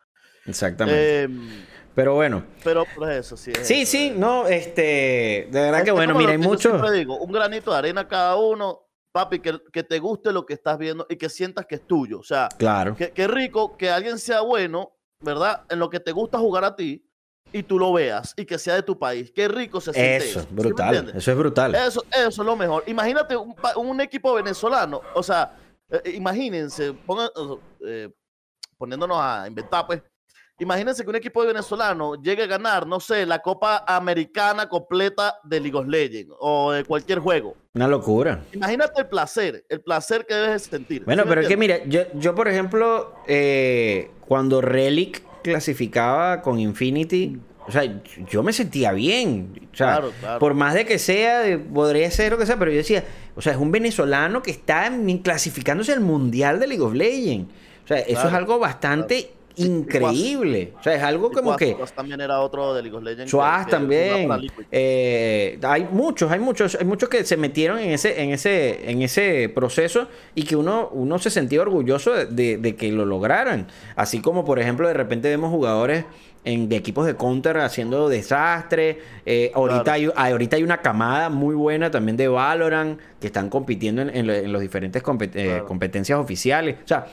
Exactamente. 0.45 1.21
Em, 1.23 1.65
pero 1.95 2.15
bueno. 2.15 2.43
Pero 2.61 2.85
pues 2.93 3.17
eso 3.17 3.37
sí. 3.37 3.53
sí, 3.61 3.85
sí, 3.85 4.13
no, 4.15 4.47
este, 4.47 5.47
de 5.49 5.61
verdad 5.61 5.83
que 5.83 5.91
bueno, 5.91 6.13
mira, 6.13 6.31
hay 6.31 6.37
mucho. 6.37 6.77
digo, 6.91 7.17
un 7.17 7.31
granito 7.31 7.71
de 7.71 7.77
arena 7.77 8.07
cada 8.07 8.35
uno 8.35 8.86
papi, 9.17 9.39
que, 9.39 9.83
te 9.83 9.99
guste 9.99 10.31
lo 10.31 10.45
que 10.45 10.53
estás 10.53 10.77
viendo 10.77 11.07
y 11.09 11.15
que 11.15 11.27
sientas 11.29 11.65
que 11.65 11.75
es 11.75 11.87
tuyo. 11.87 12.19
O 12.19 12.23
sea, 12.23 12.49
claro. 12.55 12.95
que, 12.95 13.27
rico 13.27 13.75
que 13.75 13.89
alguien 13.89 14.19
sea 14.19 14.41
bueno, 14.41 14.91
¿verdad? 15.21 15.63
En 15.69 15.79
lo 15.79 15.89
que 15.89 15.99
te 15.99 16.11
gusta 16.11 16.37
jugar 16.37 16.63
a 16.63 16.75
ti 16.75 17.03
y 17.51 17.63
tú 17.63 17.79
lo 17.79 17.93
veas 17.93 18.35
y 18.37 18.45
que 18.45 18.59
sea 18.59 18.75
de 18.75 18.83
tu 18.83 18.99
país. 18.99 19.31
Qué 19.33 19.47
rico 19.47 19.81
se 19.81 19.91
siente 19.91 20.17
eso. 20.17 20.39
Eso, 20.41 20.49
brutal. 20.51 21.11
eso 21.15 21.31
es 21.31 21.37
brutal. 21.37 21.73
Eso, 21.73 22.03
eso 22.11 22.27
es 22.27 22.45
lo 22.45 22.55
mejor. 22.55 22.83
Imagínate 22.85 23.35
un, 23.35 24.01
equipo 24.01 24.35
venezolano. 24.35 25.01
O 25.15 25.23
sea, 25.23 25.57
eh, 25.89 26.11
imagínense, 26.13 26.95
eh, 27.85 28.09
poniéndonos 28.77 29.17
a 29.19 29.47
inventar, 29.47 29.87
pues, 29.87 30.03
Imagínense 30.59 31.03
que 31.03 31.09
un 31.09 31.15
equipo 31.15 31.45
venezolano 31.45 32.15
llegue 32.15 32.43
a 32.43 32.47
ganar, 32.47 32.87
no 32.87 32.99
sé, 32.99 33.27
la 33.27 33.39
Copa 33.39 33.83
Americana 33.87 34.67
completa 34.67 35.35
de 35.43 35.59
League 35.59 35.77
of 35.77 35.87
Legends 35.87 36.33
o 36.39 36.71
de 36.71 36.83
cualquier 36.83 37.19
juego. 37.19 37.55
Una 37.75 37.87
locura. 37.87 38.43
Imagínate 38.53 39.01
el 39.01 39.07
placer, 39.07 39.63
el 39.69 39.81
placer 39.81 40.25
que 40.25 40.33
debes 40.33 40.63
sentir. 40.63 41.05
Bueno, 41.05 41.25
pero 41.27 41.41
es 41.41 41.47
que 41.47 41.57
mira, 41.57 41.85
yo, 41.85 42.01
yo 42.15 42.33
por 42.33 42.47
ejemplo, 42.47 43.13
eh, 43.27 44.09
cuando 44.27 44.59
Relic 44.59 45.21
clasificaba 45.43 46.41
con 46.41 46.59
Infinity, 46.59 47.39
o 47.67 47.71
sea, 47.71 47.83
yo 48.27 48.41
me 48.41 48.51
sentía 48.51 48.93
bien. 48.93 49.69
O 49.71 49.77
sea, 49.77 50.01
por 50.39 50.55
más 50.55 50.73
de 50.73 50.85
que 50.85 50.97
sea, 50.97 51.59
podría 51.71 52.09
ser 52.09 52.31
lo 52.31 52.39
que 52.39 52.47
sea, 52.47 52.57
pero 52.57 52.71
yo 52.71 52.77
decía, 52.77 53.03
o 53.35 53.41
sea, 53.41 53.53
es 53.53 53.59
un 53.59 53.71
venezolano 53.71 54.41
que 54.41 54.49
está 54.49 54.91
clasificándose 55.21 55.93
al 55.93 55.99
Mundial 55.99 56.59
de 56.59 56.65
League 56.65 56.83
of 56.83 56.93
Legends. 56.93 57.53
O 57.53 57.83
O 57.83 57.87
sea, 57.87 57.99
eso 57.99 58.27
es 58.27 58.33
algo 58.33 58.57
bastante 58.57 59.36
increíble. 59.57 60.73
O 60.79 60.83
sea, 60.83 60.95
es 60.95 61.03
algo 61.03 61.31
como 61.31 61.55
que. 61.55 61.75
también 61.95 62.21
era 62.21 62.39
otro 62.39 62.73
de 62.73 62.81
League 62.81 62.97
of 62.97 63.03
Legends. 63.03 63.29
Suaz 63.29 63.67
también. 63.67 64.29
Eh, 64.71 65.59
hay 65.63 65.87
muchos, 65.91 66.31
hay 66.31 66.39
muchos, 66.39 66.75
hay 66.75 66.85
muchos 66.85 67.09
que 67.09 67.23
se 67.23 67.37
metieron 67.37 67.79
en 67.79 67.91
ese, 67.91 68.21
en 68.21 68.31
ese, 68.31 68.89
en 68.89 69.01
ese 69.01 69.51
proceso 69.53 70.07
y 70.35 70.43
que 70.43 70.55
uno, 70.55 70.89
uno 70.91 71.19
se 71.19 71.29
sentía 71.29 71.61
orgulloso 71.61 72.13
de, 72.13 72.75
que 72.77 72.91
lo 72.91 73.05
lograran. 73.05 73.67
Así 73.95 74.21
como, 74.21 74.45
por 74.45 74.59
ejemplo, 74.59 74.87
de 74.87 74.93
repente 74.93 75.29
vemos 75.29 75.51
jugadores 75.51 76.05
en, 76.45 76.69
de 76.69 76.75
equipos 76.75 77.05
de 77.05 77.15
counter 77.15 77.57
haciendo 77.57 78.09
desastre. 78.09 78.99
Eh, 79.25 79.51
ahorita, 79.53 79.93
hay, 79.93 80.09
ahorita 80.15 80.55
hay 80.55 80.63
una 80.63 80.81
camada 80.81 81.29
muy 81.29 81.55
buena 81.55 81.91
también 81.91 82.15
de 82.17 82.27
Valorant 82.27 82.99
que 83.19 83.27
están 83.27 83.49
compitiendo 83.49 84.01
en, 84.03 84.29
en, 84.29 84.51
los 84.51 84.61
diferentes 84.61 85.03
eh, 85.33 85.63
competencias 85.67 86.19
oficiales. 86.19 86.77
O 86.83 86.87
sea, 86.87 87.07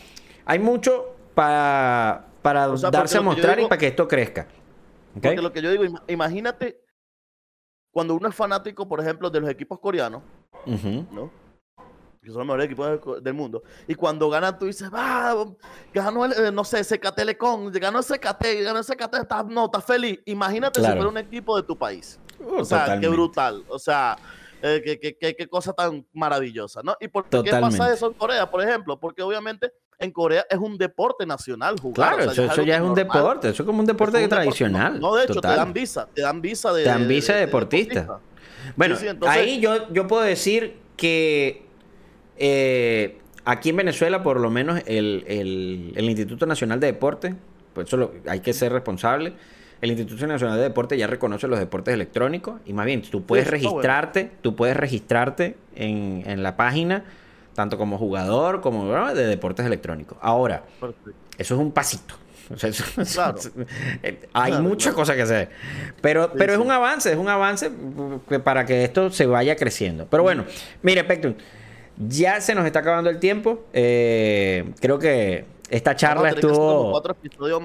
hay 0.45 0.59
mucho 0.59 1.15
para 1.35 2.27
para 2.45 2.69
darse 2.69 3.17
a 3.17 3.23
mostrar 3.23 3.59
y 3.59 3.63
para 3.63 3.79
que 3.79 3.87
esto 3.87 4.07
crezca. 4.07 4.47
Porque 5.15 5.41
lo 5.41 5.51
que 5.51 5.63
yo 5.63 5.71
digo, 5.71 5.85
imagínate 6.09 6.79
cuando 7.91 8.15
uno 8.15 8.29
es 8.29 8.35
fanático, 8.35 8.87
por 8.87 9.01
ejemplo, 9.01 9.31
de 9.31 9.41
los 9.41 9.49
equipos 9.49 9.81
coreanos, 9.81 10.23
¿no? 10.67 11.31
Que 12.23 12.29
son 12.29 12.39
los 12.39 12.47
mejores 12.47 12.67
equipos 12.67 13.23
del 13.23 13.33
mundo. 13.33 13.63
Y 13.89 13.95
cuando 13.95 14.29
ganan, 14.29 14.59
tú 14.59 14.67
dices, 14.67 14.93
va, 14.93 15.35
ganó, 15.95 16.27
el, 16.27 16.33
eh, 16.33 16.53
no 16.53 16.65
sé, 16.65 16.85
SK 16.85 17.15
Telecom, 17.15 17.71
ganó 17.73 18.03
SKT, 18.03 18.45
ganó 18.63 18.83
SKT, 18.83 19.15
estás, 19.23 19.47
no, 19.47 19.65
estás 19.65 19.85
feliz. 19.85 20.21
Imagínate 20.27 20.81
si 20.81 20.87
fuera 20.87 21.09
un 21.09 21.19
equipo 21.19 21.57
de 21.57 21.63
tu 21.63 21.79
país. 21.79 22.21
Uh, 22.41 22.61
o 22.61 22.65
sea, 22.65 23.01
qué 23.01 23.09
brutal. 23.09 23.65
O 23.69 23.79
sea, 23.79 24.19
eh, 24.61 24.83
qué, 24.85 25.17
qué, 25.19 25.35
qué, 25.35 25.49
cosa 25.49 25.73
tan 25.73 26.07
maravillosa, 26.13 26.83
¿no? 26.83 26.95
¿Y 27.01 27.09
por 27.09 27.25
qué 27.27 27.51
pasa 27.59 27.91
eso 27.91 28.07
en 28.09 28.15
Corea, 28.15 28.51
por 28.51 28.63
ejemplo? 28.63 29.01
Porque 29.01 29.23
obviamente 29.23 29.73
en 30.05 30.13
Corea 30.13 30.47
es 30.49 30.59
un 30.59 30.79
deporte 30.79 31.27
nacional 31.27 31.79
jugar. 31.81 32.17
Claro, 32.17 32.31
eso, 32.31 32.63
ya 32.63 32.77
es 32.77 32.83
un 32.83 32.95
deporte, 32.95 33.49
eso 33.49 33.63
es 33.63 33.67
como 33.67 33.81
un 33.81 33.87
deporte 33.87 34.27
tradicional. 34.29 35.01
No, 35.01 35.17
de 35.17 35.25
hecho, 35.25 35.41
te 35.41 35.49
dan 35.49 35.73
visa, 35.73 36.09
te 36.13 36.23
dan 36.23 36.41
visa 36.41 36.73
de... 36.73 36.85
Te 36.85 36.89
dan 36.89 37.09
visa 37.09 37.35
de, 37.35 37.41
deportista. 37.41 38.21
Bueno, 38.77 38.97
ahí 39.27 39.61
yo, 39.61 39.93
yo 39.93 40.07
puedo 40.07 40.23
decir 40.23 40.77
que 40.97 41.65
eh, 42.37 43.19
aquí 43.45 43.71
en 43.71 43.77
Venezuela, 43.77 44.23
por 44.23 44.41
lo 44.41 44.51
menos, 44.51 44.83
el, 44.87 45.25
el, 45.97 46.05
Instituto 46.05 46.47
Nacional 46.47 46.81
de 46.81 46.89
Deporte, 46.89 47.35
pues 47.73 47.89
eso 47.89 48.13
hay 48.27 48.41
que 48.41 48.53
ser 48.53 48.73
responsable. 48.73 49.33
El 49.81 49.91
Instituto 49.91 50.27
Nacional 50.27 50.57
de 50.57 50.63
Deporte 50.63 50.97
ya 50.97 51.07
reconoce 51.07 51.47
los 51.47 51.59
deportes 51.59 51.93
electrónicos 51.93 52.61
y 52.65 52.73
más 52.73 52.87
bien 52.87 53.03
tú 53.03 53.25
puedes 53.25 53.47
registrarte, 53.47 54.31
tú 54.41 54.57
puedes 54.57 54.77
registrarte 54.77 55.57
en, 55.75 56.23
en 56.27 56.43
la 56.43 56.57
página 56.57 57.05
tanto 57.55 57.79
como 57.79 57.99
jugador 57.99 58.61
como 58.61 58.93
de 59.15 59.27
deportes 59.27 59.65
electrónicos. 59.65 60.19
Ahora, 60.21 60.65
eso 61.39 61.55
es 61.55 61.61
un 61.61 61.73
pasito. 61.73 62.15
hay 64.33 64.53
muchas 64.61 64.95
cosas 64.95 65.17
que 65.17 65.23
hacer. 65.23 65.49
Pero, 66.01 66.33
pero 66.37 66.53
es 66.53 66.59
un 66.59 66.71
avance, 66.71 67.13
es 67.13 67.19
un 67.19 67.29
avance 67.29 67.71
para 68.43 68.67
que 68.67 68.85
esto 68.85 69.11
se 69.11 69.27
vaya 69.27 69.57
creciendo. 69.57 70.07
Pero 70.11 70.23
bueno, 70.23 70.45
mire, 70.83 71.03
Spectrum, 71.03 71.35
ya 71.97 72.41
se 72.41 72.55
nos 72.55 72.67
está 72.67 72.81
acabando 72.81 73.11
el 73.11 73.19
tiempo. 73.19 73.65
Eh, 73.73 74.73
creo 74.81 74.99
que 74.99 75.45
esta 75.71 75.97
charla 75.97 76.31
estuvo. 76.31 77.03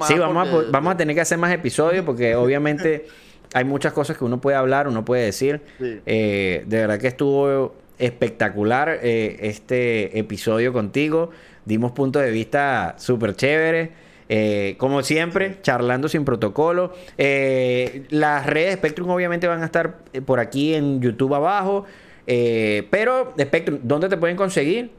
sí, 0.08 0.18
vamos, 0.18 0.48
a, 0.48 0.72
vamos 0.72 0.94
a 0.94 0.98
tener 0.98 1.16
que 1.16 1.22
hacer 1.22 1.38
más 1.38 1.52
episodios 1.52 2.06
porque 2.06 2.36
obviamente 2.36 3.08
hay 3.54 3.66
muchas 3.66 3.94
cosas 3.94 4.18
que 4.18 4.24
uno 4.24 4.40
puede 4.40 4.58
hablar, 4.58 4.88
uno 4.88 5.04
puede 5.04 5.26
decir. 5.26 5.62
Eh, 5.80 6.64
de 6.66 6.78
verdad 6.78 7.00
que 7.00 7.08
estuvo 7.08 7.74
espectacular 8.00 9.00
eh, 9.04 9.38
este 9.41 10.18
episodio 10.18 10.74
contigo. 10.74 11.30
Dimos 11.66 11.91
puntos 11.91 12.24
de 12.24 12.32
vista 12.32 12.95
súper 12.97 13.36
chéveres. 13.36 13.89
Eh, 14.32 14.76
como 14.78 15.02
siempre, 15.04 15.62
charlando 15.62 16.08
sin 16.08 16.24
protocolo. 16.24 16.93
Eh, 17.18 18.06
las 18.10 18.45
redes 18.45 18.72
de 18.72 18.78
Spectrum 18.78 19.10
obviamente 19.10 19.47
van 19.47 19.62
a 19.62 19.66
estar 19.66 20.04
por 20.26 20.39
aquí 20.39 20.74
en 20.74 21.02
YouTube 21.02 21.36
abajo. 21.36 21.86
pero, 22.26 23.34
Spectrum, 23.39 23.80
¿dónde 23.84 24.10
te 24.10 24.18
pueden 24.18 24.38
conseguir? 24.38 24.97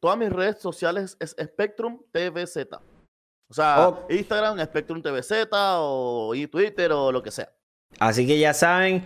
todas 0.00 0.18
mis 0.18 0.30
redes 0.30 0.58
sociales 0.58 1.16
es 1.18 1.34
Spectrum 1.38 2.02
TVZ. 2.12 2.66
O 3.48 3.54
sea, 3.54 4.00
Instagram, 4.08 4.58
Spectrum 4.64 5.02
TVZ 5.02 5.48
o 5.52 6.32
Twitter 6.50 6.92
o 6.92 7.10
lo 7.10 7.22
que 7.22 7.30
sea. 7.30 7.50
Así 7.98 8.26
que 8.26 8.38
ya 8.38 8.54
saben, 8.54 9.02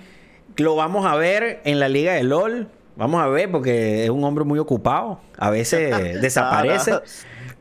lo 0.56 0.76
vamos 0.76 1.06
a 1.06 1.16
ver 1.16 1.60
en 1.64 1.80
la 1.80 1.88
Liga 1.88 2.14
de 2.14 2.22
LOL. 2.22 2.68
Vamos 2.96 3.20
a 3.20 3.26
ver, 3.28 3.50
porque 3.50 4.04
es 4.04 4.10
un 4.10 4.22
hombre 4.24 4.44
muy 4.44 4.58
ocupado. 4.58 5.20
A 5.36 5.50
veces 5.50 6.20
desaparece. 6.20 7.00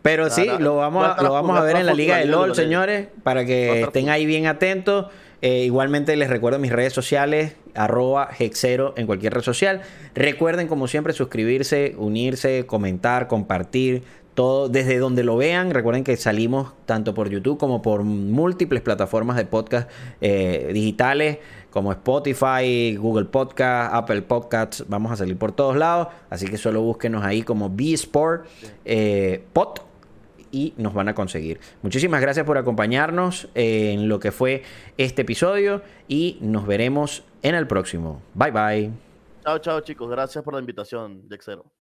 Pero 0.01 0.29
sí, 0.29 0.49
lo 0.59 0.75
vamos, 0.75 1.05
a, 1.05 1.21
lo 1.21 1.31
vamos 1.31 1.57
a 1.57 1.61
ver 1.61 1.77
en 1.77 1.85
la 1.85 1.93
Liga 1.93 2.17
de 2.17 2.25
LOL, 2.25 2.55
señores, 2.55 3.07
para 3.23 3.45
que 3.45 3.81
estén 3.81 4.09
ahí 4.09 4.25
bien 4.25 4.47
atentos. 4.47 5.07
Eh, 5.41 5.65
igualmente 5.65 6.15
les 6.15 6.29
recuerdo 6.29 6.57
mis 6.57 6.71
redes 6.71 6.93
sociales, 6.93 7.55
arroba 7.73 8.29
hexero 8.37 8.93
en 8.95 9.05
cualquier 9.05 9.33
red 9.33 9.41
social. 9.41 9.81
Recuerden, 10.15 10.67
como 10.67 10.87
siempre, 10.87 11.11
suscribirse, 11.11 11.95
unirse, 11.97 12.65
comentar, 12.65 13.27
compartir, 13.27 14.03
todo 14.33 14.69
desde 14.69 14.97
donde 14.99 15.23
lo 15.23 15.37
vean. 15.37 15.71
Recuerden 15.71 16.03
que 16.03 16.15
salimos 16.17 16.73
tanto 16.85 17.13
por 17.13 17.29
YouTube 17.29 17.57
como 17.57 17.81
por 17.81 18.03
múltiples 18.03 18.81
plataformas 18.81 19.37
de 19.37 19.45
podcast 19.45 19.89
eh, 20.21 20.69
digitales 20.73 21.39
como 21.73 21.91
Spotify, 21.91 22.95
Google 22.95 23.25
Podcast, 23.25 23.95
Apple 23.95 24.21
Podcasts. 24.21 24.85
Vamos 24.87 25.11
a 25.11 25.15
salir 25.15 25.35
por 25.39 25.53
todos 25.53 25.75
lados. 25.75 26.09
Así 26.29 26.45
que 26.45 26.57
solo 26.57 26.83
búsquenos 26.83 27.23
ahí 27.23 27.41
como 27.41 27.67
B 27.67 27.93
Sport 27.93 28.45
eh, 28.85 29.43
Pod 29.53 29.79
y 30.51 30.75
nos 30.77 30.93
van 30.93 31.09
a 31.09 31.15
conseguir. 31.15 31.59
Muchísimas 31.81 32.21
gracias 32.21 32.45
por 32.45 32.59
acompañarnos 32.59 33.47
en 33.55 34.07
lo 34.07 34.19
que 34.19 34.31
fue 34.31 34.61
este 34.99 35.23
episodio 35.23 35.81
y 36.07 36.37
nos 36.41 36.67
veremos 36.67 37.23
en 37.41 37.55
el 37.55 37.65
próximo. 37.65 38.21
Bye 38.35 38.51
bye. 38.51 38.91
Chao, 39.43 39.57
chao 39.57 39.81
chicos. 39.81 40.07
Gracias 40.11 40.43
por 40.43 40.53
la 40.53 40.59
invitación, 40.59 41.27
Dexero. 41.27 41.82